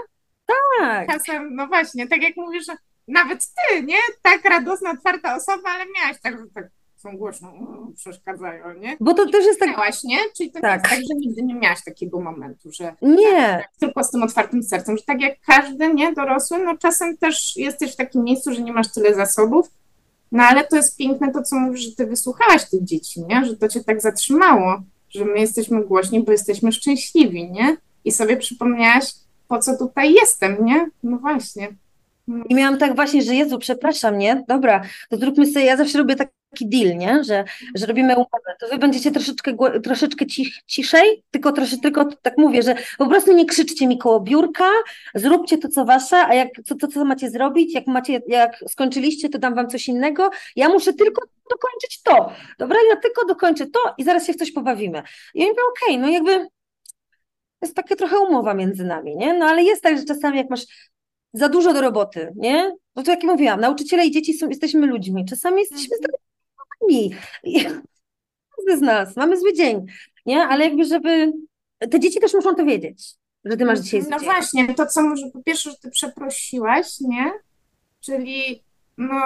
[0.80, 1.08] Tak.
[1.08, 2.72] Czasem, no właśnie, tak jak mówisz, że
[3.08, 3.96] nawet ty, nie?
[4.22, 6.64] Tak radosna, otwarta osoba, ale miałaś tak, że tak
[7.04, 7.52] są głośno,
[7.96, 8.96] przeszkadzają, nie?
[9.00, 9.68] Bo to też jest tak.
[9.70, 10.18] Miałaś, nie?
[10.36, 10.88] Czyli to Tak.
[10.88, 13.64] tak, że nigdy nie miałaś takiego momentu, że Nie.
[13.80, 17.92] tylko z tym otwartym sercem, że tak jak każdy, nie, dorosły, no czasem też jesteś
[17.92, 19.70] w takim miejscu, że nie masz tyle zasobów,
[20.32, 23.56] no ale to jest piękne to, co mówisz, że ty wysłuchałaś tych dzieci, nie, że
[23.56, 29.14] to cię tak zatrzymało, że my jesteśmy głośni, bo jesteśmy szczęśliwi, nie, i sobie przypomniałaś,
[29.48, 31.68] po co tutaj jestem, nie, no właśnie.
[32.48, 34.44] I miałam tak właśnie, że Jezu, przepraszam, nie?
[34.48, 36.16] Dobra, to zróbmy sobie, ja zawsze robię
[36.54, 37.24] taki deal, nie?
[37.24, 37.44] Że,
[37.74, 38.56] że robimy umowę.
[38.60, 43.32] To wy będziecie troszeczkę, troszeczkę cich, ciszej, tylko troszeczkę, tylko tak mówię, że po prostu
[43.32, 44.70] nie krzyczcie mi koło biurka,
[45.14, 49.28] zróbcie to, co wasze, a jak, co, to, co macie zrobić, jak macie, jak skończyliście,
[49.28, 50.30] to dam wam coś innego.
[50.56, 52.32] Ja muszę tylko dokończyć to.
[52.58, 55.02] Dobra, ja tylko dokończę to i zaraz się w coś pobawimy.
[55.34, 56.48] I ja mówię, okej, no jakby
[57.62, 59.34] jest taka trochę umowa między nami, nie?
[59.34, 60.66] No ale jest tak, że czasami jak masz
[61.32, 62.72] za dużo do roboty, nie?
[62.96, 65.96] No to jak mówiłam, nauczyciele i dzieci są, jesteśmy ludźmi, czasami jesteśmy
[66.80, 67.14] zdrowymi.
[68.56, 69.86] Każdy z nas, mamy zły dzień,
[70.26, 70.42] nie?
[70.42, 71.32] Ale jakby, żeby
[71.90, 73.14] te dzieci też muszą to wiedzieć,
[73.44, 74.24] że ty masz dzisiaj zły No dzień.
[74.28, 77.32] właśnie, to co może po pierwsze, że ty przeprosiłaś, nie?
[78.00, 78.64] Czyli
[78.98, 79.20] no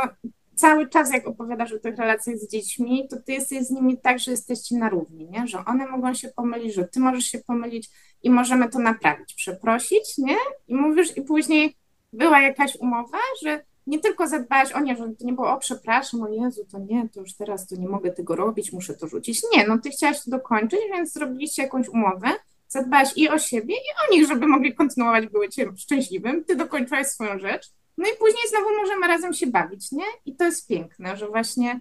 [0.55, 4.19] cały czas jak opowiadasz o tych relacjach z dziećmi, to ty jesteś z nimi tak,
[4.19, 5.47] że jesteście na równi, nie?
[5.47, 7.89] Że one mogą się pomylić, że ty możesz się pomylić
[8.23, 10.37] i możemy to naprawić, przeprosić, nie?
[10.69, 11.77] I mówisz, i później
[12.13, 16.23] była jakaś umowa, że nie tylko zadbałaś o nie, że to nie było, o przepraszam,
[16.23, 19.43] o Jezu, to nie, to już teraz to nie mogę tego robić, muszę to rzucić.
[19.57, 22.29] Nie, no ty chciałaś to dokończyć, więc zrobiliście jakąś umowę,
[22.69, 27.39] zadbałaś i o siebie, i o nich, żeby mogli kontynuować bycie szczęśliwym, ty dokończyłaś swoją
[27.39, 30.05] rzecz, no i później znowu możemy razem się bawić, nie?
[30.27, 31.81] I to jest piękne, że właśnie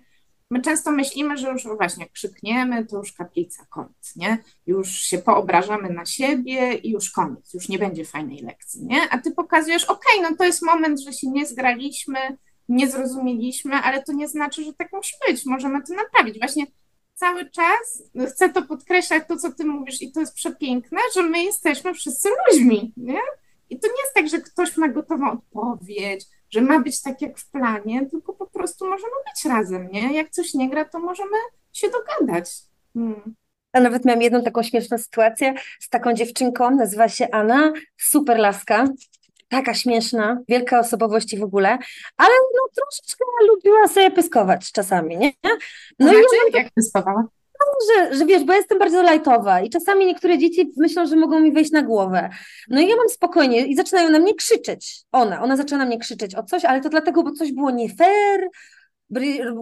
[0.49, 4.37] my często myślimy, że już właśnie krzykniemy, to już kaplica, koniec, nie?
[4.65, 9.09] Już się poobrażamy na siebie i już koniec, już nie będzie fajnej lekcji, nie?
[9.09, 12.19] A ty pokazujesz, okej, no to jest moment, że się nie zgraliśmy,
[12.69, 16.39] nie zrozumieliśmy, ale to nie znaczy, że tak musi być, możemy to naprawić.
[16.39, 16.65] Właśnie
[17.13, 21.43] cały czas chcę to podkreślać, to co ty mówisz i to jest przepiękne, że my
[21.43, 23.19] jesteśmy wszyscy ludźmi, nie?
[23.69, 27.39] I to nie jest tak, że ktoś ma gotową odpowiedź, że ma być tak jak
[27.39, 30.13] w planie, tylko po prostu możemy być razem, nie?
[30.13, 31.37] Jak coś nie gra, to możemy
[31.73, 32.51] się dogadać.
[32.93, 33.35] Hmm.
[33.73, 38.87] A nawet miałam jedną taką śmieszną sytuację z taką dziewczynką, nazywa się Anna, super laska,
[39.49, 41.77] taka śmieszna, wielka osobowość i w ogóle,
[42.17, 45.31] ale no troszeczkę lubiła sobie pyskować czasami, nie?
[45.99, 47.23] No i znaczy, jak pyskowała?
[47.87, 51.39] Że, że wiesz, bo ja jestem bardzo lajtowa i czasami niektóre dzieci myślą, że mogą
[51.39, 52.29] mi wejść na głowę.
[52.69, 55.03] No i ja mam spokojnie i zaczynają na mnie krzyczeć.
[55.11, 57.89] Ona, ona zaczyna na mnie krzyczeć o coś, ale to dlatego, bo coś było nie
[57.89, 58.47] fair,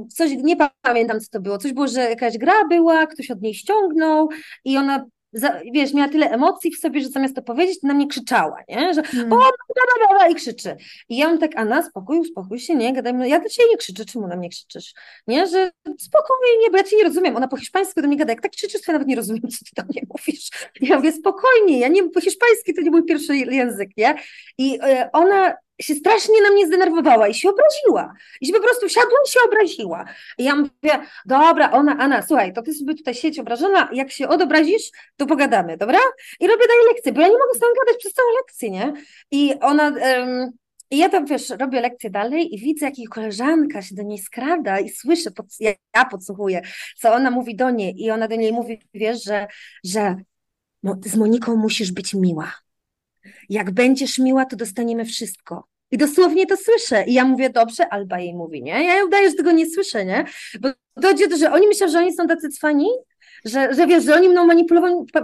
[0.10, 3.54] coś, nie pamiętam co to było, coś było, że jakaś gra była, ktoś od niej
[3.54, 4.30] ściągnął
[4.66, 5.06] i ona,
[5.36, 8.58] za, wiesz, miała tyle emocji w sobie, że zamiast to powiedzieć, to na mnie krzyczała,
[8.70, 8.94] nie?
[8.94, 9.34] Że Hmm.
[9.34, 10.76] o, bla, bla, bla, bla, i krzyczy.
[11.10, 14.06] I ja mam tak, Anna, spokój, uspokój się, nie, gadajmy, ja do ciebie nie krzyczę,
[14.06, 14.94] czemu na mnie krzyczysz?
[15.28, 17.36] Nie, że spokojnie, bo ja cię nie rozumiem.
[17.36, 19.58] Ona po hiszpańsku do mnie gada, jak tak krzyczysz, to ja nawet nie rozumiem, co
[19.66, 20.50] ty do mnie mówisz.
[20.82, 24.16] Ja mówię, spokojnie, ja nie, po hiszpański to nie mój pierwszy język, nie?
[24.58, 28.14] I e, ona się strasznie na mnie zdenerwowała i się obraziła.
[28.42, 30.06] I się po prostu siadła i się obraziła.
[30.38, 34.28] I ja mówię, dobra, ona, Anna, słuchaj, to ty sobie tutaj siedź obrażona, jak się
[34.28, 36.00] odobrazisz, to pogadamy, dobra?
[36.40, 38.94] I robię dalej lekcję, bo ja nie mogę z tobą gadać przez całą lekcję, nie?
[39.32, 39.88] I ona...
[39.88, 40.52] em,
[40.92, 44.18] I ja tam, wiesz, robię lekcję dalej i widzę, jak jej koleżanka się do niej
[44.20, 46.62] skrada i słyszę, pod, ja, ja podsłuchuję,
[46.98, 49.48] co ona mówi do niej i ona do niej mówi, wiesz, że,
[49.84, 50.16] że
[50.84, 52.65] no, z Moniką musisz być miła.
[53.50, 55.68] Jak będziesz miła, to dostaniemy wszystko.
[55.92, 57.04] I dosłownie to słyszę.
[57.08, 58.84] I ja mówię, dobrze, Alba jej mówi, nie?
[58.84, 60.26] Ja udaję, że tego nie słyszę, nie?
[60.62, 62.88] Bo dojdzie do, że oni myślą, że oni są tacy cwani,
[63.46, 64.48] że, że wiesz, że oni mną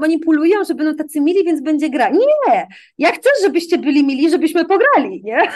[0.01, 2.09] manipulują, że będą tacy mili, więc będzie gra.
[2.09, 2.67] Nie!
[2.97, 5.51] Ja chcę, żebyście byli mili, żebyśmy pograli, nie?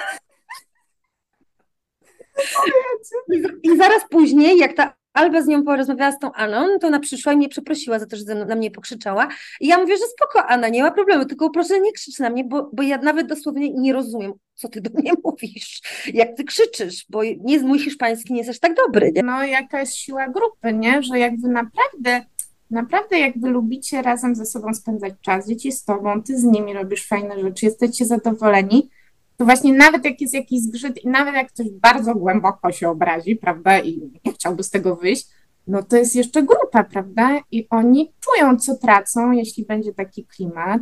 [3.34, 7.00] I, I zaraz później, jak ta Alba z nią porozmawiała z tą Aną, to ona
[7.00, 9.28] przyszła i mnie przeprosiła za to, że na mnie pokrzyczała.
[9.62, 12.44] I ja mówię, że spoko, Anna, nie ma problemu, tylko proszę nie krzycz na mnie,
[12.44, 15.82] bo, bo ja nawet dosłownie nie rozumiem, co ty do mnie mówisz,
[16.14, 19.12] jak ty krzyczysz, bo nie, mój hiszpański nie jest aż tak dobry.
[19.16, 19.24] Nie?
[19.24, 21.04] No jaka jest siła grupy, nie?
[21.04, 22.26] Że jakby naprawdę
[22.70, 27.08] naprawdę jakby lubicie razem ze sobą spędzać czas, dzieci z tobą, ty z nimi robisz
[27.08, 28.90] fajne rzeczy, jesteście zadowoleni,
[29.38, 33.36] to właśnie nawet jak jest jakiś zgrzyt i nawet jak ktoś bardzo głęboko się obrazi,
[33.36, 35.28] prawda, i nie chciałby z tego wyjść,
[35.68, 40.82] no to jest jeszcze grupa, prawda, i oni czują, co tracą, jeśli będzie taki klimat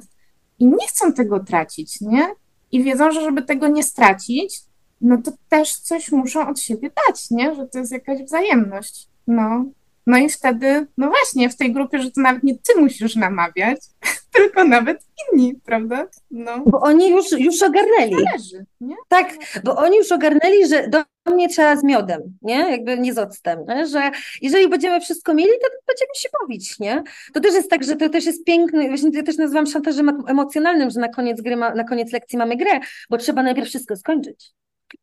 [0.59, 2.29] i nie chcą tego tracić, nie?
[2.71, 4.61] I wiedzą, że żeby tego nie stracić,
[5.01, 7.55] no to też coś muszą od siebie dać, nie?
[7.55, 9.65] Że to jest jakaś wzajemność, no.
[10.07, 13.79] No i wtedy, no właśnie, w tej grupie, że to nawet nie ty musisz namawiać,
[14.35, 16.07] tylko nawet inni, prawda?
[16.31, 16.63] No.
[16.65, 18.15] Bo oni już, już ogarnęli.
[18.25, 18.95] Zależy, nie?
[19.07, 19.33] Tak,
[19.63, 22.55] bo oni już ogarnęli, że do mnie trzeba z miodem, nie?
[22.55, 23.87] Jakby nie z octem, nie?
[23.87, 27.03] że jeżeli będziemy wszystko mieli, to będziemy się bawić, nie?
[27.33, 30.89] To też jest tak, że to też jest piękny, właśnie ja też nazywam szantażem emocjonalnym,
[30.89, 32.79] że na koniec gry, ma, na koniec lekcji mamy grę,
[33.09, 34.51] bo trzeba najpierw wszystko skończyć.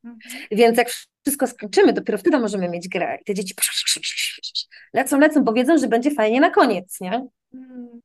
[0.04, 0.18] Mhm.
[0.50, 0.88] Więc jak
[1.22, 3.18] wszystko skończymy, dopiero wtedy możemy mieć grę.
[3.20, 3.54] I te dzieci
[4.94, 7.26] lecą, lecą, bo wiedzą, że będzie fajnie na koniec, nie?
[7.54, 8.00] Mhm.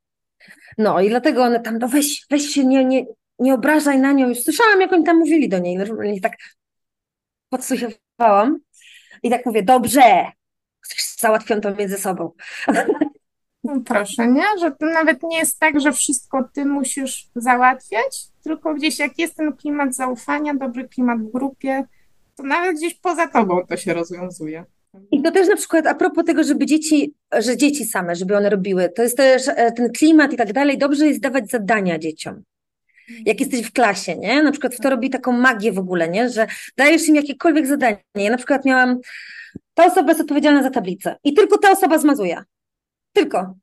[0.78, 3.06] No i dlatego one tam, no weź, weź się, nie, nie,
[3.40, 4.30] nie obrażaj na nią.
[4.30, 5.78] Już słyszałam, jak oni tam mówili do niej.
[5.78, 6.34] Normalnie tak
[7.50, 8.60] podsłuchiwałam
[9.24, 10.32] i tak mówię, dobrze,
[11.18, 12.32] załatwią to między sobą.
[13.64, 14.44] No proszę, nie?
[14.60, 19.36] Że to nawet nie jest tak, że wszystko ty musisz załatwiać, tylko gdzieś jak jest
[19.36, 21.84] ten klimat zaufania, dobry klimat w grupie,
[22.36, 24.66] to nawet gdzieś poza tobą to się rozwiązuje.
[25.12, 28.50] I to też na przykład a propos tego, żeby dzieci, że dzieci same, żeby one
[28.50, 32.44] robiły, to jest też e, ten klimat i tak dalej, dobrze jest dawać zadania dzieciom.
[33.26, 34.44] Jak jesteś w klasie, nie?
[34.44, 36.30] Na przykład to robi taką magię w ogóle, nie?
[36.30, 37.98] Że dajesz im jakiekolwiek zadanie.
[38.16, 39.00] Ja na przykład miałam,
[39.74, 42.44] ta osoba jest odpowiedzialna za tablicę i tylko ta osoba zmazuje.
[43.14, 43.56] Tylko.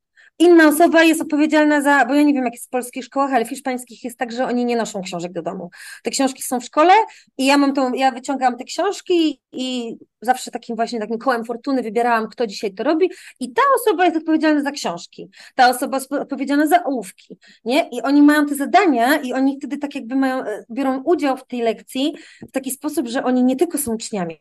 [0.42, 3.44] Inna osoba jest odpowiedzialna za, bo ja nie wiem jak jest w polskich szkołach, ale
[3.44, 5.70] w hiszpańskich jest tak, że oni nie noszą książek do domu.
[6.02, 6.92] Te książki są w szkole
[7.38, 11.82] i ja mam tą, ja wyciągałam te książki i zawsze takim właśnie takim kołem fortuny
[11.82, 16.12] wybierałam, kto dzisiaj to robi i ta osoba jest odpowiedzialna za książki, ta osoba jest
[16.12, 17.88] odpowiedzialna za ołówki, nie?
[17.92, 21.46] I oni mają te zadania i oni wtedy tak jakby mają, e, biorą udział w
[21.46, 22.14] tej lekcji
[22.48, 24.40] w taki sposób, że oni nie tylko są uczniami,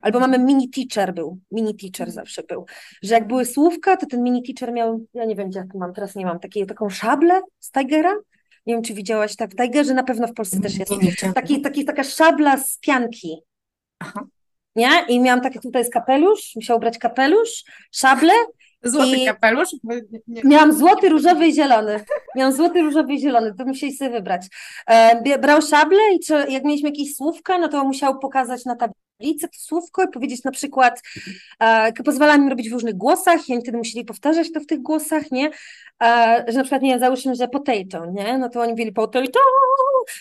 [0.00, 2.14] Albo mamy mini teacher był, mini teacher mhm.
[2.14, 2.66] zawsze był,
[3.02, 5.94] że jak były słówka, to ten mini teacher miał, ja nie wiem gdzie ja mam,
[5.94, 8.14] teraz nie mam, takie, taką szablę z Tigera,
[8.66, 10.92] nie wiem czy widziałaś tak, w Tigerze na pewno w Polsce też jest,
[11.34, 13.36] taki, taki, taka szabla z pianki,
[13.98, 14.26] Aha.
[14.76, 18.32] nie, i miałam taki, tutaj jest kapelusz, musiał ubrać kapelusz, szablę
[18.82, 19.68] Złoty I kapelusz?
[20.28, 20.42] Nie.
[20.44, 22.04] Miałam złoty, różowy i zielony.
[22.36, 24.46] Miałam złoty, różowy i zielony, to musieli sobie wybrać.
[24.86, 29.48] E, brał szable i czy, jak mieliśmy jakieś słówka, no to musiał pokazać na tablicy
[29.48, 31.02] to słówko i powiedzieć na przykład,
[31.60, 34.82] e, pozwalałem im robić w różnych głosach i oni wtedy musieli powtarzać to w tych
[34.82, 35.50] głosach, nie?
[36.02, 38.38] E, że na przykład, nie wiem, załóżmy, że potato, nie?
[38.38, 39.40] No to oni mówili potato,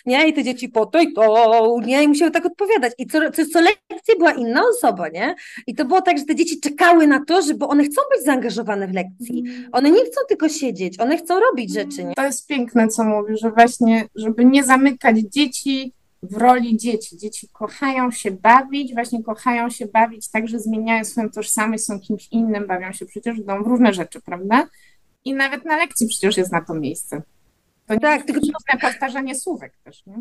[0.05, 0.27] nie?
[0.27, 2.03] I te dzieci potato, nie?
[2.03, 2.93] I musiały tak odpowiadać.
[2.97, 5.35] I co, co, co lekcję była inna osoba, nie?
[5.67, 8.87] I to było tak, że te dzieci czekały na to, żeby one chcą być zaangażowane
[8.87, 9.43] w lekcji.
[9.47, 9.69] Mm.
[9.71, 12.15] One nie chcą tylko siedzieć, one chcą robić rzeczy, nie?
[12.15, 17.17] To jest piękne, co mówisz, że właśnie, żeby nie zamykać dzieci w roli dzieci.
[17.17, 22.27] Dzieci kochają się bawić, właśnie kochają się bawić tak, że zmieniają swoją tożsamość, są kimś
[22.31, 24.67] innym, bawią się przecież w różne rzeczy, prawda?
[25.25, 27.21] I nawet na lekcji przecież jest na to miejsce.
[27.89, 30.15] To tak, tylko to powtarzanie słówek też, nie?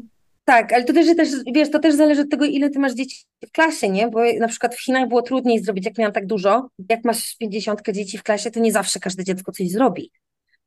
[0.45, 3.25] Tak, ale to też, też, wiesz, to też zależy od tego, ile ty masz dzieci
[3.49, 4.09] w klasie, nie?
[4.09, 6.71] Bo na przykład w Chinach było trudniej zrobić, jak miałam tak dużo.
[6.89, 10.13] Jak masz 50 dzieci w klasie, to nie zawsze każde dziecko coś zrobi,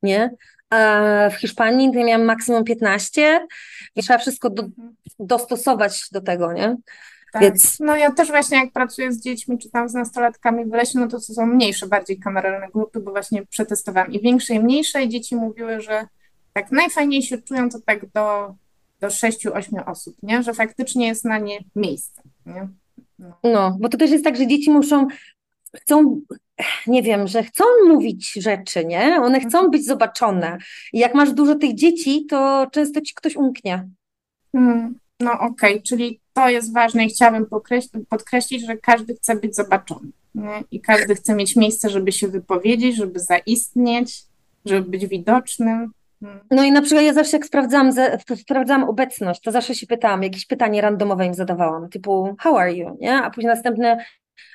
[0.04, 0.32] nie?
[0.70, 3.47] A w Hiszpanii to ja miałam maksimum 15
[3.95, 4.95] i trzeba wszystko do, mhm.
[5.20, 6.78] dostosować do tego, nie?
[7.34, 7.41] Tak.
[7.41, 7.80] Więc...
[7.80, 11.08] No ja też właśnie jak pracuję z dziećmi, czy tam z nastolatkami w lesie, no
[11.08, 15.10] to to są mniejsze, bardziej kameralne grupy, bo właśnie przetestowałam i większe i mniejsze i
[15.10, 16.08] dzieci mówiły, że
[16.54, 18.56] tak najfajniej się czują to tak do,
[18.99, 20.43] do 6-8 osób, nie?
[20.43, 22.68] Że faktycznie jest na nie miejsce, nie?
[23.20, 23.38] No.
[23.43, 25.08] no, bo to też jest tak, że dzieci muszą,
[25.76, 26.22] chcą,
[26.88, 29.22] nie wiem, że chcą mówić rzeczy, nie?
[29.22, 29.72] One chcą mhm.
[29.72, 30.58] być zobaczone.
[30.93, 33.89] I jak masz dużo tych dzieci, to często ci ktoś umknie.
[34.52, 34.95] Hmm.
[35.20, 37.45] No okej, okay, czyli to jest ważne i chciałabym
[38.10, 40.64] podkreślić, że każdy chce być zobaczony nie?
[40.72, 44.24] i każdy chce mieć miejsce, żeby się wypowiedzieć, żeby zaistnieć,
[44.66, 45.91] żeby być widocznym.
[46.22, 46.39] Hmm.
[46.51, 47.91] No i na przykład ja zawsze jak sprawdzałam,
[48.36, 52.97] sprawdzałam obecność, to zawsze się pytałam, jakieś pytanie randomowe im zadawałam, typu how are you,
[52.99, 53.15] nie?
[53.15, 54.05] A później następne,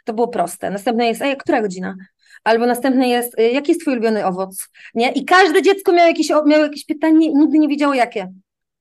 [0.04, 1.96] to było proste, następne jest, ej, która godzina?
[2.44, 5.12] Albo następne jest, y, jaki jest twój ulubiony owoc, nie?
[5.12, 8.32] I każde dziecko miało jakieś, miało jakieś pytanie i nigdy nie wiedziało jakie.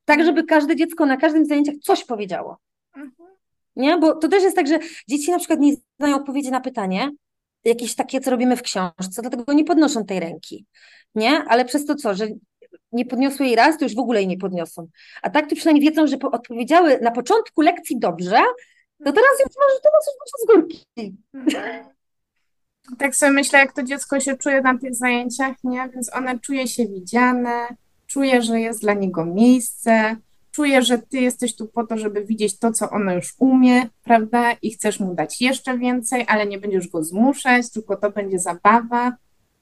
[0.06, 2.58] Tak, żeby każde dziecko na każdym zajęciach coś powiedziało.
[2.96, 3.30] Mhm.
[3.76, 3.98] Nie?
[3.98, 4.80] Bo to też jest tak, że
[5.10, 7.12] dzieci na przykład nie znają odpowiedzi na pytanie,
[7.64, 10.66] jakieś takie, co robimy w książce, dlatego nie podnoszą tej ręki.
[11.16, 11.44] Nie?
[11.48, 12.28] Ale przez to co, że
[12.92, 14.88] nie podniosły jej raz, to już w ogóle jej nie podniosą.
[15.22, 18.40] A tak to przynajmniej wiedzą, że odpowiedziały na początku lekcji dobrze,
[19.06, 20.86] to teraz już może to coś z górki.
[22.98, 25.90] Tak sobie myślę, jak to dziecko się czuje na tych zajęciach, nie?
[25.94, 27.68] Więc one czuje się widziane,
[28.08, 30.16] czuje, że jest dla niego miejsce,
[30.52, 34.52] czuje, że ty jesteś tu po to, żeby widzieć to, co ono już umie, prawda?
[34.62, 39.18] I chcesz mu dać jeszcze więcej, ale nie będziesz go zmuszać, tylko to będzie zabawa.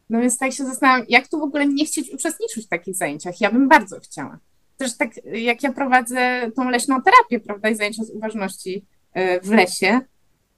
[0.09, 3.41] No więc tak się zastanawiam, jak tu w ogóle nie chcieć uczestniczyć w takich zajęciach?
[3.41, 4.39] Ja bym bardzo chciała.
[4.77, 9.51] Też tak, jak ja prowadzę tą leśną terapię, prawda, i zajęcia z uważności e, w
[9.51, 9.99] lesie,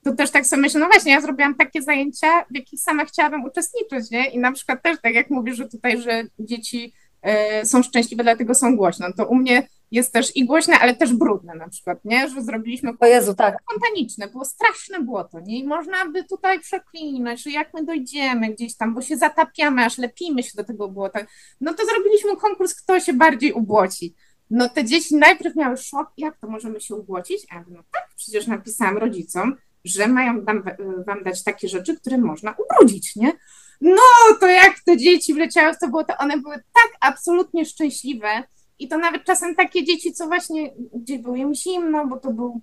[0.04, 3.44] to też tak sobie myślę, no właśnie, ja zrobiłam takie zajęcia, w jakich sama chciałabym
[3.44, 4.30] uczestniczyć, nie?
[4.30, 6.92] I na przykład też, tak jak mówisz, że tutaj, że dzieci
[7.26, 9.12] E, są szczęśliwe, dlatego są głośne.
[9.12, 12.28] To u mnie jest też i głośne, ale też brudne na przykład, nie?
[12.28, 13.56] Że zrobiliśmy o Jezu, tak.
[13.62, 15.58] spontaniczne, było straszne błoto, nie?
[15.58, 19.98] I można by tutaj przeklinać, że jak my dojdziemy gdzieś tam, bo się zatapiamy, aż
[19.98, 21.20] lepimy się do tego błota,
[21.60, 24.14] no to zrobiliśmy konkurs, kto się bardziej ubłoci.
[24.50, 27.46] No te dzieci najpierw miały szok, jak to możemy się ubłocić?
[27.50, 30.62] A ja no tak, przecież napisałam rodzicom, że mają wam,
[31.06, 33.32] wam dać takie rzeczy, które można ubrudzić, nie?
[33.80, 34.02] no
[34.40, 38.42] to jak te dzieci wleciały w to było, to one były tak absolutnie szczęśliwe.
[38.78, 42.60] I to nawet czasem takie dzieci, co właśnie, gdzie było im zimno, bo to był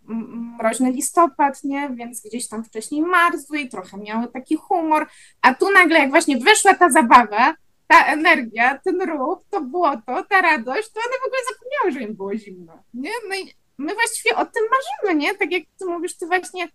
[0.60, 1.90] mroźny listopad, nie?
[1.96, 5.08] Więc gdzieś tam wcześniej marzły i trochę miały taki humor.
[5.42, 7.56] A tu nagle, jak właśnie wyszła ta zabawa,
[7.88, 12.16] ta energia, ten ruch, to błoto, ta radość, to one w ogóle zapomniały, że im
[12.16, 13.12] było zimno, nie?
[13.30, 15.36] No i my właściwie o tym marzymy, nie?
[15.36, 16.68] Tak jak ty mówisz, ty właśnie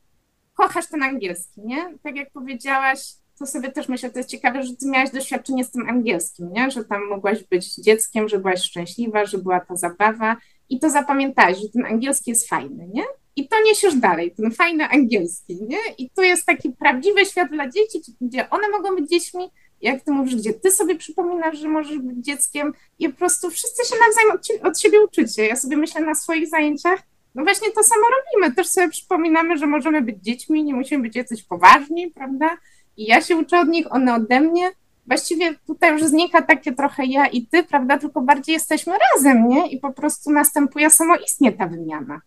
[0.54, 1.98] kochasz ten angielski, nie?
[2.02, 2.98] Tak jak powiedziałaś,
[3.38, 6.70] to sobie też myślę, to jest ciekawe, że ty miałaś doświadczenie z tym angielskim, nie?
[6.70, 10.36] że tam mogłaś być dzieckiem, że byłaś szczęśliwa, że była ta zabawa
[10.68, 13.04] i to zapamiętałaś, że ten angielski jest fajny, nie?
[13.36, 15.78] I to niesiesz dalej, ten fajny angielski, nie?
[15.98, 20.12] I to jest taki prawdziwy świat dla dzieci, gdzie one mogą być dziećmi, jak ty
[20.12, 24.30] mówisz, gdzie ty sobie przypominasz, że możesz być dzieckiem i po prostu wszyscy się nawzajem
[24.30, 25.46] od, od siebie uczycie.
[25.46, 27.02] Ja sobie myślę na swoich zajęciach,
[27.34, 31.16] no właśnie to samo robimy, też sobie przypominamy, że możemy być dziećmi, nie musimy być
[31.16, 32.56] jacyś poważni, prawda?
[32.98, 34.70] I ja się uczę od nich, one ode mnie.
[35.06, 37.98] Właściwie tutaj już znika takie trochę ja i ty, prawda?
[37.98, 39.70] Tylko bardziej jesteśmy razem, nie?
[39.70, 42.20] I po prostu następuje samoistnie ta wymiana.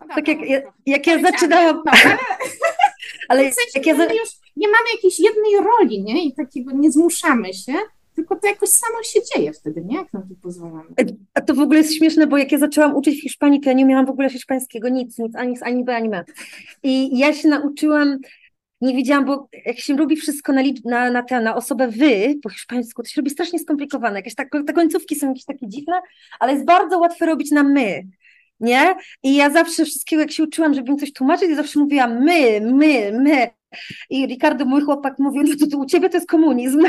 [0.00, 0.38] No tak jak,
[0.86, 1.82] jak ja zaczynałam.
[1.86, 2.18] No, ale,
[3.28, 3.44] ale
[3.74, 6.24] jak ja już nie mamy jakiejś jednej roli, nie?
[6.24, 7.72] I takiego nie zmuszamy się,
[8.14, 9.96] tylko to jakoś samo się dzieje wtedy, nie?
[9.96, 10.88] Jak na to pozwalamy.
[11.34, 13.74] A to w ogóle jest śmieszne, bo jak ja zaczęłam uczyć w Hiszpanii, to ja
[13.74, 16.24] nie miałam w ogóle hiszpańskiego, nic, nic, ani ani B, ani B.
[16.82, 18.18] I ja się nauczyłam
[18.80, 22.48] nie wiedziałam, bo jak się robi wszystko na, na, na, tę, na osobę wy po
[22.50, 24.18] hiszpańsku, to się robi strasznie skomplikowane.
[24.18, 26.00] Jakieś tak, te końcówki są jakieś takie dziwne,
[26.40, 28.02] ale jest bardzo łatwe robić na my.
[28.60, 28.94] Nie?
[29.22, 32.60] I ja zawsze wszystkiego, jak się uczyłam, żeby im coś tłumaczyć, to zawsze mówiłam my,
[32.60, 33.50] my, my.
[34.10, 36.82] I Ricardo, mój chłopak, mówił, no to, to u ciebie to jest komunizm.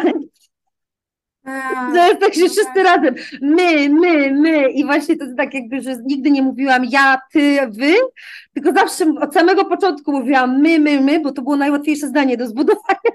[1.93, 5.81] To jest tak, że wszyscy razem, my, my, my i właśnie to jest tak jakby,
[5.81, 7.93] że nigdy nie mówiłam ja, ty, wy,
[8.53, 12.47] tylko zawsze od samego początku mówiłam my, my, my, bo to było najłatwiejsze zdanie do
[12.47, 13.11] zbudowania.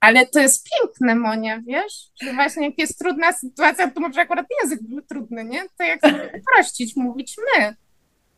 [0.00, 1.92] Ale to jest piękne, Monia, wiesz,
[2.22, 5.62] że właśnie jak jest trudna sytuacja, to może akurat język był trudny, nie?
[5.78, 7.76] To jak sobie uprościć, mówić my.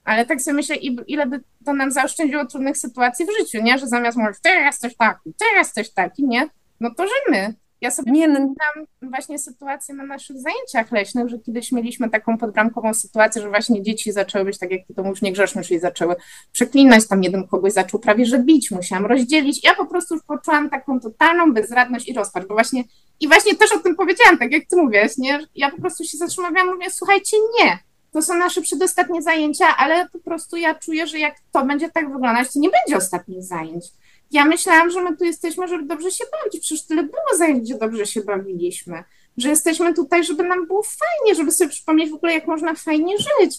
[0.04, 3.78] Ale tak sobie myślę, ile by to nam zaoszczędziło trudnych sytuacji w życiu, nie?
[3.78, 6.48] Że zamiast mówić, ty jesteś taki, ty jesteś taki, nie?
[6.80, 7.54] No to, że my.
[7.82, 8.34] Ja sobie nie, no.
[8.34, 13.82] pamiętam właśnie sytuację na naszych zajęciach leśnych, że kiedyś mieliśmy taką podbramkową sytuację, że właśnie
[13.82, 16.14] dzieci zaczęły być, tak jak ty to mówisz, niegrzeczne, czyli zaczęły
[16.52, 19.64] przeklinać, tam jeden kogoś zaczął prawie że bić, musiałam rozdzielić.
[19.64, 22.84] Ja po prostu już poczułam taką totalną bezradność i rozpacz, bo właśnie
[23.20, 25.46] i właśnie też o tym powiedziałam, tak jak ty mówisz, nie?
[25.54, 27.78] Ja po prostu się zatrzymałam, mówię, słuchajcie, nie,
[28.12, 32.12] to są nasze przedostatnie zajęcia, ale po prostu ja czuję, że jak to będzie tak
[32.12, 33.84] wyglądać, to nie będzie ostatnich zajęć
[34.32, 36.60] ja myślałam, że my tu jesteśmy, żeby dobrze się bawić.
[36.60, 39.04] Przecież tyle było zajęć, gdzie dobrze się bawiliśmy.
[39.36, 43.14] Że jesteśmy tutaj, żeby nam było fajnie, żeby sobie przypomnieć w ogóle, jak można fajnie
[43.18, 43.58] żyć.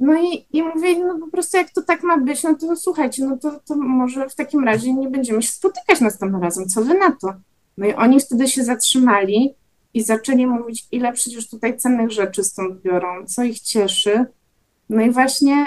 [0.00, 3.24] No i, i mówię, no po prostu jak to tak ma być, no to słuchajcie,
[3.24, 6.68] no to, to może w takim razie nie będziemy się spotykać następnym razem.
[6.68, 7.34] Co wy na to?
[7.78, 9.54] No i oni wtedy się zatrzymali
[9.94, 14.26] i zaczęli mówić, ile przecież tutaj cennych rzeczy stąd biorą, co ich cieszy.
[14.88, 15.66] No i właśnie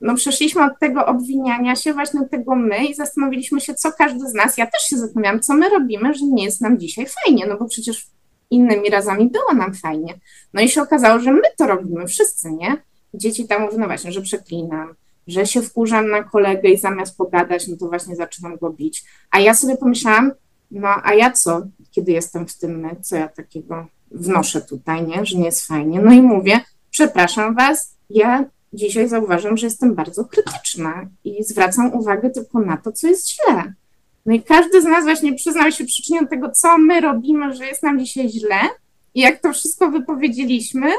[0.00, 4.34] no przeszliśmy od tego obwiniania się właśnie tego my i zastanowiliśmy się, co każdy z
[4.34, 7.56] nas, ja też się zastanawiałam, co my robimy, że nie jest nam dzisiaj fajnie, no
[7.56, 8.06] bo przecież
[8.50, 10.14] innymi razami było nam fajnie.
[10.54, 12.82] No i się okazało, że my to robimy wszyscy, nie?
[13.14, 14.94] Dzieci tam mówią, no właśnie, że przeklinam,
[15.26, 19.04] że się wkurzam na kolegę i zamiast pogadać, no to właśnie zaczynam go bić.
[19.30, 20.32] A ja sobie pomyślałam,
[20.70, 25.26] no a ja co, kiedy jestem w tym my, co ja takiego wnoszę tutaj, nie,
[25.26, 26.00] że nie jest fajnie.
[26.00, 32.30] No i mówię, przepraszam was, ja dzisiaj zauważam, że jestem bardzo krytyczna i zwracam uwagę
[32.30, 33.72] tylko na to, co jest źle.
[34.26, 37.82] No i każdy z nas właśnie przyznał się przyczynią tego, co my robimy, że jest
[37.82, 38.60] nam dzisiaj źle.
[39.14, 40.90] I jak to wszystko wypowiedzieliśmy,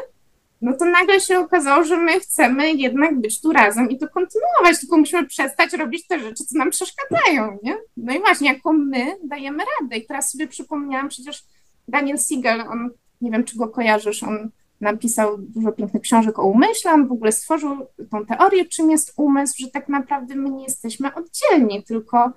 [0.61, 4.80] no to nagle się okazało, że my chcemy jednak być tu razem i to kontynuować,
[4.80, 7.78] tylko musimy przestać robić te rzeczy, co nam przeszkadzają, nie?
[7.97, 9.97] No i właśnie, jako my dajemy radę.
[9.97, 11.43] I teraz sobie przypomniałam, przecież
[11.88, 12.89] Daniel Siegel, on,
[13.22, 14.49] nie wiem, czy go kojarzysz, on
[14.82, 17.77] napisał dużo pięknych książek o umyśle, on w ogóle stworzył
[18.11, 22.32] tą teorię, czym jest umysł, że tak naprawdę my nie jesteśmy oddzielni, tylko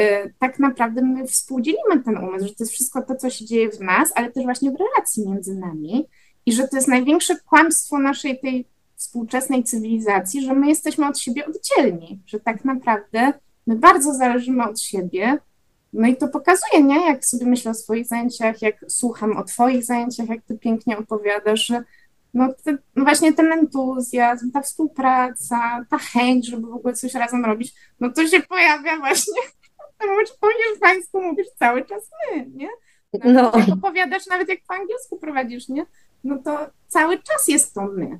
[0.00, 3.70] y, tak naprawdę my współdzielimy ten umysł, że to jest wszystko to, co się dzieje
[3.70, 6.06] w nas, ale też właśnie w relacji między nami
[6.46, 8.66] i że to jest największe kłamstwo naszej tej
[8.96, 13.32] współczesnej cywilizacji, że my jesteśmy od siebie oddzielni, że tak naprawdę
[13.66, 15.38] my bardzo zależymy od siebie,
[15.92, 17.06] no i to pokazuje, nie?
[17.06, 21.66] Jak sobie myślę o swoich zajęciach, jak słucham o Twoich zajęciach, jak Ty pięknie opowiadasz,
[21.66, 21.84] że
[22.34, 27.44] no, te, no właśnie ten entuzjazm, ta współpraca, ta chęć, żeby w ogóle coś razem
[27.44, 29.42] robić, no to się pojawia właśnie,
[30.00, 30.06] no,
[30.40, 32.68] po hiszpańsku mówisz cały czas my, nie?
[33.12, 33.60] Nawet no.
[33.60, 35.86] Jak opowiadasz, nawet jak po angielsku prowadzisz, nie?
[36.24, 38.18] No to cały czas jest to my,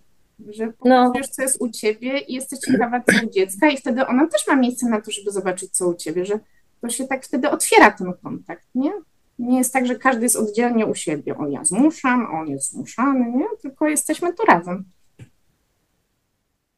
[0.48, 1.12] że no.
[1.16, 4.46] wiesz, co jest u ciebie i jesteś ciekawa, co u dziecka i wtedy ona też
[4.46, 6.38] ma miejsce na to, żeby zobaczyć, co u ciebie, że
[6.81, 8.93] to się tak wtedy otwiera ten kontakt, nie?
[9.39, 11.39] Nie jest tak, że każdy jest oddzielnie u siebie.
[11.39, 13.47] O, ja zmuszam, on jest zmuszany, nie?
[13.62, 14.85] Tylko jesteśmy tu razem.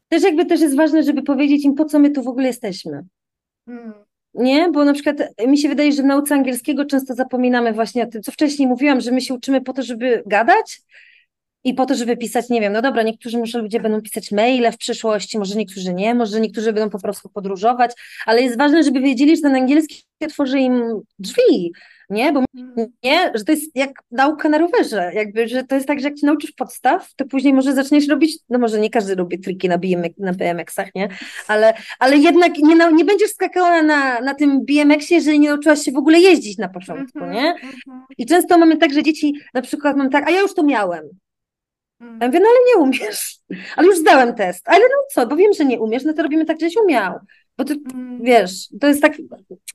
[0.09, 3.05] Też jakby też jest ważne, żeby powiedzieć im, po co my tu w ogóle jesteśmy.
[3.65, 3.93] Hmm.
[4.33, 8.07] Nie, bo na przykład mi się wydaje, że w nauce angielskiego często zapominamy właśnie o
[8.07, 10.81] tym, co wcześniej mówiłam, że my się uczymy po to, żeby gadać,
[11.63, 14.71] i po to, żeby pisać, nie wiem, no dobra, niektórzy może ludzie będą pisać maile
[14.71, 17.91] w przyszłości, może niektórzy nie, może niektórzy będą po prostu podróżować,
[18.25, 21.71] ale jest ważne, żeby wiedzieli, że ten angielski otworzy im drzwi,
[22.09, 22.33] nie?
[22.33, 22.87] Bo mm.
[23.03, 26.17] nie, że to jest jak nauka na rowerze, jakby, że to jest tak, że jak
[26.17, 29.77] ci nauczysz podstaw, to później może zaczniesz robić, no może nie każdy lubi triki na,
[29.77, 31.09] BMX, na BMX-ach, nie?
[31.47, 35.91] Ale, ale jednak nie, nie będziesz skakała na, na tym BMX-ie, jeżeli nie nauczyłaś się
[35.91, 37.53] w ogóle jeździć na początku, -hmm, nie?
[37.53, 37.99] -hmm.
[38.17, 41.09] I często mamy tak, że dzieci na przykład mam tak, a ja już to miałem,
[42.21, 43.39] ja mówię, no ale nie umiesz.
[43.75, 44.69] Ale już zdałem test.
[44.69, 47.13] Ale no co, bo wiem, że nie umiesz, no to robimy tak, żeś umiał.
[47.57, 48.23] Bo ty, mm.
[48.23, 49.17] wiesz, to jest tak,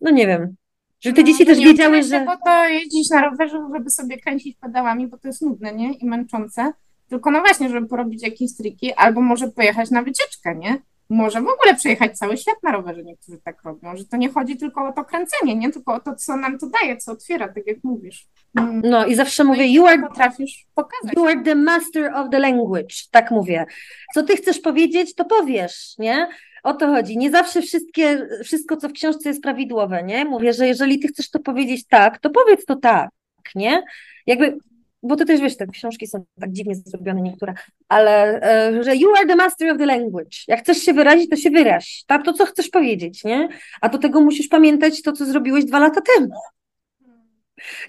[0.01, 0.57] no nie wiem.
[1.01, 2.25] Że te no, dzieci też wiedziały, że...
[2.25, 5.93] po to jeździć na rowerze, żeby sobie kręcić pedałami, bo to jest nudne, nie?
[5.93, 6.73] I męczące.
[7.09, 10.79] Tylko no właśnie, żeby porobić jakieś triki, albo może pojechać na wycieczkę, nie?
[11.11, 14.57] Może w ogóle przejechać cały świat na rowerze, niektórzy tak robią, że to nie chodzi
[14.57, 15.73] tylko o to kręcenie, nie?
[15.73, 18.27] Tylko o to, co nam to daje, co otwiera, tak jak mówisz.
[18.59, 18.83] Mm.
[18.85, 21.13] No i zawsze no mówię, i you are, potrafisz pokazać.
[21.17, 23.67] you are the master of the language, tak mówię.
[24.15, 26.29] Co ty chcesz powiedzieć, to powiesz, nie?
[26.63, 27.19] O to chodzi.
[27.19, 30.25] Nie zawsze wszystkie, wszystko, co w książce jest prawidłowe, nie?
[30.25, 33.11] Mówię, że jeżeli ty chcesz to powiedzieć tak, to powiedz to tak,
[33.55, 33.83] nie?
[34.27, 34.59] Jakby
[35.03, 37.55] bo to też wiesz, te książki są tak dziwnie zrobione niektóre,
[37.89, 40.37] ale e, że you are the master of the language.
[40.49, 42.05] Jak chcesz się wyrazić, to się wyraź.
[42.07, 43.49] Tak, to co chcesz powiedzieć, nie?
[43.81, 46.35] A do tego musisz pamiętać to, co zrobiłeś dwa lata temu.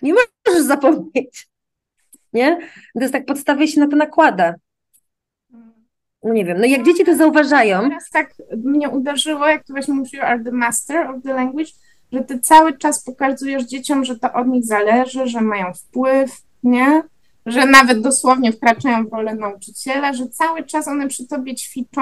[0.01, 1.47] Nie możesz zapomnieć.
[2.34, 2.57] Nie?
[2.93, 4.55] To jest tak, podstawie się na to nakłada.
[6.24, 7.82] No nie wiem, no jak dzieci to zauważają.
[7.82, 11.72] Teraz tak mnie uderzyło, jak to właśnie mówisz, you are the master of the language,
[12.12, 17.03] że ty cały czas pokazujesz dzieciom, że to od nich zależy, że mają wpływ, nie?
[17.45, 22.01] Że nawet dosłownie wkraczają w rolę nauczyciela, że cały czas one przy tobie ćwiczą,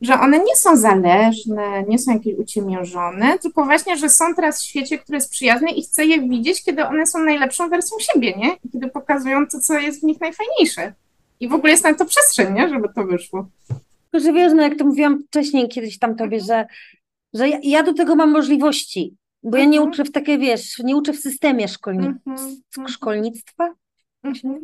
[0.00, 4.64] że one nie są zależne, nie są jakieś uciemiężone, tylko właśnie, że są teraz w
[4.64, 8.56] świecie, który jest przyjazny i chcę je widzieć, kiedy one są najlepszą wersją siebie, nie?
[8.64, 10.92] I kiedy pokazują to, co jest w nich najfajniejsze.
[11.40, 12.68] I w ogóle jest na to przestrzeń, nie?
[12.68, 13.48] Żeby to wyszło.
[14.10, 16.66] Tylko, że wiesz, no jak to mówiłam wcześniej kiedyś tam tobie, że,
[17.34, 19.14] że ja, ja do tego mam możliwości,
[19.46, 19.88] bo ja nie mhm.
[19.88, 22.88] uczę w takie, wiesz, nie uczę w systemie szkolni mhm.
[22.88, 23.74] szkolnictwa.
[24.22, 24.60] Mhm.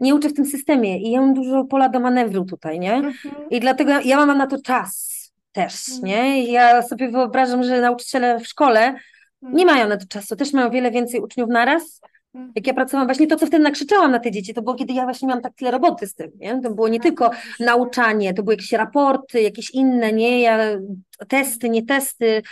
[0.00, 3.02] Nie uczę w tym systemie i ja mam dużo pola do manewru tutaj, nie?
[3.50, 5.10] I dlatego ja mam na to czas
[5.52, 6.44] też, nie?
[6.44, 8.94] ja sobie wyobrażam, że nauczyciele w szkole
[9.42, 12.00] nie mają na to czasu, też mają wiele więcej uczniów naraz.
[12.54, 15.04] Jak ja pracowałam, właśnie to, co wtedy nakrzyczałam na te dzieci, to było, kiedy ja
[15.04, 16.60] właśnie miałam tak tyle roboty z tym, nie?
[16.60, 20.40] To było nie tylko nauczanie, to były jakieś raporty, jakieś inne, nie?
[20.40, 20.58] Ja
[21.28, 22.42] testy, nie testy,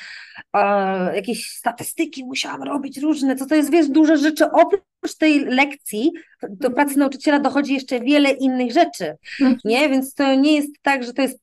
[1.15, 4.51] jakieś statystyki musiałam robić różne, co to jest, wiesz, duże rzeczy.
[4.51, 6.13] Oprócz tej lekcji
[6.51, 9.59] do pracy nauczyciela dochodzi jeszcze wiele innych rzeczy, mhm.
[9.65, 9.89] nie?
[9.89, 11.39] Więc to nie jest tak, że to jest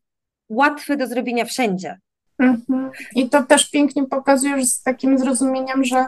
[0.50, 1.98] łatwe do zrobienia wszędzie.
[2.40, 2.92] Mhm.
[3.16, 6.06] I to też pięknie pokazujesz z takim zrozumieniem, że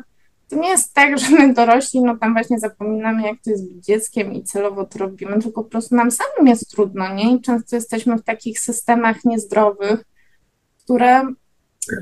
[0.49, 3.85] to nie jest tak, że my dorośli, no tam właśnie zapominamy, jak to jest być
[3.85, 7.35] dzieckiem i celowo to robimy, tylko po prostu nam samym jest trudno, nie?
[7.35, 10.03] I często jesteśmy w takich systemach niezdrowych,
[10.87, 11.23] które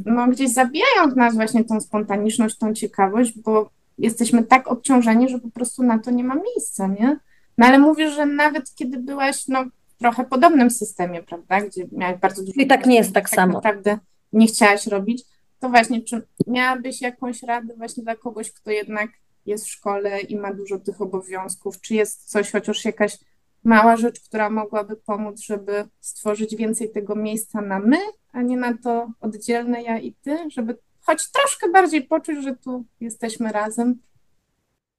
[0.05, 5.39] no, gdzieś zabijają w nas właśnie tą spontaniczność, tą ciekawość, bo jesteśmy tak obciążeni, że
[5.39, 7.19] po prostu na to nie ma miejsca, nie?
[7.57, 12.19] No ale mówisz, że nawet kiedy byłaś no, w trochę podobnym systemie, prawda, gdzie miałaś
[12.19, 12.61] bardzo dużo...
[12.61, 13.53] I tak nie jest tak, tak samo.
[13.53, 13.99] naprawdę
[14.33, 15.23] nie chciałaś robić,
[15.59, 19.09] to właśnie, czy miałabyś jakąś radę właśnie dla kogoś, kto jednak
[19.45, 21.81] jest w szkole i ma dużo tych obowiązków?
[21.81, 23.17] Czy jest coś, chociaż jakaś
[23.65, 27.97] mała rzecz, która mogłaby pomóc, żeby stworzyć więcej tego miejsca na my,
[28.31, 32.85] a nie na to oddzielne ja i ty, żeby choć troszkę bardziej poczuć, że tu
[32.99, 33.99] jesteśmy razem?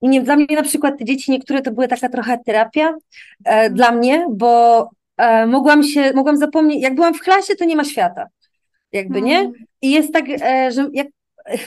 [0.02, 2.94] I nie, dla mnie na przykład te dzieci, niektóre to były taka trochę terapia e,
[3.44, 3.74] mhm.
[3.74, 7.84] dla mnie, bo e, mogłam się, mogłam zapomnieć, jak byłam w klasie, to nie ma
[7.84, 8.26] świata
[8.92, 9.38] jakby, nie?
[9.38, 9.64] Mhm.
[9.82, 11.06] I jest tak, e, że jak,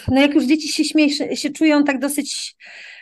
[0.08, 2.56] no jak już dzieci się, śmieszy, się czują tak dosyć,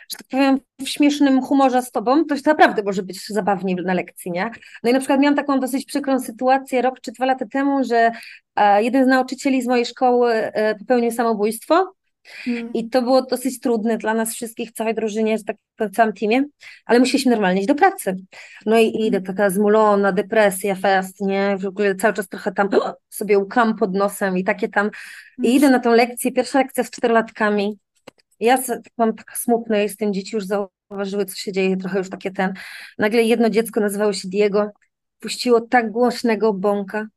[0.08, 4.30] że tak powiem, w śmiesznym humorze z tobą, to naprawdę może być zabawnie na lekcji,
[4.30, 4.50] nie?
[4.82, 8.10] No i na przykład miałam taką dosyć przykrą sytuację rok czy dwa lata temu, że
[8.56, 11.98] e, jeden z nauczycieli z mojej szkoły e, popełnił samobójstwo
[12.28, 12.72] Hmm.
[12.74, 16.44] I to było dosyć trudne dla nas wszystkich, całej drużynie, tak w całym teamie,
[16.86, 18.16] ale musieliśmy normalnie iść do pracy.
[18.66, 21.56] No i idę taka zmulona, depresja, fest, nie?
[21.58, 22.68] W ogóle cały czas trochę tam
[23.08, 24.90] sobie łkam pod nosem i takie tam.
[25.42, 27.78] I idę na tą lekcję, pierwsza lekcja z czterolatkami.
[28.40, 28.58] Ja
[28.96, 32.54] mam tak smutne, jestem, dzieci już zauważyły, co się dzieje, trochę już takie ten.
[32.98, 34.70] Nagle jedno dziecko nazywało się Diego,
[35.20, 37.08] puściło tak głośnego bąka,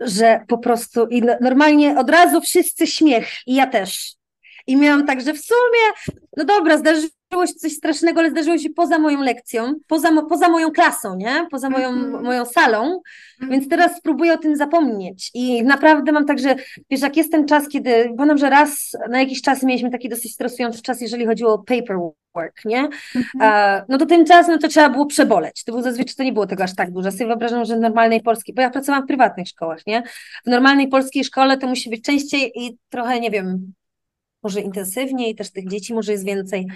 [0.00, 4.21] że po prostu i normalnie od razu wszyscy śmiech i ja też.
[4.66, 8.70] I miałam tak, że w sumie, no dobra, zdarzyło się coś strasznego, ale zdarzyło się
[8.70, 11.46] poza moją lekcją, poza, poza moją klasą, nie?
[11.50, 12.22] Poza moją, mm-hmm.
[12.22, 13.00] moją salą,
[13.42, 13.50] mm-hmm.
[13.50, 15.30] więc teraz spróbuję o tym zapomnieć.
[15.34, 16.56] I naprawdę mam tak, że
[16.90, 20.32] wiesz, jak jest ten czas, kiedy, pamiętam, że raz na jakiś czas mieliśmy taki dosyć
[20.32, 22.88] stresujący czas, jeżeli chodziło o paperwork, nie?
[22.88, 23.82] Mm-hmm.
[23.88, 25.64] no to ten czas, no to trzeba było przeboleć.
[25.64, 27.10] To było zazwyczaj, to nie było tego aż tak dużo.
[27.10, 30.02] Sobie wyobrażam, że w normalnej polskiej, bo ja pracowałam w prywatnych szkołach, nie?
[30.46, 33.72] W normalnej polskiej szkole to musi być częściej i trochę, nie wiem,
[34.42, 36.66] może intensywniej, też tych dzieci może jest więcej,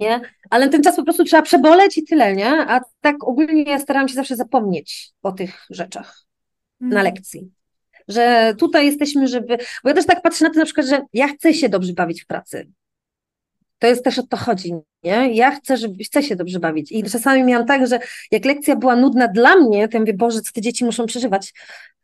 [0.00, 0.20] nie?
[0.50, 2.50] Ale ten czas po prostu trzeba przeboleć i tyle, nie?
[2.50, 6.26] A tak ogólnie ja staram się zawsze zapomnieć o tych rzeczach
[6.80, 6.94] mm.
[6.94, 7.50] na lekcji.
[8.08, 9.58] Że tutaj jesteśmy, żeby.
[9.84, 12.22] Bo ja też tak patrzę na to na przykład, że ja chcę się dobrze bawić
[12.22, 12.70] w pracy.
[13.78, 15.34] To jest też o to chodzi, nie?
[15.34, 16.92] Ja chcę, żeby, chcę się dobrze bawić.
[16.92, 17.98] I czasami miałam tak, że
[18.30, 21.52] jak lekcja była nudna dla mnie, to ja mówię, Boże, co te dzieci muszą przeżywać,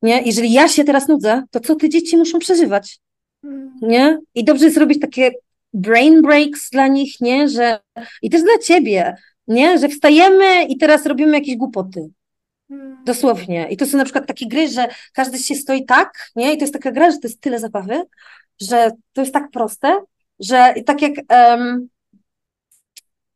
[0.03, 0.23] nie?
[0.23, 2.99] Jeżeli ja się teraz nudzę, to co te dzieci muszą przeżywać?
[3.83, 4.19] Nie?
[4.35, 5.31] I dobrze jest robić takie
[5.73, 7.49] brain breaks dla nich, nie?
[7.49, 7.79] Że,
[8.23, 9.17] I też dla ciebie,
[9.49, 9.79] nie?
[9.79, 12.11] Że wstajemy i teraz robimy jakieś głupoty.
[12.69, 13.05] Hmm.
[13.05, 13.69] Dosłownie.
[13.71, 16.55] I to są na przykład takie gry, że każdy się stoi tak, nie?
[16.55, 18.03] I to jest taka gra, że to jest tyle zabawy,
[18.61, 20.01] że to jest tak proste,
[20.41, 21.89] że tak jak um,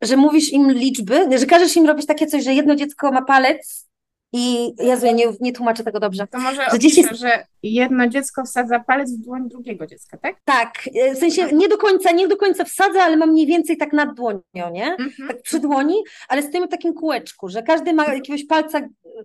[0.02, 3.89] że mówisz im liczby, że każesz im robić takie coś, że jedno dziecko ma palec
[4.32, 6.26] i Jezu, ja nie, nie tłumaczę tego dobrze.
[6.26, 7.04] To może że, dzieci...
[7.12, 10.36] że jedno dziecko wsadza palec w dłoń drugiego dziecka, tak?
[10.44, 10.74] Tak,
[11.14, 14.14] w sensie nie do końca, nie do końca wsadza, ale mam mniej więcej tak nad
[14.14, 14.96] dłonią, nie?
[14.96, 15.28] Mhm.
[15.28, 15.94] Tak przy dłoni,
[16.28, 18.80] ale z tym takim kółeczku, że każdy ma jakiegoś palca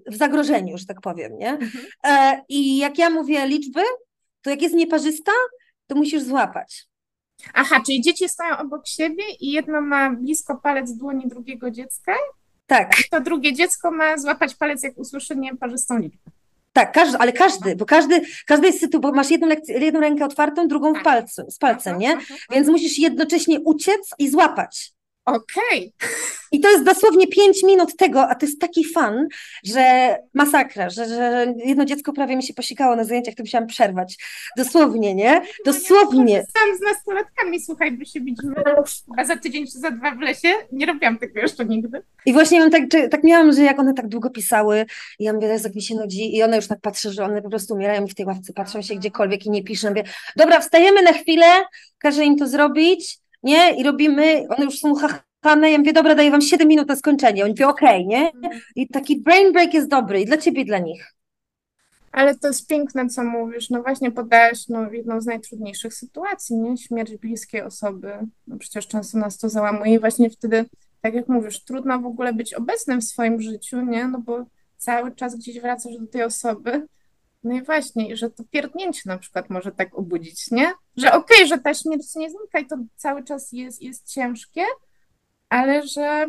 [0.08, 1.50] w zagrożeniu, że tak powiem, nie?
[1.50, 1.86] Mhm.
[2.04, 3.82] E, I jak ja mówię liczby,
[4.42, 5.32] to jak jest nieparzysta,
[5.88, 6.88] to musisz złapać.
[7.54, 12.16] Aha, czyli dzieci stoją obok siebie i jedno ma blisko palec dłoni drugiego dziecka
[12.68, 12.92] tak.
[13.12, 16.32] To drugie dziecko ma złapać palec, jak usłyszy nieparzystą liczbę.
[16.74, 20.26] Tak, każdy, ale każdy, bo każdy, każdy jest sytuacja, bo masz jedną, lekcję, jedną rękę
[20.26, 21.04] otwartą, drugą w tak.
[21.04, 22.18] palcu, z palcem, nie?
[22.52, 24.95] Więc musisz jednocześnie uciec i złapać.
[25.26, 25.94] Okej.
[25.98, 26.10] Okay.
[26.52, 29.28] I to jest dosłownie 5 minut tego, a to jest taki fan,
[29.64, 34.18] że masakra, że, że jedno dziecko prawie mi się posikało na zajęciach, to musiałam przerwać.
[34.58, 35.42] Dosłownie, nie?
[35.66, 36.46] Dosłownie.
[36.58, 38.56] Sam z nastolatkami, słuchaj, by się widzimy
[39.18, 40.48] a za tydzień czy za dwa w lesie.
[40.72, 42.02] Nie robiłam tego jeszcze nigdy.
[42.26, 44.86] I właśnie mam tak, tak miałam, że jak one tak długo pisały,
[45.20, 47.50] i ja mówię, jak mi się nudzi, i one już tak patrzą, że one po
[47.50, 49.90] prostu umierają w tej ławce, patrzą się gdziekolwiek i nie piszą.
[49.90, 50.04] Mówię,
[50.36, 51.46] dobra, wstajemy na chwilę,
[51.98, 53.76] każę im to zrobić, nie?
[53.76, 57.44] I robimy, one już są chachane, ja mówię, dobra, daję wam 7 minut na skończenie.
[57.44, 58.32] Oni mówią, okej, okay, nie?
[58.76, 61.16] I taki brain break jest dobry i dla ciebie, i dla nich.
[62.12, 63.70] Ale to jest piękne, co mówisz.
[63.70, 66.78] No właśnie podałeś no, jedną z najtrudniejszych sytuacji, nie?
[66.78, 68.14] Śmierć bliskiej osoby.
[68.48, 70.66] No przecież często nas to załamuje i właśnie wtedy,
[71.02, 74.08] tak jak mówisz, trudno w ogóle być obecnym w swoim życiu, nie?
[74.08, 74.46] No bo
[74.78, 76.88] cały czas gdzieś wracasz do tej osoby.
[77.46, 80.74] No i właśnie, że to pierdnięcie na przykład może tak obudzić, nie?
[80.98, 84.62] Że okej, okay, że ta śmierć nie znika i to cały czas jest, jest ciężkie,
[85.50, 86.28] ale że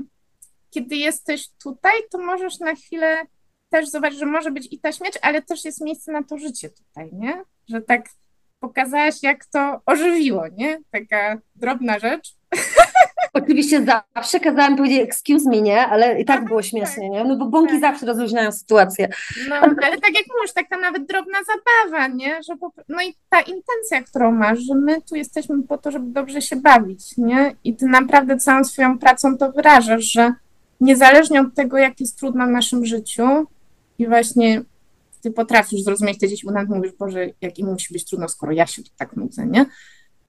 [0.71, 3.27] kiedy jesteś tutaj, to możesz na chwilę
[3.69, 6.71] też zobacz, że może być i ta śmierć, ale też jest miejsce na to życie
[6.71, 7.45] tutaj, nie?
[7.69, 8.09] Że tak
[8.61, 10.79] pokazałaś, jak to ożywiło, nie?
[10.91, 12.37] Taka drobna rzecz.
[13.47, 15.87] Oczywiście zawsze kazałam powiedzieć excuse me, nie?
[15.87, 17.25] Ale i tak było śmiesznie, nie?
[17.25, 17.81] No bo bąki Tak.
[17.81, 19.09] zawsze rozluźniają sytuację.
[19.49, 22.43] No, ale tak jak mówisz, taka nawet drobna zabawa, nie?
[22.43, 26.11] Że po, no i ta intencja, którą masz, że my tu jesteśmy po to, żeby
[26.11, 27.55] dobrze się bawić, nie?
[27.65, 30.33] I ty naprawdę całą swoją pracą to wyrażasz, że
[30.81, 33.47] niezależnie od tego, jak jest trudno w naszym życiu
[33.99, 34.63] i właśnie
[35.23, 38.53] ty potrafisz zrozumieć te dzieci, bo nawet mówisz, Boże, jak im musi być trudno, skoro
[38.53, 39.67] ja się tak nudzę, nie?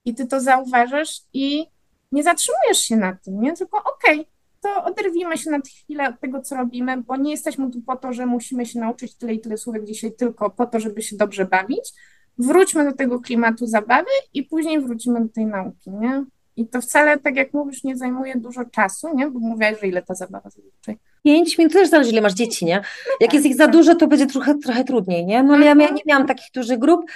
[0.04, 1.66] I ty to zauważasz i
[2.12, 3.52] nie zatrzymujesz się na tym, nie?
[3.52, 4.26] Tylko okej,
[4.62, 8.12] to oderwijmy się na chwilę od tego, co robimy, bo nie jesteśmy tu po to,
[8.12, 11.44] że musimy się nauczyć tyle i tyle słówek dzisiaj tylko po to, żeby się dobrze
[11.44, 11.92] bawić.
[12.38, 16.24] Wróćmy do tego klimatu zabawy i później wrócimy do tej nauki, nie?
[16.56, 19.30] I to wcale, tak jak mówisz, nie zajmuje dużo czasu, nie?
[19.30, 20.98] Bo mówiłaś, że ile ta zabawa zazwyczaj.
[21.24, 22.82] Pięć minut, to też zależy, ile masz dzieci, nie?
[23.20, 25.42] Jak jest ich za dużo, to będzie trochę, trochę trudniej, nie?
[25.42, 27.10] No ale ja, ja nie miałam takich dużych grup,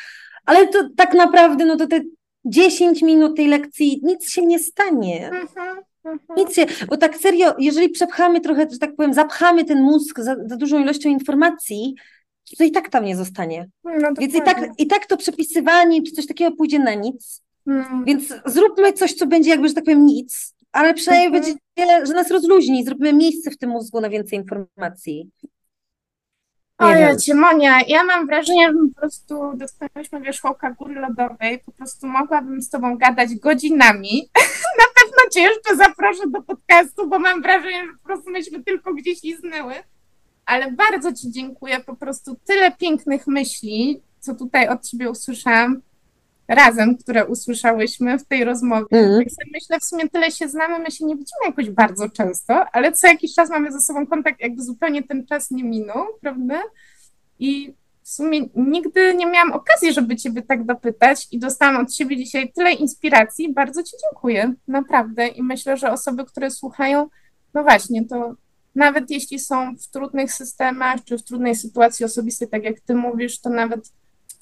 [0.47, 2.01] ale to tak naprawdę, no to te
[2.45, 5.27] 10 minut tej lekcji, nic się nie stanie.
[5.27, 6.21] Mhm, mhm.
[6.37, 10.37] Nic się, bo tak serio, jeżeli przepchamy trochę, że tak powiem, zapchamy ten mózg za,
[10.47, 11.95] za dużą ilością informacji,
[12.59, 13.69] to i tak tam nie zostanie.
[13.85, 17.43] No, Więc i tak, i tak to przepisywanie czy coś takiego pójdzie na nic.
[17.67, 18.05] Mm.
[18.05, 21.59] Więc zróbmy coś, co będzie jakby, że tak powiem, nic, ale przynajmniej Mhm.
[21.77, 25.31] będzie, że nas rozluźni, zróbmy miejsce w tym mózgu na więcej informacji.
[26.83, 32.63] Ojej, Monia, ja mam wrażenie, że po prostu dotknęłyśmy wierzchołka góry lodowej, po prostu mogłabym
[32.63, 34.29] z tobą gadać godzinami.
[34.79, 38.95] Na pewno cię jeszcze zaproszę do podcastu, bo mam wrażenie, że po prostu myśmy tylko
[38.95, 39.75] gdzieś liznęły.
[40.47, 45.83] Ale bardzo ci dziękuję, po prostu tyle pięknych myśli, co tutaj od ciebie usłyszałam
[46.49, 48.87] razem, które usłyszałyśmy w tej rozmowie.
[48.91, 49.25] Mhm.
[49.25, 52.65] Tak sobie myślę, w sumie tyle się znamy, my się nie widzimy jakoś bardzo często,
[52.73, 56.63] ale co jakiś czas mamy ze sobą kontakt, jakby zupełnie ten czas nie minął, prawda?
[57.39, 62.17] I w sumie nigdy nie miałam okazji, żeby Ciebie tak dopytać i dostałam od Ciebie
[62.17, 63.53] dzisiaj tyle inspiracji.
[63.53, 65.29] Bardzo Ci dziękuję, naprawdę.
[65.29, 67.09] I myślę, że osoby, które słuchają,
[67.55, 68.35] no właśnie, to
[68.75, 73.41] nawet jeśli są w trudnych systemach czy w trudnej sytuacji osobistej, tak jak Ty mówisz,
[73.41, 73.93] to nawet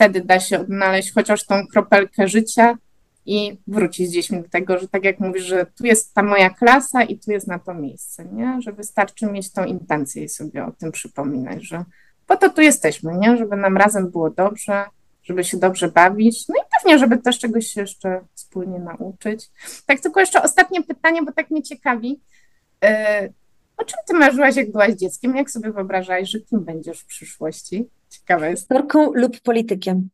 [0.01, 2.79] wtedy da się odnaleźć chociaż tą kropelkę życia
[3.27, 6.51] i wrócić z dziećmi do tego, że tak jak mówisz, że tu jest ta moja
[6.51, 8.59] klasa i tu jest na to miejsce, nie?
[8.63, 11.85] Że wystarczy mieć tą intencję i sobie o tym przypominać, że
[12.27, 13.37] po to tu jesteśmy, nie?
[13.37, 14.85] Żeby nam razem było dobrze,
[15.23, 19.51] żeby się dobrze bawić, no i pewnie, żeby też czegoś się jeszcze wspólnie nauczyć.
[19.87, 22.21] Tak, tylko jeszcze ostatnie pytanie, bo tak mnie ciekawi.
[22.85, 23.29] E,
[23.77, 25.37] O czym ty marzyłaś, jak byłaś dzieckiem?
[25.37, 27.89] Jak sobie wyobrażałaś, że kim będziesz w przyszłości?
[28.31, 28.73] Ciekawe jest.
[28.73, 30.09] Aktorką lub politykiem.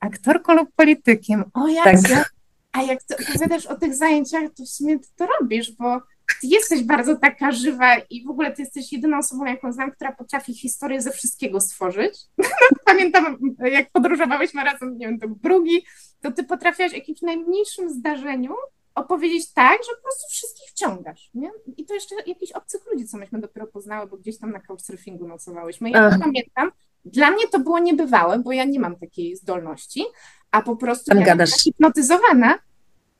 [0.00, 1.44] Aktorką lub politykiem?
[1.54, 2.32] O, jak Tak.
[2.72, 6.00] A jak ty opowiadasz o tych zajęciach, to w sumie ty to robisz, bo
[6.40, 10.12] ty jesteś bardzo taka żywa i w ogóle ty jesteś jedyną osobą, jaką znam, która
[10.12, 12.18] potrafi historię ze wszystkiego stworzyć.
[12.86, 15.84] Pamiętam, jak podróżowałyśmy razem, nie wiem, do Brugi,
[16.20, 18.54] to ty potrafiłaś o jakimś najmniejszym zdarzeniu
[18.94, 21.50] opowiedzieć tak, że po prostu wszystkich wciągasz, nie?
[21.76, 25.28] I to jeszcze jakichś obcych ludzi, co myśmy dopiero poznały, bo gdzieś tam na couchsurfingu
[25.28, 25.90] nocowałyśmy.
[25.90, 26.18] Ja Ach.
[26.20, 26.70] pamiętam.
[27.04, 30.04] Dla mnie to było niebywałe, bo ja nie mam takiej zdolności,
[30.50, 32.58] a po prostu ja byłam hipnotyzowana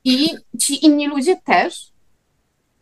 [0.03, 0.29] i
[0.59, 1.91] ci inni ludzie też.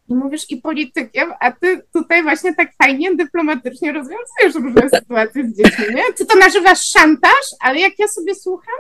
[0.09, 5.57] I mówisz i politykiem, a ty tutaj właśnie tak fajnie, dyplomatycznie rozwiązujesz różne sytuacje z
[5.57, 6.13] dziećmi, nie?
[6.17, 8.79] Ty to nazywasz szantaż, ale jak ja sobie słucham,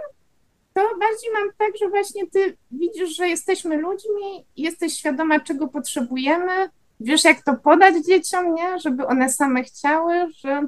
[0.73, 6.69] to bardziej mam tak, że właśnie ty widzisz, że jesteśmy ludźmi, jesteś świadoma, czego potrzebujemy,
[6.99, 8.79] wiesz, jak to podać dzieciom, nie?
[8.79, 10.13] Żeby one same chciały,
[10.43, 10.67] że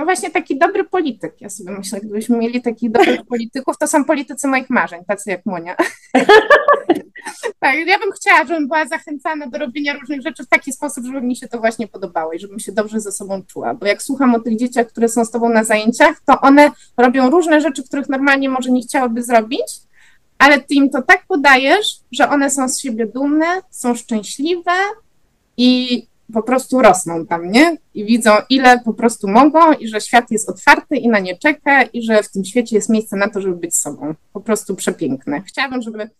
[0.00, 1.40] no właśnie taki dobry polityk.
[1.40, 5.46] Ja sobie myślę, gdybyśmy mieli takich dobrych polityków, to są politycy moich marzeń, tacy jak
[5.46, 5.76] Monia.
[7.58, 11.20] Tak, ja bym chciała, żebym była zachęcana do robienia różnych rzeczy w taki sposób, żeby
[11.20, 13.74] mi się to właśnie podobało i żebym się dobrze ze sobą czuła.
[13.74, 17.30] Bo jak słucham o tych dzieciach, które są z tobą na zajęciach, to one robią
[17.30, 19.66] różne rzeczy, których normalnie może nie chciałyby zrobić,
[20.38, 24.72] ale ty im to tak podajesz, że one są z siebie dumne, są szczęśliwe
[25.56, 27.76] i po prostu rosną tam, nie?
[27.94, 31.82] I widzą, ile po prostu mogą i że świat jest otwarty i na nie czeka
[31.82, 34.14] i że w tym świecie jest miejsce na to, żeby być sobą.
[34.32, 35.42] Po prostu przepiękne.
[35.46, 36.10] Chciałabym, żeby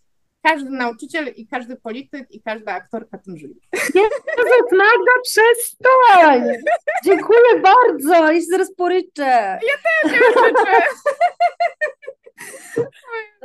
[0.43, 3.61] każdy nauczyciel i każdy polityk i każda aktorka tym żyli.
[3.73, 6.45] Jezus, Magda, przestań!
[7.05, 9.59] Dziękuję bardzo, ja się zaraz poryczę.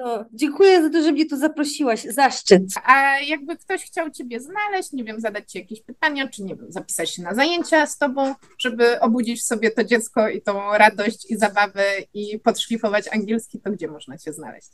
[0.06, 2.04] No, dziękuję za to, że mnie tu zaprosiłaś.
[2.04, 2.64] Zaszczyt.
[2.84, 6.66] A jakby ktoś chciał Ciebie znaleźć, nie wiem, zadać Ci jakieś pytania, czy nie wiem,
[6.70, 11.32] zapisać się na zajęcia z Tobą, żeby obudzić w sobie to dziecko i tą radość
[11.32, 11.84] i zabawę
[12.14, 14.72] i podszlifować angielski, to gdzie można Cię znaleźć?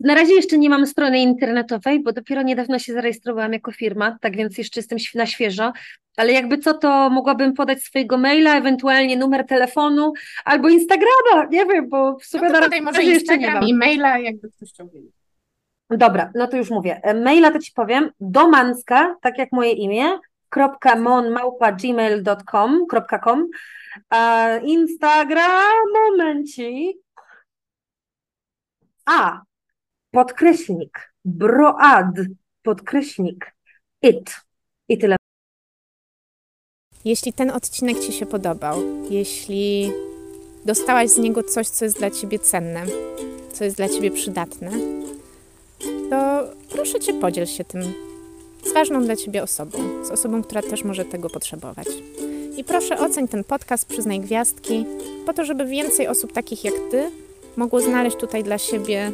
[0.00, 4.36] Na razie jeszcze nie mam strony internetowej, bo dopiero niedawno się zarejestrowałam jako firma, tak
[4.36, 5.72] więc jeszcze jestem na świeżo.
[6.16, 10.12] Ale jakby co, to mogłabym podać swojego maila, ewentualnie numer telefonu
[10.44, 13.64] albo Instagrama, nie wiem, bo w sumie No na podaj może razie jeszcze nie mam.
[13.64, 15.16] i maila, jakby ktoś chciał wiedzieć.
[15.90, 17.00] Dobra, no to już mówię.
[17.02, 20.18] E, Maila to ci powiem, domanska, tak jak moje imię,
[20.96, 22.86] monmałpa.gmail.com,
[23.24, 23.48] com.
[24.62, 26.96] Instagram, momencik.
[29.06, 29.42] A,
[30.16, 32.16] podkreśnik, broad,
[32.62, 33.54] podkreśnik,
[34.02, 34.36] it.
[34.88, 35.16] I tyle.
[37.04, 39.92] Jeśli ten odcinek Ci się podobał, jeśli
[40.64, 42.86] dostałaś z niego coś, co jest dla Ciebie cenne,
[43.52, 44.70] co jest dla Ciebie przydatne,
[46.10, 47.82] to proszę Cię podziel się tym
[48.64, 51.88] z ważną dla Ciebie osobą, z osobą, która też może tego potrzebować.
[52.56, 54.84] I proszę oceń ten podcast, przyznaj gwiazdki,
[55.26, 57.10] po to, żeby więcej osób takich jak Ty
[57.56, 59.12] mogło znaleźć tutaj dla siebie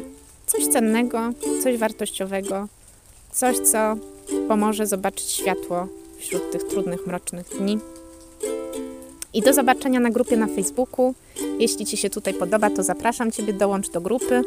[0.53, 1.31] coś cennego,
[1.63, 2.67] coś wartościowego,
[3.31, 3.95] coś, co
[4.47, 7.79] pomoże zobaczyć światło wśród tych trudnych, mrocznych dni.
[9.33, 11.13] I do zobaczenia na grupie na Facebooku.
[11.59, 14.41] Jeśli Ci się tutaj podoba, to zapraszam Ciebie, dołącz do grupy.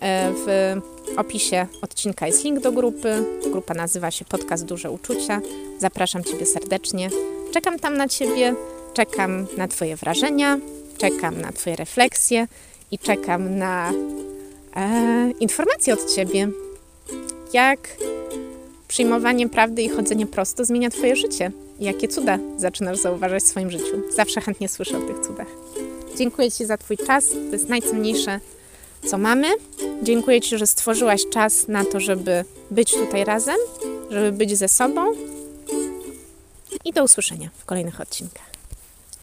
[0.00, 0.76] E, W
[1.16, 3.24] opisie odcinka jest link do grupy.
[3.52, 5.40] Grupa nazywa się Podcast Duże Uczucia.
[5.78, 7.10] Zapraszam Ciebie serdecznie.
[7.52, 8.54] Czekam tam na Ciebie,
[8.94, 10.58] czekam na Twoje wrażenia,
[10.98, 12.46] czekam na Twoje refleksje
[12.90, 13.92] i czekam na
[14.76, 16.48] e, informacje od Ciebie,
[17.52, 17.96] jak
[18.88, 21.52] przyjmowanie prawdy i chodzenie prosto zmienia Twoje życie.
[21.80, 24.02] Jakie cuda zaczynasz zauważać w swoim życiu.
[24.16, 25.46] Zawsze chętnie słyszę o tych cudach.
[26.16, 27.28] Dziękuję Ci za Twój czas.
[27.28, 28.40] To jest najcenniejsze,
[29.06, 29.48] co mamy.
[30.02, 33.56] Dziękuję Ci, że stworzyłaś czas na to, żeby być tutaj razem,
[34.10, 35.12] żeby być ze sobą.
[36.84, 38.51] I do usłyszenia w kolejnych odcinkach.